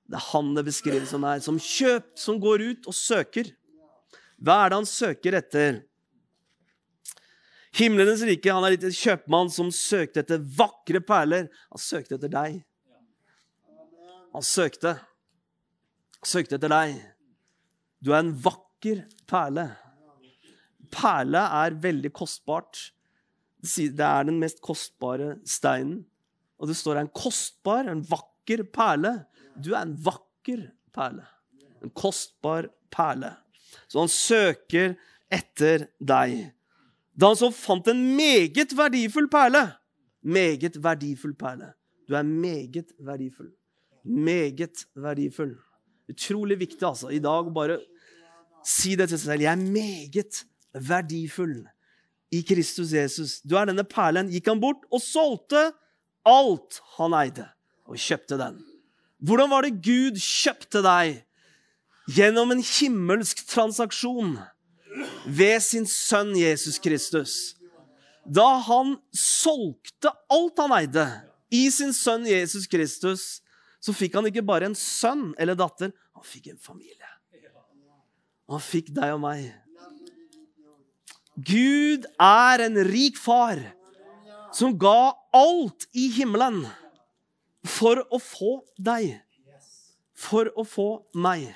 Det 0.09 0.19
er 0.19 0.29
han 0.31 0.51
det 0.57 0.65
beskrives 0.67 1.13
som 1.13 1.25
er. 1.25 1.41
Som 1.41 1.59
kjøp, 1.61 2.13
som 2.19 2.41
går 2.41 2.65
ut 2.69 2.89
og 2.89 2.97
søker. 2.97 3.49
Hva 4.43 4.63
er 4.63 4.73
det 4.73 4.79
han 4.81 4.89
søker 4.89 5.37
etter? 5.39 5.81
Himlenes 7.73 8.21
rike 8.27 8.53
han 8.53 8.65
er 8.67 8.75
litt 8.75 8.85
en 8.85 8.93
kjøpmann 8.93 9.49
som 9.53 9.71
søkte 9.73 10.21
etter 10.21 10.41
vakre 10.57 11.01
perler. 11.01 11.47
Han 11.73 11.81
søkte 11.81 12.19
etter 12.19 12.29
deg. 12.33 12.59
Han 14.33 14.45
søkte. 14.45 14.97
Søkte 16.23 16.57
etter 16.57 16.71
deg. 16.71 16.95
Du 18.03 18.13
er 18.13 18.21
en 18.23 18.33
vakker 18.45 19.03
perle. 19.29 19.67
Perle 20.93 21.41
er 21.63 21.75
veldig 21.83 22.11
kostbart. 22.15 22.89
Det 23.63 23.99
er 23.99 24.27
den 24.27 24.39
mest 24.41 24.61
kostbare 24.63 25.37
steinen. 25.47 26.03
Og 26.59 26.69
det 26.69 26.77
står 26.79 27.01
en 27.01 27.11
kostbar, 27.11 27.89
en 27.91 28.03
vakker 28.07 28.63
perle. 28.71 29.13
Du 29.55 29.73
er 29.73 29.81
en 29.83 29.95
vakker 29.99 30.69
perle. 30.95 31.25
En 31.83 31.91
kostbar 31.91 32.69
perle. 32.93 33.33
Så 33.87 33.99
han 33.99 34.11
søker 34.11 34.95
etter 35.33 35.87
deg. 35.99 36.53
Da 37.13 37.31
han 37.31 37.39
så 37.39 37.51
fant 37.53 37.87
en 37.91 38.03
meget 38.15 38.73
verdifull 38.77 39.27
perle 39.29 39.67
Meget 40.23 40.77
verdifull 40.79 41.35
perle. 41.35 41.73
Du 42.07 42.15
er 42.15 42.23
meget 42.23 42.93
verdifull. 42.99 43.51
Meget 44.03 44.85
verdifull. 44.95 45.57
Utrolig 46.13 46.59
viktig 46.61 46.85
altså, 46.87 47.09
i 47.13 47.21
dag 47.23 47.49
bare 47.53 47.79
si 48.65 48.95
det 48.99 49.09
til 49.09 49.19
seg 49.19 49.33
selv. 49.33 49.45
Jeg 49.45 49.51
er 49.51 49.71
meget 49.75 50.43
verdifull 50.73 51.57
i 52.33 52.41
Kristus 52.45 52.93
Jesus. 52.95 53.39
Du 53.41 53.57
er 53.57 53.69
denne 53.69 53.85
perlen. 53.87 54.31
Gikk 54.33 54.49
han 54.51 54.61
bort 54.61 54.85
og 54.91 55.03
solgte 55.03 55.71
alt 56.27 56.79
han 56.97 57.15
eide, 57.17 57.49
og 57.89 57.99
kjøpte 57.99 58.39
den. 58.39 58.61
Hvordan 59.23 59.51
var 59.51 59.65
det 59.65 59.79
Gud 59.83 60.19
kjøpte 60.19 60.83
deg? 60.83 61.21
Gjennom 62.11 62.51
en 62.51 62.63
himmelsk 62.63 63.45
transaksjon 63.47 64.35
ved 65.25 65.59
sin 65.63 65.85
sønn 65.87 66.33
Jesus 66.35 66.79
Kristus. 66.83 67.55
Da 68.23 68.59
han 68.67 68.97
solgte 69.15 70.11
alt 70.31 70.59
han 70.59 70.75
eide, 70.75 71.07
i 71.53 71.67
sin 71.71 71.93
sønn 71.93 72.25
Jesus 72.27 72.65
Kristus, 72.67 73.43
så 73.83 73.93
fikk 73.95 74.15
han 74.17 74.27
ikke 74.29 74.45
bare 74.45 74.69
en 74.69 74.77
sønn 74.79 75.31
eller 75.39 75.57
datter, 75.59 75.91
han 76.23 76.29
fikk 76.31 76.53
en 76.53 76.57
familie. 76.57 77.09
Han 78.47 78.61
fikk 78.63 78.93
deg 78.95 79.11
og 79.11 79.19
meg. 79.25 79.49
Gud 81.35 82.05
er 82.21 82.63
en 82.63 82.79
rik 82.87 83.17
far 83.19 83.59
som 84.55 84.77
ga 84.79 85.11
alt 85.35 85.83
i 85.91 86.05
himmelen 86.15 86.61
for 87.67 87.99
å 88.07 88.21
få 88.23 88.53
deg. 88.79 89.17
For 90.15 90.47
å 90.55 90.63
få 90.63 90.87
meg. 91.11 91.49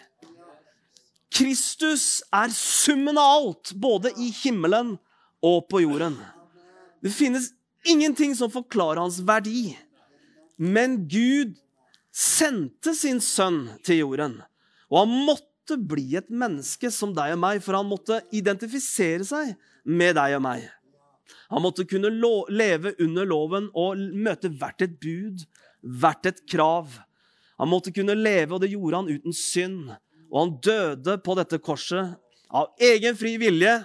Kristus 1.31 2.25
er 2.35 2.51
summen 2.51 3.15
av 3.21 3.37
alt, 3.37 3.71
både 3.71 4.11
i 4.19 4.33
himmelen 4.41 4.97
og 5.39 5.69
på 5.71 5.85
jorden. 5.85 6.17
Det 6.99 7.13
finnes 7.15 7.53
ingenting 7.87 8.35
som 8.35 8.51
forklarer 8.51 8.99
hans 9.05 9.21
verdi. 9.23 9.77
Men 10.59 11.05
Gud 11.07 11.55
sendte 12.17 12.95
sin 12.97 13.19
sønn 13.21 13.67
til 13.85 14.01
jorden. 14.01 14.39
Og 14.91 15.03
han 15.03 15.13
måtte 15.27 15.77
bli 15.77 16.15
et 16.19 16.29
menneske 16.31 16.91
som 16.93 17.13
deg 17.15 17.35
og 17.35 17.41
meg, 17.43 17.61
for 17.63 17.75
han 17.75 17.87
måtte 17.89 18.21
identifisere 18.35 19.25
seg 19.27 19.53
med 19.83 20.15
deg 20.19 20.37
og 20.37 20.43
meg. 20.45 20.67
Han 21.51 21.63
måtte 21.63 21.87
kunne 21.87 22.11
leve 22.11 22.93
under 23.03 23.27
loven 23.27 23.69
og 23.75 23.99
møte 24.15 24.51
hvert 24.51 24.83
et 24.83 24.95
bud, 25.01 25.43
hvert 25.83 26.27
et 26.27 26.39
krav. 26.49 26.91
Han 27.59 27.71
måtte 27.71 27.93
kunne 27.95 28.15
leve, 28.15 28.55
og 28.55 28.63
det 28.63 28.71
gjorde 28.71 29.01
han 29.01 29.11
uten 29.11 29.35
synd. 29.35 29.91
Og 30.31 30.39
han 30.41 30.55
døde 30.63 31.17
på 31.23 31.35
dette 31.39 31.59
korset 31.63 32.15
av 32.47 32.71
egen 32.83 33.15
fri 33.19 33.35
vilje, 33.39 33.75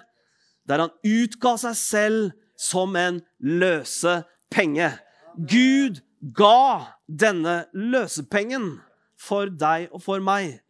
der 0.66 0.84
han 0.84 0.94
utga 1.06 1.56
seg 1.58 1.78
selv 1.78 2.32
som 2.58 2.94
en 2.98 3.20
løsepenge. 3.42 4.92
Gud 5.34 6.02
ga 6.36 6.94
denne 7.06 7.64
løsepengen 7.74 8.76
for 9.18 9.50
deg 9.50 9.88
og 9.90 10.02
for 10.04 10.22
meg 10.22 10.60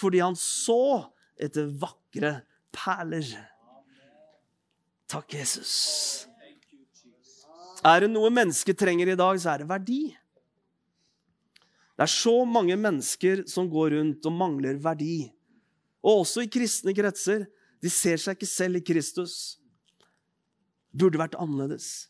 fordi 0.00 0.22
han 0.24 0.36
så 0.38 1.10
etter 1.40 1.68
vakre 1.80 2.40
perler. 2.74 3.28
Takk, 5.10 5.34
Jesus. 5.34 5.74
Er 7.84 8.04
det 8.04 8.10
noe 8.12 8.30
mennesket 8.32 8.78
trenger 8.78 9.12
i 9.12 9.18
dag, 9.18 9.38
så 9.40 9.54
er 9.54 9.62
det 9.62 9.70
verdi. 9.70 10.02
Det 11.96 12.04
er 12.06 12.12
så 12.12 12.34
mange 12.48 12.76
mennesker 12.80 13.44
som 13.50 13.68
går 13.72 13.96
rundt 13.96 14.26
og 14.28 14.36
mangler 14.36 14.78
verdi. 14.80 15.30
Og 16.00 16.22
også 16.22 16.44
i 16.44 16.52
kristne 16.52 16.94
kretser. 16.96 17.44
De 17.80 17.88
ser 17.92 18.20
seg 18.20 18.36
ikke 18.36 18.48
selv 18.48 18.80
i 18.80 18.84
Kristus. 18.84 19.34
Burde 20.92 21.20
vært 21.20 21.36
annerledes. 21.40 22.08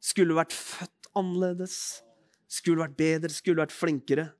Skulle 0.00 0.36
vært 0.36 0.54
født 0.56 1.10
annerledes. 1.16 1.76
Skulle 2.48 2.84
vært 2.84 2.96
bedre, 2.96 3.32
skulle 3.32 3.60
vært 3.60 3.76
flinkere. 3.76 4.30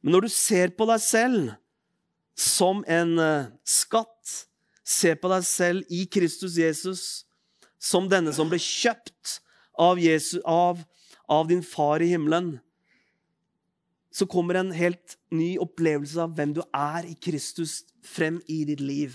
Men 0.00 0.16
når 0.16 0.26
du 0.26 0.32
ser 0.32 0.72
på 0.76 0.88
deg 0.88 1.04
selv 1.04 1.52
som 2.38 2.84
en 2.88 3.18
uh, 3.18 3.52
skatt, 3.64 4.48
Se 4.82 5.12
på 5.14 5.30
deg 5.30 5.44
selv 5.46 5.92
i 5.94 6.02
Kristus 6.10 6.56
Jesus 6.58 7.02
som 7.82 8.08
denne 8.10 8.32
som 8.34 8.50
ble 8.50 8.58
kjøpt 8.62 9.38
av, 9.78 9.98
Jesus, 9.98 10.42
av, 10.46 10.82
av 11.30 11.48
din 11.50 11.62
far 11.66 12.02
i 12.02 12.12
himmelen, 12.12 12.56
så 14.12 14.26
kommer 14.28 14.60
en 14.60 14.72
helt 14.76 15.16
ny 15.32 15.54
opplevelse 15.62 16.20
av 16.20 16.34
hvem 16.36 16.52
du 16.58 16.60
er 16.68 17.08
i 17.08 17.16
Kristus, 17.16 17.80
frem 18.02 18.40
i 18.50 18.62
ditt 18.68 18.82
liv. 18.82 19.14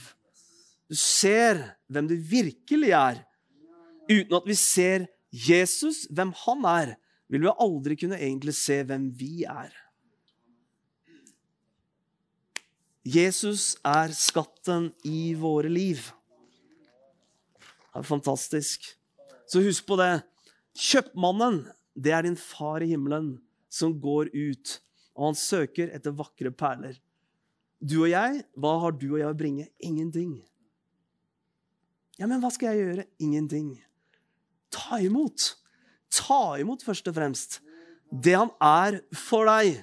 Du 0.89 0.95
ser 0.97 1.59
hvem 1.91 2.07
du 2.09 2.15
virkelig 2.15 2.93
er. 2.95 3.21
Uten 4.07 4.37
at 4.39 4.47
vi 4.47 4.55
ser 4.57 5.05
Jesus, 5.29 6.05
hvem 6.09 6.31
han 6.45 6.63
er, 6.67 6.95
vil 7.27 7.43
vi 7.43 7.53
aldri 7.59 7.97
kunne 7.99 8.19
egentlig 8.19 8.55
se 8.57 8.79
hvem 8.87 9.11
vi 9.19 9.43
er. 9.47 9.69
Jesus 13.07 13.77
er 13.87 14.11
skatten 14.15 14.89
i 15.07 15.31
våre 15.39 15.69
liv. 15.71 16.01
Det 17.93 18.01
er 18.01 18.07
fantastisk. 18.07 18.83
Så 19.47 19.61
husk 19.63 19.85
på 19.87 19.95
det. 19.99 20.25
Kjøpmannen, 20.77 21.63
det 21.95 22.11
er 22.13 22.27
din 22.27 22.35
far 22.37 22.83
i 22.83 22.91
himmelen 22.91 23.37
som 23.71 23.95
går 24.01 24.29
ut 24.35 24.75
og 25.17 25.31
han 25.31 25.37
søker 25.37 25.89
etter 25.97 26.13
vakre 26.15 26.53
perler. 26.53 26.95
Du 27.81 27.99
og 28.03 28.11
jeg, 28.11 28.43
hva 28.57 28.75
har 28.83 28.93
du 28.93 29.09
og 29.09 29.19
jeg 29.19 29.29
å 29.29 29.37
bringe? 29.37 29.65
Ingenting. 29.81 30.37
Ja, 32.17 32.29
men 32.29 32.41
hva 32.41 32.51
skal 32.53 32.73
jeg 32.73 32.85
gjøre? 32.85 33.05
Ingenting. 33.21 33.71
Ta 34.73 35.01
imot. 35.01 35.55
Ta 36.13 36.57
imot, 36.61 36.85
først 36.85 37.09
og 37.09 37.17
fremst, 37.17 37.59
det 38.09 38.37
han 38.37 38.53
er 38.63 39.01
for 39.17 39.49
deg. 39.49 39.81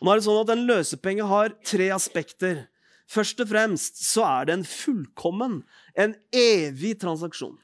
Og 0.00 0.06
nå 0.06 0.12
er 0.12 0.20
det 0.20 0.26
sånn 0.26 0.42
at 0.42 0.52
En 0.54 0.66
løsepenge 0.68 1.28
har 1.28 1.54
tre 1.64 1.90
aspekter. 1.94 2.66
Først 3.06 3.40
og 3.40 3.52
fremst 3.52 4.02
så 4.02 4.24
er 4.26 4.48
det 4.48 4.56
en 4.56 4.66
fullkommen, 4.66 5.60
en 5.94 6.16
evig 6.34 6.96
transaksjon. 7.00 7.54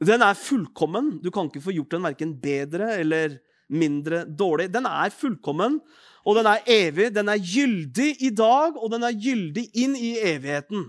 Den 0.00 0.24
er 0.24 0.38
fullkommen. 0.38 1.18
Du 1.20 1.28
kan 1.30 1.50
ikke 1.50 1.60
få 1.60 1.74
gjort 1.76 1.92
den 1.92 2.06
verken 2.08 2.32
bedre 2.40 2.94
eller 2.96 3.36
mindre 3.68 4.24
dårlig. 4.24 4.70
Den 4.72 4.88
er 4.88 5.12
fullkommen, 5.12 5.76
og 6.24 6.38
den 6.40 6.48
er 6.48 6.64
evig. 6.72 7.10
Den 7.14 7.28
er 7.28 7.40
gyldig 7.40 8.14
i 8.24 8.30
dag, 8.32 8.80
og 8.80 8.90
den 8.94 9.04
er 9.04 9.16
gyldig 9.16 9.66
inn 9.84 9.96
i 9.96 10.14
evigheten. 10.16 10.88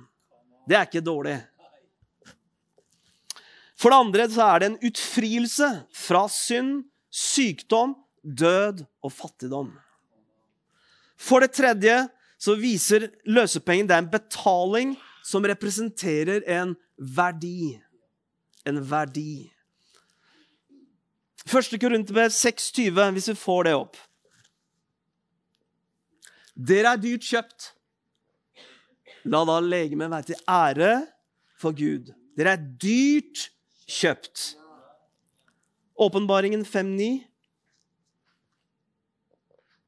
Det 0.67 0.77
er 0.77 0.87
ikke 0.87 1.03
dårlig. 1.03 1.37
For 3.75 3.91
det 3.91 3.99
andre 3.99 4.29
så 4.31 4.45
er 4.45 4.61
det 4.61 4.69
en 4.69 4.81
utfrielse 4.87 5.69
fra 5.97 6.27
synd, 6.31 6.85
sykdom, 7.11 7.97
død 8.23 8.83
og 9.03 9.13
fattigdom. 9.13 9.71
For 11.21 11.43
det 11.43 11.53
tredje 11.53 11.95
så 12.41 12.55
viser 12.57 13.09
løsepengen 13.29 13.89
det 13.89 13.95
er 13.95 14.03
en 14.03 14.13
betaling 14.13 14.93
som 15.25 15.45
representerer 15.45 16.45
en 16.49 16.75
verdi. 16.97 17.75
En 18.65 18.81
verdi. 18.89 19.51
Første 21.45 21.77
Korinterbrev 21.81 22.29
6,20, 22.33 23.11
hvis 23.15 23.29
vi 23.31 23.35
får 23.37 23.63
det 23.67 23.75
opp. 23.77 23.97
Dere 26.55 26.93
er 26.93 27.01
dyrt 27.01 27.25
kjøpt. 27.25 27.71
La 29.29 29.41
da 29.45 29.57
legemet 29.61 30.11
være 30.11 30.29
til 30.31 30.43
ære 30.49 30.91
for 31.61 31.77
Gud. 31.77 32.11
Dere 32.37 32.55
er 32.57 32.65
dyrt 32.81 33.47
kjøpt. 33.89 34.55
Åpenbaringen 36.01 36.65
5.9. 36.65 37.30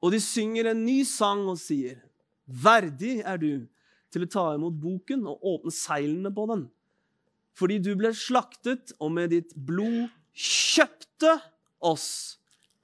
Og 0.04 0.12
de 0.12 0.20
synger 0.20 0.72
en 0.72 0.84
ny 0.84 1.02
sang 1.08 1.46
og 1.48 1.60
sier, 1.62 2.02
Verdig 2.44 3.22
er 3.24 3.40
du 3.40 3.64
til 4.12 4.26
å 4.26 4.30
ta 4.30 4.42
imot 4.58 4.76
boken 4.76 5.24
og 5.32 5.46
åpne 5.48 5.72
seilene 5.72 6.32
på 6.36 6.44
den. 6.52 6.66
Fordi 7.56 7.80
du 7.80 7.94
ble 7.96 8.12
slaktet, 8.18 8.92
og 9.00 9.14
med 9.16 9.32
ditt 9.32 9.54
blod 9.56 10.10
kjøpte 10.36 11.38
oss 11.80 12.38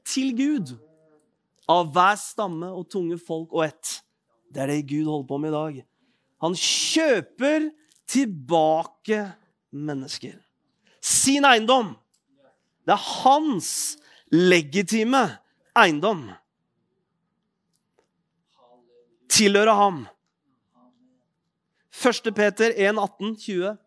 til 0.07 0.31
Gud. 0.37 0.73
Av 1.69 1.91
hver 1.93 2.15
stamme 2.17 2.71
og 2.71 2.87
tunge 2.89 3.19
folk 3.21 3.51
og 3.53 3.67
ett. 3.67 3.99
Det 4.49 4.63
er 4.63 4.71
det 4.71 4.87
Gud 4.89 5.09
holder 5.09 5.27
på 5.29 5.41
med 5.41 5.51
i 5.51 5.57
dag. 5.57 5.79
Han 6.45 6.55
kjøper 6.57 7.69
tilbake 8.09 9.25
mennesker. 9.75 10.39
Sin 11.03 11.45
eiendom. 11.45 11.93
Det 12.87 12.95
er 12.95 13.07
hans 13.23 13.71
legitime 14.33 15.27
eiendom. 15.77 16.29
Tilhører 19.29 19.77
ham. 19.77 20.03
1. 21.99 22.33
Peter 22.35 22.73
1, 22.75 22.97
18, 22.97 23.35
20. 23.35 23.77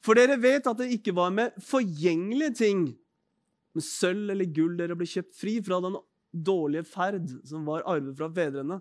For 0.00 0.16
dere 0.16 0.38
vet 0.40 0.68
at 0.68 0.78
det 0.80 0.90
ikke 0.96 1.14
var 1.16 1.32
med 1.34 1.56
forgjengelige 1.64 2.56
ting, 2.62 2.84
med 3.76 3.84
sølv 3.84 4.32
eller 4.32 4.48
gull, 4.50 4.76
dere 4.78 4.96
ble 4.98 5.08
kjøpt 5.08 5.36
fri 5.38 5.58
fra 5.64 5.78
den 5.84 5.98
dårlige 6.30 6.86
ferd 6.88 7.28
som 7.46 7.66
var 7.68 7.84
arvet 7.88 8.16
fra 8.18 8.30
fedrene, 8.34 8.80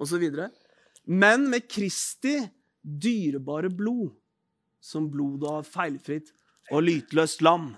osv. 0.00 0.24
Men 1.06 1.46
med 1.50 1.68
Kristi 1.70 2.38
dyrebare 2.82 3.70
blod, 3.70 4.14
som 4.80 5.08
blodet 5.10 5.50
av 5.50 5.66
feilfritt 5.66 6.32
og 6.70 6.84
lytløst 6.86 7.42
lam. 7.42 7.72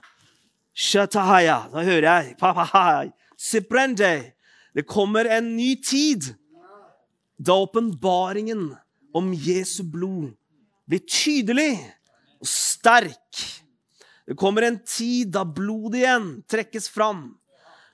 Shatahaya, 0.78 1.64
da 1.72 1.82
hører 1.84 2.08
jeg 2.08 2.36
papahai, 2.40 3.08
siprende. 3.38 4.34
Det 4.74 4.86
kommer 4.86 5.24
en 5.24 5.54
ny 5.56 5.76
tid 5.82 6.34
da 7.38 7.54
åpenbaringen 7.62 8.72
om 9.14 9.30
Jesu 9.34 9.84
blod 9.86 10.34
blir 10.88 11.04
tydelig 11.06 11.76
og 12.40 12.48
sterk. 12.48 13.42
Det 14.28 14.36
kommer 14.36 14.66
en 14.66 14.80
tid 14.84 15.32
da 15.36 15.44
blodet 15.44 16.02
igjen 16.02 16.28
trekkes 16.50 16.88
fram, 16.92 17.38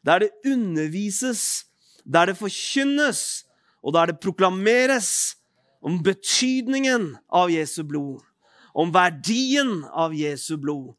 der 0.03 0.25
det 0.25 0.33
undervises, 0.47 1.67
der 2.05 2.31
det 2.31 2.39
forkynnes, 2.39 3.45
og 3.85 3.95
der 3.95 4.11
det 4.11 4.21
proklameres 4.23 5.37
om 5.85 6.01
betydningen 6.03 7.13
av 7.29 7.53
Jesu 7.53 7.83
blod, 7.85 8.23
om 8.75 8.91
verdien 8.95 9.83
av 9.93 10.15
Jesu 10.17 10.57
blod. 10.59 10.95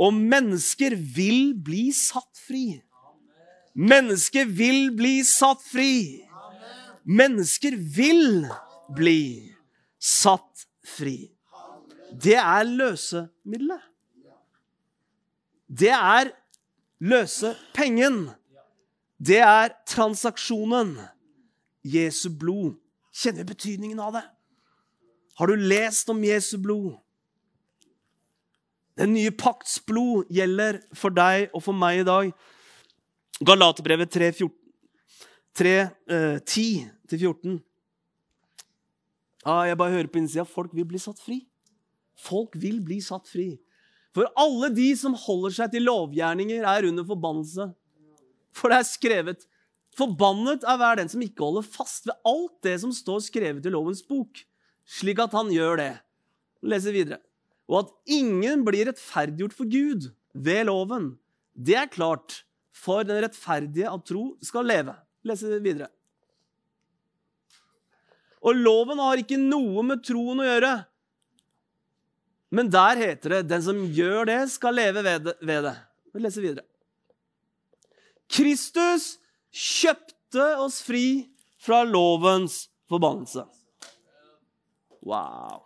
Og 0.00 0.14
mennesker 0.14 0.94
vil 0.96 1.54
bli 1.56 1.90
satt 1.92 2.40
fri. 2.46 2.80
Mennesker 3.74 4.44
vil 4.44 4.90
bli 4.96 5.20
satt 5.24 5.62
fri. 5.62 6.22
Mennesker 7.04 7.76
vil 7.76 8.48
bli 8.96 9.52
satt 9.98 10.66
fri. 10.86 11.30
Det 12.10 12.34
er 12.34 12.66
løsemiddelet. 12.66 13.86
Det 15.70 15.92
er 15.94 16.32
løsepengen. 16.98 18.30
Det 19.18 19.38
er 19.38 19.70
transaksjonen. 19.86 20.96
Jesu 21.84 22.28
blod. 22.38 22.74
Kjenner 23.14 23.44
vi 23.44 23.52
betydningen 23.54 24.00
av 24.00 24.12
det? 24.18 24.24
Har 25.38 25.46
du 25.46 25.54
lest 25.56 26.10
om 26.10 26.24
Jesu 26.24 26.58
blod? 26.58 26.98
Den 28.98 29.14
nye 29.14 29.30
pakts 29.32 29.78
blod 29.80 30.28
gjelder 30.28 30.82
for 30.92 31.14
deg 31.14 31.48
og 31.54 31.62
for 31.64 31.76
meg 31.76 32.02
i 32.02 32.08
dag. 32.08 32.32
Galaterbrevet 33.40 34.10
3, 34.12 34.32
14. 34.32 34.56
3, 35.56 35.74
eh, 36.10 36.38
10-14. 36.44 37.60
Jeg 39.46 39.78
bare 39.80 39.94
hører 39.94 40.10
på 40.12 40.20
innsida. 40.20 40.44
Folk 40.44 40.74
vil 40.76 40.84
bli 40.84 41.00
satt 41.00 41.18
fri. 41.18 41.40
Folk 42.20 42.56
vil 42.60 42.82
bli 42.84 43.00
satt 43.00 43.28
fri. 43.28 43.54
For 44.12 44.28
alle 44.36 44.68
de 44.74 44.90
som 44.98 45.14
holder 45.16 45.54
seg 45.56 45.72
til 45.72 45.86
lovgjerninger, 45.88 46.66
er 46.66 46.88
under 46.88 47.06
forbannelse. 47.06 47.70
For 48.52 48.72
det 48.72 48.82
er 48.82 48.88
skrevet 48.88 49.46
Forbannet 49.98 50.62
er 50.62 50.76
hver 50.78 51.00
den 51.00 51.08
som 51.10 51.22
ikke 51.24 51.42
holder 51.42 51.66
fast 51.66 52.06
ved 52.06 52.14
alt 52.28 52.60
det 52.62 52.76
som 52.78 52.92
står 52.94 53.24
skrevet 53.26 53.64
i 53.66 53.72
lovens 53.74 54.04
bok, 54.06 54.38
slik 54.86 55.18
at 55.18 55.34
han 55.34 55.50
gjør 55.50 55.80
det. 55.80 55.90
Leser 56.62 56.94
videre. 56.94 57.18
Og 57.66 57.82
at 57.82 57.90
ingen 58.06 58.62
blir 58.66 58.86
rettferdiggjort 58.86 59.56
for 59.56 59.70
Gud 59.70 60.12
ved 60.32 60.68
loven. 60.70 61.16
Det 61.58 61.74
er 61.74 61.90
klart, 61.90 62.44
for 62.74 63.04
den 63.04 63.22
rettferdige 63.22 63.90
av 63.90 64.02
tro 64.06 64.34
skal 64.44 64.68
leve. 64.68 64.94
Lese 65.26 65.58
videre. 65.60 65.90
Og 68.40 68.56
loven 68.56 69.00
har 69.02 69.20
ikke 69.20 69.36
noe 69.40 69.84
med 69.84 70.04
troen 70.06 70.40
å 70.40 70.46
gjøre. 70.46 70.72
Men 72.50 72.70
der 72.72 72.96
heter 72.96 73.28
det 73.36 73.48
'den 73.48 73.62
som 73.62 73.84
gjør 73.94 74.26
det, 74.26 74.50
skal 74.50 74.74
leve 74.74 75.02
ved 75.02 75.64
det'. 75.64 75.76
Vi 76.12 76.20
leser 76.20 76.42
videre. 76.42 76.64
Kristus 78.30 79.18
kjøpte 79.52 80.56
oss 80.58 80.80
fri 80.82 81.30
fra 81.58 81.82
lovens 81.84 82.68
forbannelse. 82.88 83.44
Wow. 85.02 85.62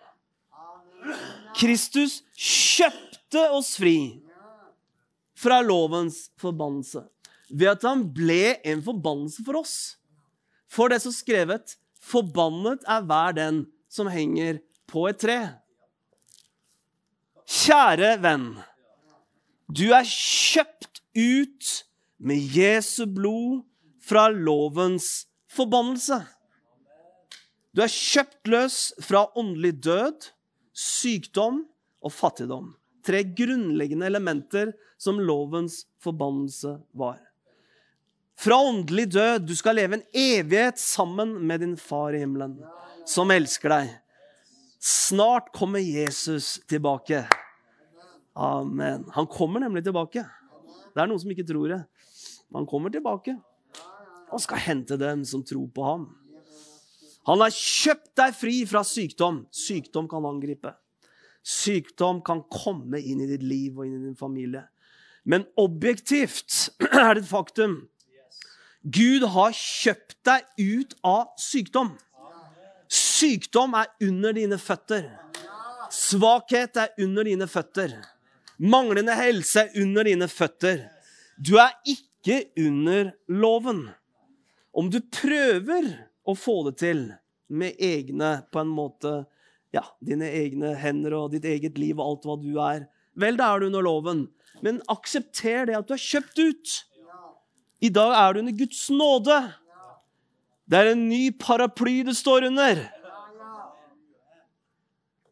Kristus 1.57 2.23
kjøpte 2.37 3.51
oss 3.51 3.77
fri 3.77 4.24
fra 5.45 5.61
lovens 5.65 6.29
forbannelse 6.41 7.05
ved 7.51 7.75
at 7.75 7.85
han 7.87 8.07
ble 8.17 8.57
en 8.67 8.83
forbannelse 8.85 9.45
for 9.47 9.61
oss. 9.61 9.77
For 10.71 10.91
det 10.91 11.03
som 11.05 11.15
skrevet, 11.15 11.77
forbannet 12.03 12.85
er 12.91 13.05
hver 13.07 13.37
den 13.37 13.65
som 13.93 14.11
henger 14.11 14.59
på 14.91 15.07
et 15.11 15.21
tre. 15.23 15.39
Kjære 17.45 18.17
venn, 18.25 18.49
du 19.69 19.91
er 19.93 20.07
kjøpt 20.09 21.03
ut 21.15 21.71
med 22.25 22.57
Jesu 22.57 23.05
blod 23.07 23.63
fra 24.05 24.27
lovens 24.33 25.27
forbannelse. 25.53 26.23
Du 27.75 27.83
er 27.85 27.91
kjøpt 27.91 28.49
løs 28.49 28.79
fra 29.03 29.27
åndelig 29.37 29.75
død, 29.85 30.31
sykdom 30.75 31.65
og 32.05 32.13
fattigdom. 32.13 32.73
Tre 33.05 33.21
grunnleggende 33.37 34.07
elementer 34.09 34.73
som 35.01 35.21
lovens 35.21 35.83
forbannelse 36.03 36.79
var. 36.97 37.19
Fra 38.41 38.57
åndelig 38.57 39.11
død. 39.13 39.47
Du 39.47 39.55
skal 39.57 39.77
leve 39.79 39.99
en 39.99 40.07
evighet 40.11 40.81
sammen 40.81 41.37
med 41.47 41.61
din 41.61 41.77
far 41.77 42.17
i 42.17 42.23
himmelen, 42.25 42.57
som 43.07 43.31
elsker 43.31 43.71
deg. 43.75 43.93
Snart 44.85 45.53
kommer 45.55 45.81
Jesus 45.81 46.59
tilbake. 46.69 47.23
Amen. 48.35 49.07
Han 49.15 49.29
kommer 49.31 49.63
nemlig 49.63 49.85
tilbake. 49.87 50.25
Det 50.95 51.03
er 51.03 51.09
noen 51.09 51.21
som 51.23 51.31
ikke 51.33 51.47
tror 51.47 51.71
det. 51.71 51.83
Han 52.55 52.67
kommer 52.71 52.93
tilbake 52.93 53.37
og 54.35 54.43
skal 54.43 54.63
hente 54.63 54.99
dem 54.99 55.23
som 55.27 55.45
tror 55.47 55.69
på 55.75 55.85
ham. 55.87 56.09
Han 57.25 57.41
har 57.41 57.55
kjøpt 57.55 58.13
deg 58.21 58.35
fri 58.37 58.57
fra 58.69 58.83
sykdom. 58.85 59.45
Sykdom 59.55 60.09
kan 60.11 60.27
angripe. 60.29 60.75
Sykdom 61.45 62.23
kan 62.25 62.41
komme 62.49 63.01
inn 63.01 63.21
i 63.21 63.29
ditt 63.29 63.45
liv 63.45 63.77
og 63.77 63.85
inn 63.87 63.99
i 63.99 64.07
din 64.07 64.17
familie. 64.17 64.65
Men 65.25 65.45
objektivt 65.61 66.71
er 66.91 67.15
det 67.15 67.25
et 67.25 67.31
faktum 67.31 67.83
Gud 68.85 69.23
har 69.33 69.55
kjøpt 69.57 70.19
deg 70.29 70.45
ut 70.61 70.91
av 71.09 71.31
sykdom. 71.41 71.95
Sykdom 72.93 73.73
er 73.79 73.89
under 74.05 74.35
dine 74.37 74.59
føtter. 74.61 75.07
Svakhet 75.89 76.77
er 76.77 76.93
under 77.01 77.25
dine 77.25 77.49
føtter. 77.49 77.95
Manglende 78.61 79.17
helse 79.17 79.65
er 79.65 79.81
under 79.81 80.05
dine 80.05 80.29
føtter. 80.29 80.85
Du 81.41 81.57
er 81.57 81.73
ikke 81.89 82.43
under 82.61 83.15
loven. 83.33 83.87
Om 84.77 84.91
du 84.93 85.01
prøver 85.01 85.89
å 86.29 86.37
få 86.37 86.61
det 86.69 86.77
til 86.85 87.07
med 87.49 87.81
egne 87.81 88.37
på 88.53 88.61
en 88.61 88.73
måte, 88.73 89.23
ja, 89.75 89.83
dine 90.05 90.29
egne 90.31 90.75
hender 90.79 91.17
og 91.19 91.35
ditt 91.35 91.47
eget 91.49 91.79
liv 91.81 91.99
og 91.99 92.07
alt 92.07 92.29
hva 92.29 92.39
du 92.41 92.53
er, 92.63 92.87
vel, 93.19 93.39
da 93.39 93.51
er 93.53 93.63
du 93.63 93.69
under 93.71 93.85
loven. 93.85 94.25
Men 94.63 94.81
aksepter 94.91 95.69
det 95.69 95.79
at 95.79 95.89
du 95.89 95.95
er 95.97 96.03
kjøpt 96.03 96.41
ut. 96.41 96.75
I 97.85 97.91
dag 97.93 98.15
er 98.17 98.35
du 98.35 98.43
under 98.45 98.57
Guds 98.57 98.87
nåde. 98.95 99.39
Det 100.71 100.81
er 100.81 100.93
en 100.95 101.09
ny 101.11 101.29
paraply 101.37 102.03
du 102.07 102.15
står 102.17 102.49
under. 102.49 102.85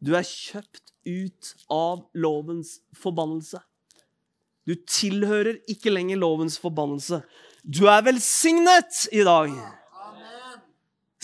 Du 0.03 0.11
er 0.19 0.27
kjøpt 0.27 0.91
ut 1.07 1.53
av 1.71 2.03
lovens 2.13 2.77
forbannelse. 2.99 3.61
Du 4.67 4.75
tilhører 4.87 5.59
ikke 5.71 5.91
lenger 5.91 6.19
lovens 6.19 6.59
forbannelse. 6.59 7.23
Du 7.63 7.85
er 7.87 8.03
velsignet 8.03 9.07
i 9.15 9.23
dag. 9.27 9.51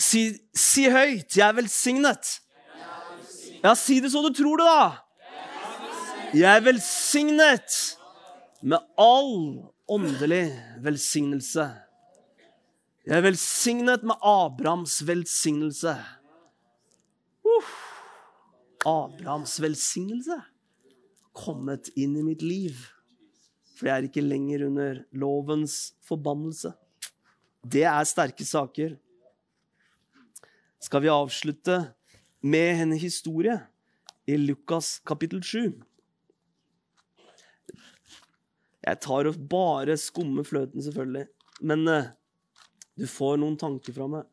Si, 0.00 0.40
si 0.56 0.88
høyt 0.88 1.36
'Jeg 1.36 1.48
er 1.48 1.56
velsignet'. 1.60 2.40
Ja, 3.60 3.74
si 3.76 3.98
det 4.00 4.08
så 4.12 4.22
du 4.24 4.32
tror 4.32 4.56
det, 4.56 4.64
da. 4.64 4.84
Jeg 6.32 6.48
er 6.48 6.62
velsignet 6.64 7.74
med 8.62 8.80
all 8.96 9.34
åndelig 9.90 10.46
velsignelse. 10.80 11.66
Jeg 13.04 13.18
er 13.18 13.26
velsignet 13.26 14.06
med 14.06 14.16
Abrahams 14.24 15.00
velsignelse. 15.04 15.92
Uh, 17.44 17.70
Abrahams 18.86 19.58
velsignelse 19.60 20.38
kommet 21.36 21.92
inn 22.00 22.16
i 22.16 22.24
mitt 22.24 22.46
liv. 22.46 22.80
For 23.76 23.90
jeg 23.90 23.96
er 23.96 24.08
ikke 24.08 24.24
lenger 24.24 24.68
under 24.70 25.04
lovens 25.12 25.96
forbannelse. 26.08 26.72
Det 27.60 27.84
er 27.84 28.08
sterke 28.08 28.46
saker. 28.46 28.96
Skal 30.80 31.04
vi 31.04 31.12
avslutte 31.12 31.82
med 32.40 32.82
en 32.82 32.92
historie 32.96 33.58
i 34.26 34.36
Lukas 34.36 34.98
kapittel 35.06 35.42
7? 35.44 35.74
Jeg 38.80 39.00
tar 39.04 39.28
og 39.28 39.36
bare 39.50 39.96
skummer 40.00 40.46
fløten, 40.46 40.82
selvfølgelig. 40.82 41.26
Men 41.60 41.84
uh, 41.88 42.08
du 42.96 43.04
får 43.08 43.36
noen 43.40 43.58
tanker 43.60 43.94
fra 43.96 44.08
meg. 44.08 44.24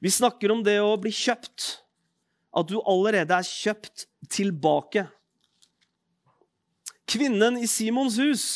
Vi 0.00 0.12
snakker 0.14 0.54
om 0.54 0.62
det 0.64 0.78
å 0.80 0.96
bli 1.00 1.12
kjøpt. 1.12 1.84
At 2.56 2.70
du 2.70 2.78
allerede 2.80 3.36
er 3.36 3.44
kjøpt 3.44 4.06
tilbake. 4.32 5.04
Kvinnen 7.08 7.60
i 7.60 7.68
Simons 7.68 8.16
hus. 8.20 8.46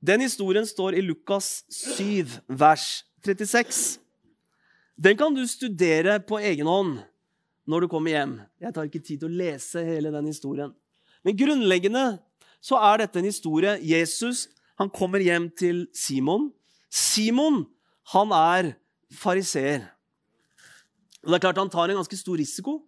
Den 0.00 0.24
historien 0.24 0.66
står 0.68 0.96
i 0.96 1.04
Lukas 1.04 1.64
7, 1.72 2.40
vers 2.48 3.04
36. 3.26 4.05
Den 4.96 5.16
kan 5.16 5.34
du 5.36 5.42
studere 5.48 6.16
på 6.24 6.38
egen 6.40 6.68
hånd 6.68 7.00
når 7.68 7.84
du 7.84 7.88
kommer 7.92 8.14
hjem. 8.14 8.36
Jeg 8.62 8.72
tar 8.72 8.88
ikke 8.88 9.02
tid 9.04 9.20
til 9.20 9.28
å 9.28 9.38
lese 9.42 9.82
hele 9.84 10.12
den 10.14 10.30
historien. 10.30 10.72
Men 11.26 11.36
grunnleggende 11.36 12.04
så 12.64 12.78
er 12.80 13.02
dette 13.02 13.20
en 13.20 13.28
historie. 13.28 13.76
Jesus 13.84 14.46
han 14.80 14.88
kommer 14.92 15.20
hjem 15.20 15.50
til 15.56 15.84
Simon. 15.96 16.48
Simon 16.88 17.64
han 18.12 18.32
er 18.32 18.72
fariseer. 19.12 19.84
Og 21.24 21.32
det 21.32 21.38
er 21.38 21.44
klart 21.44 21.58
Han 21.58 21.70
tar 21.70 21.90
en 21.90 21.98
ganske 21.98 22.16
stor 22.16 22.38
risiko 22.38 22.78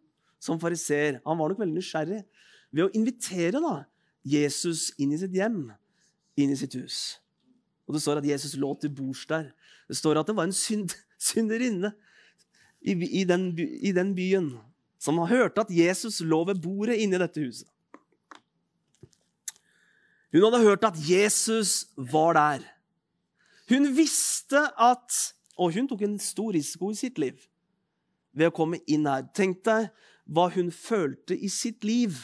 som 0.40 0.60
fariseer. 0.60 1.20
Han 1.26 1.38
var 1.38 1.50
nok 1.50 1.60
veldig 1.60 1.74
nysgjerrig 1.74 2.22
ved 2.70 2.84
å 2.84 2.92
invitere 2.94 3.60
da, 3.60 3.82
Jesus 4.22 4.92
inn 5.00 5.12
i 5.12 5.18
sitt 5.18 5.34
hjem, 5.34 5.72
inn 6.38 6.52
i 6.52 6.56
sitt 6.56 6.76
hus. 6.78 7.18
Og 7.88 7.96
Det 7.96 8.02
står 8.04 8.20
at 8.20 8.28
Jesus 8.28 8.54
lå 8.60 8.74
til 8.80 8.92
bords 8.92 9.24
der. 9.26 9.50
Det 9.88 9.96
står 9.96 10.20
at 10.20 10.28
det 10.28 10.36
var 10.36 10.46
en 10.46 10.54
synd, 10.54 10.94
synderinne 11.18 11.92
i, 12.80 12.94
i, 12.94 13.24
den, 13.26 13.50
i 13.58 13.92
den 13.92 14.14
byen 14.16 14.52
som 14.98 15.18
hørte 15.30 15.62
at 15.62 15.70
Jesus 15.74 16.20
lå 16.20 16.44
ved 16.48 16.62
bordet 16.62 16.98
inne 16.98 17.18
i 17.18 17.22
dette 17.22 17.42
huset. 17.42 17.68
Hun 20.32 20.44
hadde 20.44 20.64
hørt 20.64 20.84
at 20.84 20.98
Jesus 21.00 21.86
var 21.96 22.36
der. 22.36 22.64
Hun 23.68 23.96
visste 23.96 24.60
at 24.78 25.34
Og 25.58 25.72
hun 25.74 25.88
tok 25.90 26.04
en 26.06 26.20
stor 26.22 26.52
risiko 26.54 26.92
i 26.92 26.94
sitt 26.94 27.16
liv 27.18 27.34
ved 28.30 28.46
å 28.46 28.54
komme 28.54 28.78
inn 28.86 29.08
her. 29.10 29.24
Tenk 29.34 29.64
deg 29.66 29.88
hva 30.30 30.44
hun 30.54 30.68
følte 30.70 31.34
i 31.34 31.48
sitt 31.50 31.82
liv. 31.82 32.14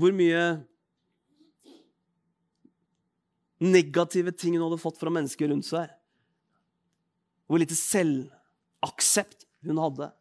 Hvor 0.00 0.14
mye 0.16 0.62
negative 3.60 4.32
ting 4.32 4.56
hun 4.56 4.64
hadde 4.64 4.80
fått 4.80 4.96
fra 4.96 5.12
mennesker 5.12 5.52
rundt 5.52 5.68
seg. 5.68 5.92
Hvor 7.50 7.58
lite 7.58 7.74
selvaksept 7.74 9.48
hun 9.66 9.80
hadde. 9.82 10.12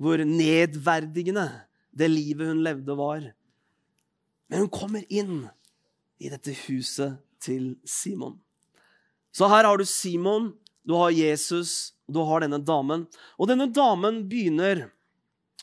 Hvor 0.00 0.22
nedverdigende 0.24 1.50
det 1.92 2.08
livet 2.08 2.48
hun 2.48 2.62
levde, 2.64 2.96
var. 2.96 3.26
Men 4.48 4.64
hun 4.64 4.72
kommer 4.72 5.04
inn 5.12 5.44
i 6.16 6.30
dette 6.32 6.54
huset 6.64 7.18
til 7.44 7.74
Simon. 7.84 8.38
Så 9.36 9.48
her 9.52 9.68
har 9.68 9.76
du 9.76 9.84
Simon, 9.84 10.54
du 10.86 10.94
har 10.96 11.12
Jesus, 11.12 11.92
og 12.08 12.16
du 12.16 12.22
har 12.24 12.44
denne 12.44 12.62
damen. 12.64 13.04
Og 13.36 13.50
denne 13.50 13.68
damen 13.68 14.22
begynner 14.30 14.86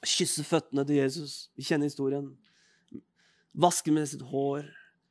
å 0.03 0.09
kysse 0.09 0.45
føttene 0.45 0.85
til 0.85 0.99
Jesus. 0.99 1.47
Vi 1.57 1.65
kjenner 1.65 1.89
historien. 1.89 2.29
Vaske 3.53 3.93
med 3.93 4.09
sitt 4.11 4.21
hår. 4.29 4.67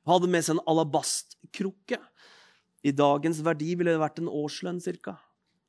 Hadde 0.06 0.30
med 0.30 0.46
seg 0.46 0.58
en 0.58 0.64
alabastkrukke. 0.70 1.98
I 2.82 2.94
dagens 2.94 3.42
verdi 3.42 3.74
ville 3.74 3.94
det 3.94 4.02
vært 4.02 4.22
en 4.22 4.30
årslønn 4.30 4.82
cirka. 4.82 5.16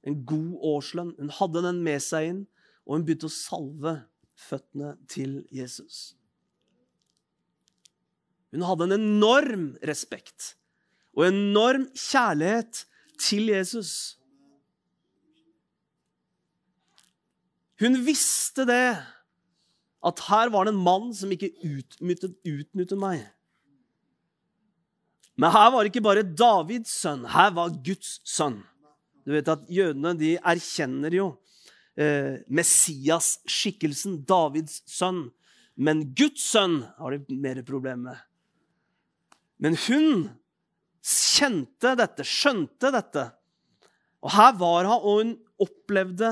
En 0.04 0.24
god 0.28 0.58
årslønn. 0.74 1.14
Hun 1.20 1.32
hadde 1.38 1.64
den 1.66 1.80
med 1.86 2.04
seg 2.04 2.32
inn, 2.32 2.42
og 2.84 2.98
hun 2.98 3.06
begynte 3.08 3.30
å 3.30 3.34
salve 3.34 3.96
føttene 4.40 4.96
til 5.12 5.42
Jesus. 5.54 6.14
Hun 8.54 8.66
hadde 8.68 8.90
en 8.90 8.98
enorm 9.00 9.70
respekt 9.88 10.54
og 11.14 11.28
enorm 11.28 11.88
kjærlighet 11.98 12.84
til 13.22 13.50
Jesus. 13.54 14.18
Hun 17.82 17.98
visste 18.06 18.66
det, 18.70 18.98
at 20.04 20.26
her 20.28 20.52
var 20.54 20.68
det 20.68 20.74
en 20.74 20.84
mann 20.84 21.14
som 21.16 21.32
ikke 21.32 21.54
utnyttet, 21.64 22.36
utnyttet 22.46 23.00
meg. 23.00 23.24
Men 25.40 25.54
her 25.54 25.72
var 25.74 25.82
det 25.82 25.94
ikke 25.94 26.06
bare 26.06 26.26
Davids 26.28 26.94
sønn, 27.02 27.26
her 27.34 27.54
var 27.56 27.74
Guds 27.86 28.20
sønn. 28.28 28.60
Du 29.24 29.32
vet 29.36 29.48
at 29.52 29.64
Jødene 29.72 30.14
de 30.20 30.36
erkjenner 30.38 31.16
jo 31.16 31.28
eh, 31.96 32.44
Messias-skikkelsen, 32.52 34.22
Davids 34.28 34.82
sønn. 34.90 35.28
Men 35.76 36.06
Guds 36.14 36.44
sønn 36.52 36.82
har 37.00 37.16
de 37.16 37.38
mer 37.40 37.62
problemer 37.66 38.14
med. 38.14 38.24
Men 39.64 39.78
hun 39.88 40.26
kjente 41.04 41.94
dette, 42.00 42.26
skjønte 42.28 42.92
dette. 42.94 43.30
Og 44.24 44.34
her 44.36 44.52
var 44.60 44.90
hun, 44.90 44.98
og 44.98 45.16
hun 45.22 45.32
opplevde 45.64 46.32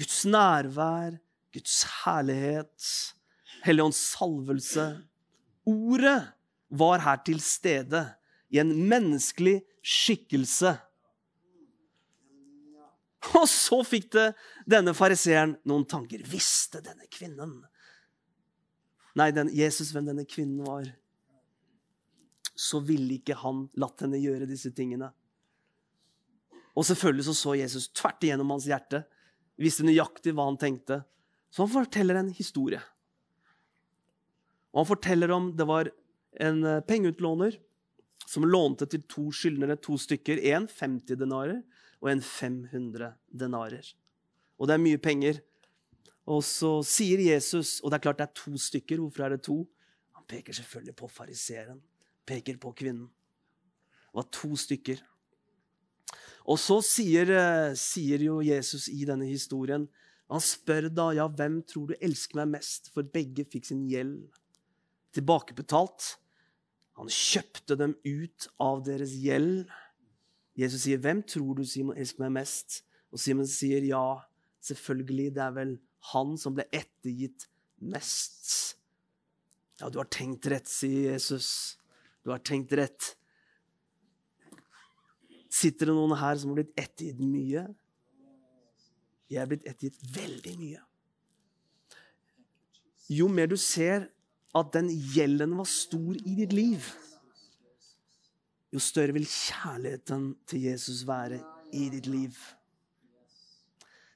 Guds 0.00 0.22
nærvær, 0.28 1.16
Guds 1.52 1.82
herlighet, 2.02 2.90
Helligånds 3.64 3.98
salvelse. 4.14 4.86
Ordet 5.68 6.20
var 6.70 7.02
her 7.04 7.18
til 7.26 7.40
stede 7.44 8.04
i 8.50 8.60
en 8.62 8.72
menneskelig 8.88 9.60
skikkelse. 9.84 10.76
Og 13.40 13.46
så 13.50 13.82
fikk 13.84 14.12
det 14.16 14.30
denne 14.68 14.94
fariseeren 14.96 15.58
noen 15.68 15.84
tanker. 15.88 16.22
Visste 16.28 16.82
denne 16.84 17.08
kvinnen 17.10 17.60
Nei, 19.18 19.32
den, 19.34 19.48
Jesus 19.50 19.90
hvem 19.90 20.06
denne 20.06 20.22
kvinnen 20.22 20.62
var 20.62 20.86
så 22.60 22.80
ville 22.84 23.16
ikke 23.16 23.38
han 23.40 23.64
latt 23.80 24.02
henne 24.04 24.20
gjøre 24.20 24.48
disse 24.48 24.68
tingene. 24.76 25.08
Og 26.76 26.84
selvfølgelig 26.86 27.24
så, 27.30 27.34
så 27.38 27.54
Jesus 27.56 27.88
tvert 27.96 28.26
igjennom 28.26 28.52
hans 28.52 28.66
hjerte, 28.68 29.00
visste 29.60 29.86
nøyaktig 29.86 30.34
hva 30.36 30.44
han 30.50 30.58
tenkte. 30.60 31.00
Så 31.48 31.64
han 31.64 31.72
forteller 31.72 32.20
en 32.20 32.28
historie. 32.36 32.82
Og 34.70 34.82
han 34.82 34.90
forteller 34.90 35.32
om 35.34 35.48
det 35.56 35.66
var 35.66 35.88
en 36.40 36.60
eh, 36.68 36.82
pengeutlåner 36.86 37.56
som 38.28 38.44
lånte 38.46 38.86
til 38.92 39.02
to 39.10 39.30
skyldnere, 39.34 39.78
to 39.80 39.96
stykker. 39.98 40.44
En 40.52 40.68
50 40.68 41.16
denarer 41.18 41.62
og 42.00 42.10
en 42.12 42.22
500 42.24 43.12
denarer. 43.32 43.92
Og 44.58 44.68
det 44.68 44.76
er 44.76 44.82
mye 44.82 45.00
penger. 45.00 45.42
Og 46.30 46.42
så 46.44 46.78
sier 46.86 47.20
Jesus, 47.20 47.78
og 47.80 47.90
det 47.90 48.00
er 48.00 48.06
klart 48.08 48.20
det 48.20 48.28
er 48.28 48.40
to 48.42 48.56
stykker. 48.56 49.00
Hvorfor 49.02 49.26
er 49.26 49.36
det 49.36 49.44
to? 49.46 49.62
Han 50.16 50.26
peker 50.28 50.56
selvfølgelig 50.56 50.96
på 50.96 51.08
fariseeren 51.08 51.80
peker 52.30 52.58
på 52.60 52.72
kvinnen. 52.76 53.08
Det 54.10 54.18
var 54.18 54.28
to 54.34 54.54
stykker. 54.58 55.00
Og 56.50 56.58
så 56.58 56.80
sier, 56.84 57.30
eh, 57.30 57.74
sier, 57.78 58.22
jo 58.24 58.40
Jesus 58.42 58.88
i 58.88 59.04
denne 59.04 59.28
historien 59.28 59.88
Han 60.30 60.40
spør 60.40 60.86
da 60.94 61.08
ja, 61.10 61.24
hvem 61.26 61.56
tror 61.66 61.88
du 61.90 61.94
elsker 61.98 62.38
meg 62.38 62.52
mest, 62.52 62.92
for 62.94 63.02
begge 63.02 63.42
fikk 63.50 63.64
sin 63.66 63.80
gjeld 63.90 64.28
tilbakebetalt. 65.10 66.04
Han 66.94 67.10
kjøpte 67.10 67.74
dem 67.74 67.96
ut 68.06 68.46
av 68.62 68.84
deres 68.86 69.10
gjeld. 69.18 69.66
Jesus 70.56 70.82
sier, 70.82 70.98
'Hvem 70.98 71.22
tror 71.22 71.54
du, 71.54 71.64
Simon, 71.64 71.96
elsker 71.96 72.24
meg 72.24 72.32
mest?' 72.32 72.82
Og 73.12 73.18
Simon 73.18 73.46
sier, 73.46 73.82
'Ja, 73.82 74.20
selvfølgelig, 74.60 75.34
det 75.34 75.42
er 75.42 75.50
vel 75.50 75.78
han 76.12 76.36
som 76.38 76.54
ble 76.54 76.64
ettergitt 76.72 77.48
mest.' 77.78 78.76
Ja, 79.80 79.88
du 79.88 79.98
har 79.98 80.08
tenkt 80.12 80.46
rett, 80.46 80.68
sier 80.68 81.12
Jesus. 81.12 81.78
Du 82.24 82.30
har 82.30 82.38
tenkt 82.38 82.72
rett. 82.76 83.16
Sitter 85.48 85.88
det 85.88 85.94
noen 85.96 86.18
her 86.20 86.36
som 86.36 86.52
har 86.52 86.60
blitt 86.60 86.74
ettergitt 86.76 87.20
mye? 87.24 87.64
Jeg 89.30 89.40
er 89.40 89.48
blitt 89.48 89.64
ettergitt 89.64 90.02
veldig 90.14 90.54
mye. 90.60 90.82
Jo 93.10 93.26
mer 93.32 93.48
du 93.50 93.56
ser 93.56 94.10
at 94.54 94.72
den 94.74 94.90
gjelden 95.14 95.56
var 95.58 95.68
stor 95.70 96.18
i 96.18 96.34
ditt 96.42 96.52
liv, 96.54 96.84
jo 98.70 98.78
større 98.78 99.14
vil 99.16 99.26
kjærligheten 99.26 100.30
til 100.46 100.66
Jesus 100.68 101.02
være 101.06 101.40
i 101.74 101.88
ditt 101.90 102.06
liv. 102.06 102.36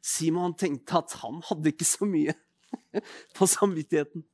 Simon 0.04 0.54
tenkte 0.54 0.98
at 1.00 1.14
han 1.22 1.40
hadde 1.48 1.72
ikke 1.72 1.86
så 1.88 2.06
mye 2.06 2.34
på 3.36 3.48
samvittigheten. 3.48 4.24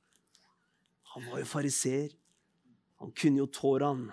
Han 1.15 1.31
var 1.31 1.43
jo 1.43 1.49
fariseer. 1.49 2.11
Han 3.01 3.15
kunne 3.17 3.41
jo 3.41 3.47
Toraen. 3.47 4.11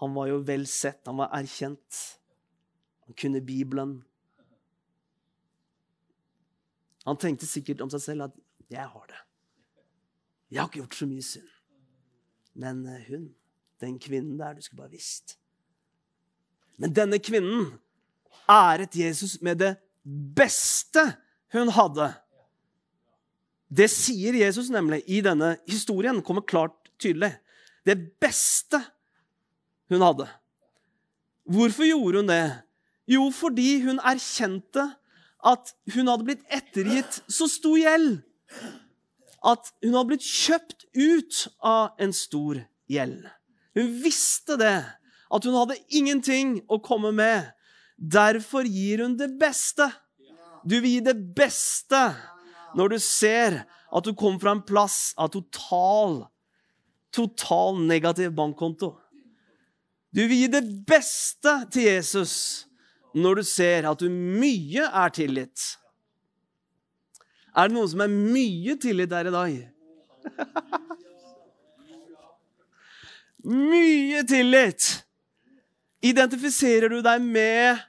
Han 0.00 0.16
var 0.16 0.26
jo 0.32 0.40
vel 0.42 0.66
sett, 0.66 1.04
han 1.06 1.20
var 1.20 1.30
erkjent. 1.36 2.00
Han 3.06 3.14
kunne 3.20 3.44
Bibelen. 3.44 4.00
Han 7.04 7.20
tenkte 7.20 7.46
sikkert 7.46 7.84
om 7.84 7.92
seg 7.92 8.00
selv 8.00 8.26
at 8.26 8.34
'jeg 8.70 8.88
har 8.88 9.06
det'. 9.06 9.24
Jeg 10.50 10.60
har 10.60 10.68
ikke 10.68 10.80
gjort 10.80 10.94
så 10.94 11.06
mye 11.06 11.22
synd. 11.22 11.48
Men 12.54 12.86
eh, 12.86 13.04
hun, 13.08 13.34
den 13.84 13.98
kvinnen 14.00 14.38
der, 14.40 14.56
du 14.56 14.64
skulle 14.64 14.82
bare 14.82 14.96
visst. 14.96 15.36
Men 16.80 16.94
denne 16.94 17.20
kvinnen 17.22 17.68
æret 18.50 18.96
Jesus 18.98 19.38
med 19.44 19.60
det 19.62 19.74
beste 20.36 21.04
hun 21.54 21.70
hadde. 21.72 22.10
Det 23.70 23.88
sier 23.90 24.36
Jesus 24.38 24.70
nemlig 24.70 25.02
i 25.06 25.20
denne 25.24 25.56
historien. 25.70 26.22
kommer 26.22 26.42
klart 26.42 26.90
tydelig. 26.98 27.32
Det 27.86 27.96
beste 28.20 28.80
hun 29.90 30.02
hadde. 30.02 30.28
Hvorfor 31.44 31.84
gjorde 31.84 32.22
hun 32.22 32.28
det? 32.28 32.44
Jo, 33.06 33.28
fordi 33.30 33.82
hun 33.84 34.00
erkjente 34.00 34.86
at 35.44 35.74
hun 35.92 36.08
hadde 36.08 36.24
blitt 36.24 36.44
ettergitt 36.48 37.20
så 37.28 37.48
stor 37.50 37.76
gjeld. 37.76 38.22
At 39.44 39.68
hun 39.84 39.92
hadde 39.92 40.08
blitt 40.14 40.24
kjøpt 40.24 40.86
ut 40.96 41.42
av 41.60 42.00
en 42.00 42.14
stor 42.16 42.62
gjeld. 42.88 43.26
Hun 43.74 43.90
visste 44.02 44.58
det. 44.60 44.78
At 45.34 45.46
hun 45.46 45.56
hadde 45.56 45.80
ingenting 45.90 46.58
å 46.70 46.78
komme 46.84 47.10
med. 47.14 47.50
Derfor 47.96 48.66
gir 48.66 49.04
hun 49.04 49.16
det 49.18 49.32
beste. 49.40 49.88
Du 50.64 50.78
vil 50.78 50.96
gi 50.96 51.00
det 51.04 51.16
beste 51.36 52.00
når 52.74 52.94
du 52.94 52.98
ser 53.02 53.62
at 53.64 54.06
du 54.06 54.14
kommer 54.18 54.40
fra 54.42 54.54
en 54.56 54.64
plass 54.66 55.12
av 55.20 55.30
total, 55.34 56.24
total 57.14 57.78
negativ 57.86 58.32
bankkonto. 58.34 58.94
Du 60.14 60.24
vil 60.24 60.44
gi 60.44 60.50
det 60.50 60.64
beste 60.86 61.52
til 61.74 61.88
Jesus 61.90 62.34
når 63.14 63.40
du 63.40 63.46
ser 63.46 63.86
at 63.90 64.02
du 64.02 64.10
mye 64.10 64.88
er 64.88 65.14
tilgitt. 65.14 65.74
Er 67.54 67.70
det 67.70 67.76
noen 67.76 67.90
som 67.90 68.02
er 68.02 68.10
mye 68.10 68.74
tilgitt 68.82 69.12
der 69.12 69.30
i 69.30 69.34
dag? 69.34 69.58
Mye 73.44 74.22
tillit. 74.28 75.04
Identifiserer 76.04 76.92
du 76.92 77.00
deg 77.04 77.22
med 77.24 77.82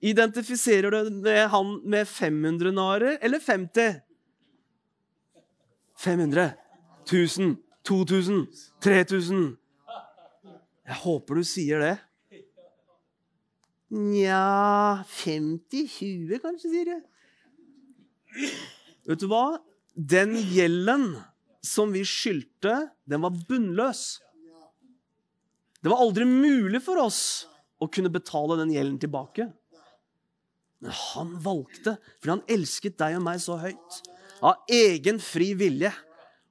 Identifiserer 0.00 0.94
du 0.94 1.10
med 1.20 1.42
han 1.52 1.74
med 1.84 2.08
500 2.08 2.72
narer 2.72 3.18
eller 3.20 3.40
50? 3.40 4.00
500, 6.00 6.46
1000, 7.04 7.56
2000, 7.84 8.46
3000. 8.80 9.42
Jeg 10.88 10.96
håper 11.02 11.34
du 11.34 11.44
sier 11.44 11.84
det. 11.84 11.96
Nja 13.90 15.04
50-20, 15.10 16.40
kanskje, 16.40 16.70
sier 16.70 16.88
du. 16.88 16.96
Vet 19.10 19.20
du 19.20 19.28
hva? 19.28 19.58
Den 19.92 20.32
gjelden 20.54 21.10
som 21.66 21.92
vi 21.92 22.06
skyldte, 22.08 22.88
den 23.04 23.20
var 23.26 23.36
bunnløs. 23.50 24.22
Det 25.80 25.88
var 25.88 26.02
aldri 26.04 26.26
mulig 26.28 26.82
for 26.84 27.00
oss 27.00 27.46
å 27.80 27.88
kunne 27.88 28.12
betale 28.12 28.58
den 28.60 28.72
gjelden 28.74 28.98
tilbake. 29.00 29.48
Men 30.80 30.96
han 30.96 31.32
valgte, 31.44 31.96
fordi 32.20 32.34
han 32.34 32.46
elsket 32.48 32.98
deg 33.00 33.16
og 33.18 33.24
meg 33.24 33.40
så 33.42 33.56
høyt, 33.60 34.00
av 34.40 34.64
egen 34.72 35.20
fri 35.20 35.52
vilje, 35.56 35.92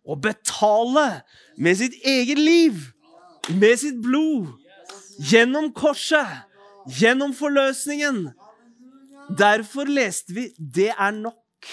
å 0.05 0.17
betale 0.17 1.21
med 1.61 1.77
sitt 1.77 1.97
eget 2.05 2.41
liv, 2.41 2.82
med 3.49 3.77
sitt 3.82 3.97
blod, 4.01 4.49
gjennom 5.30 5.71
korset, 5.75 6.45
gjennom 6.99 7.34
forløsningen. 7.38 8.30
Derfor 9.38 9.86
leste 9.86 10.34
vi 10.34 10.53
'Det 10.57 10.89
er 10.89 11.11
nok'. 11.11 11.69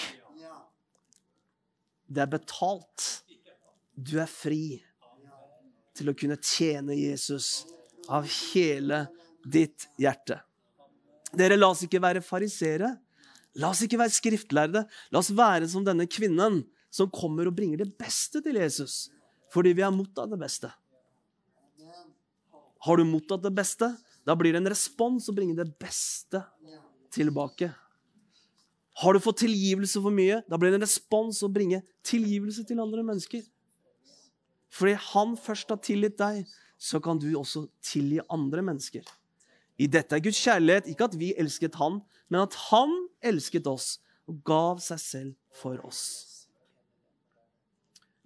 Det 2.09 2.21
er 2.21 2.29
betalt. 2.29 3.23
Du 3.97 4.19
er 4.19 4.29
fri 4.29 4.83
til 5.97 6.11
å 6.11 6.15
kunne 6.17 6.37
tjene 6.39 6.95
Jesus 6.97 7.65
av 8.07 8.27
hele 8.29 9.05
ditt 9.45 9.87
hjerte. 9.99 10.39
Dere, 11.35 11.57
la 11.59 11.71
oss 11.73 11.83
ikke 11.85 12.01
være 12.03 12.23
farisere. 12.23 12.93
La 13.57 13.71
oss 13.73 13.81
ikke 13.83 13.99
være 13.99 14.15
skriftlærde. 14.15 14.83
La 15.11 15.21
oss 15.21 15.33
være 15.35 15.67
som 15.69 15.85
denne 15.85 16.07
kvinnen 16.09 16.61
som 16.93 17.11
kommer 17.11 17.49
og 17.49 17.57
bringer 17.57 17.83
det 17.83 17.93
beste 17.99 18.41
til 18.43 18.59
Jesus 18.61 19.07
fordi 19.53 19.71
vi 19.77 19.83
har 19.85 19.93
mottatt 19.95 20.27
det 20.27 20.37
beste. 20.41 20.67
Har 22.83 22.99
du 22.99 23.05
mottatt 23.07 23.41
det 23.45 23.53
beste, 23.55 23.87
da 24.27 24.35
blir 24.35 24.51
det 24.53 24.59
en 24.59 24.69
respons 24.73 25.29
å 25.31 25.35
bringe 25.35 25.55
det 25.55 25.69
beste 25.79 26.41
tilbake. 27.15 27.69
Har 29.01 29.15
du 29.15 29.21
fått 29.23 29.39
tilgivelse 29.45 30.01
for 30.03 30.13
mye, 30.13 30.41
da 30.51 30.59
blir 30.59 30.73
det 30.73 30.81
en 30.81 30.85
respons 30.85 31.39
å 31.45 31.49
bringe 31.53 31.79
tilgivelse 32.05 32.65
til 32.67 32.81
andre 32.83 33.05
mennesker. 33.07 33.45
Fordi 34.73 34.95
han 35.13 35.35
først 35.39 35.69
har 35.71 35.81
tilgitt 35.83 36.17
deg, 36.19 36.43
så 36.77 36.99
kan 37.01 37.19
du 37.19 37.29
også 37.39 37.65
tilgi 37.81 38.19
andre 38.33 38.63
mennesker. 38.65 39.05
I 39.77 39.87
dette 39.89 40.17
er 40.17 40.23
Guds 40.25 40.39
kjærlighet 40.41 40.89
ikke 40.89 41.07
at 41.07 41.17
vi 41.17 41.33
elsket 41.37 41.77
han, 41.77 42.01
men 42.29 42.43
at 42.43 42.57
han 42.67 42.93
elsket 43.25 43.69
oss 43.69 43.97
og 44.27 44.41
gav 44.45 44.81
seg 44.83 45.01
selv 45.01 45.35
for 45.55 45.79
oss. 45.87 46.03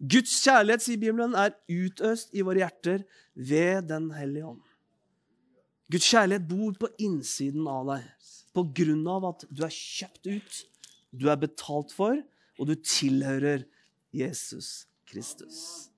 Guds 0.01 0.33
kjærlighet, 0.41 0.81
sier 0.81 0.97
Bibelen, 0.97 1.35
er 1.37 1.53
utøst 1.69 2.31
i 2.33 2.41
våre 2.41 2.63
hjerter 2.63 3.03
ved 3.35 3.85
Den 3.91 4.09
hellige 4.15 4.47
ånd. 4.49 4.63
Guds 5.91 6.07
kjærlighet 6.07 6.47
bor 6.49 6.73
på 6.79 6.89
innsiden 7.03 7.67
av 7.69 7.91
deg 7.91 8.07
på 8.55 8.63
grunn 8.81 9.05
av 9.11 9.27
at 9.29 9.45
du 9.51 9.61
er 9.67 9.75
kjøpt 9.75 10.27
ut, 10.27 10.57
du 11.11 11.27
er 11.29 11.39
betalt 11.39 11.93
for, 11.93 12.17
og 12.59 12.67
du 12.67 12.73
tilhører 12.75 13.67
Jesus 14.15 14.87
Kristus. 15.07 15.90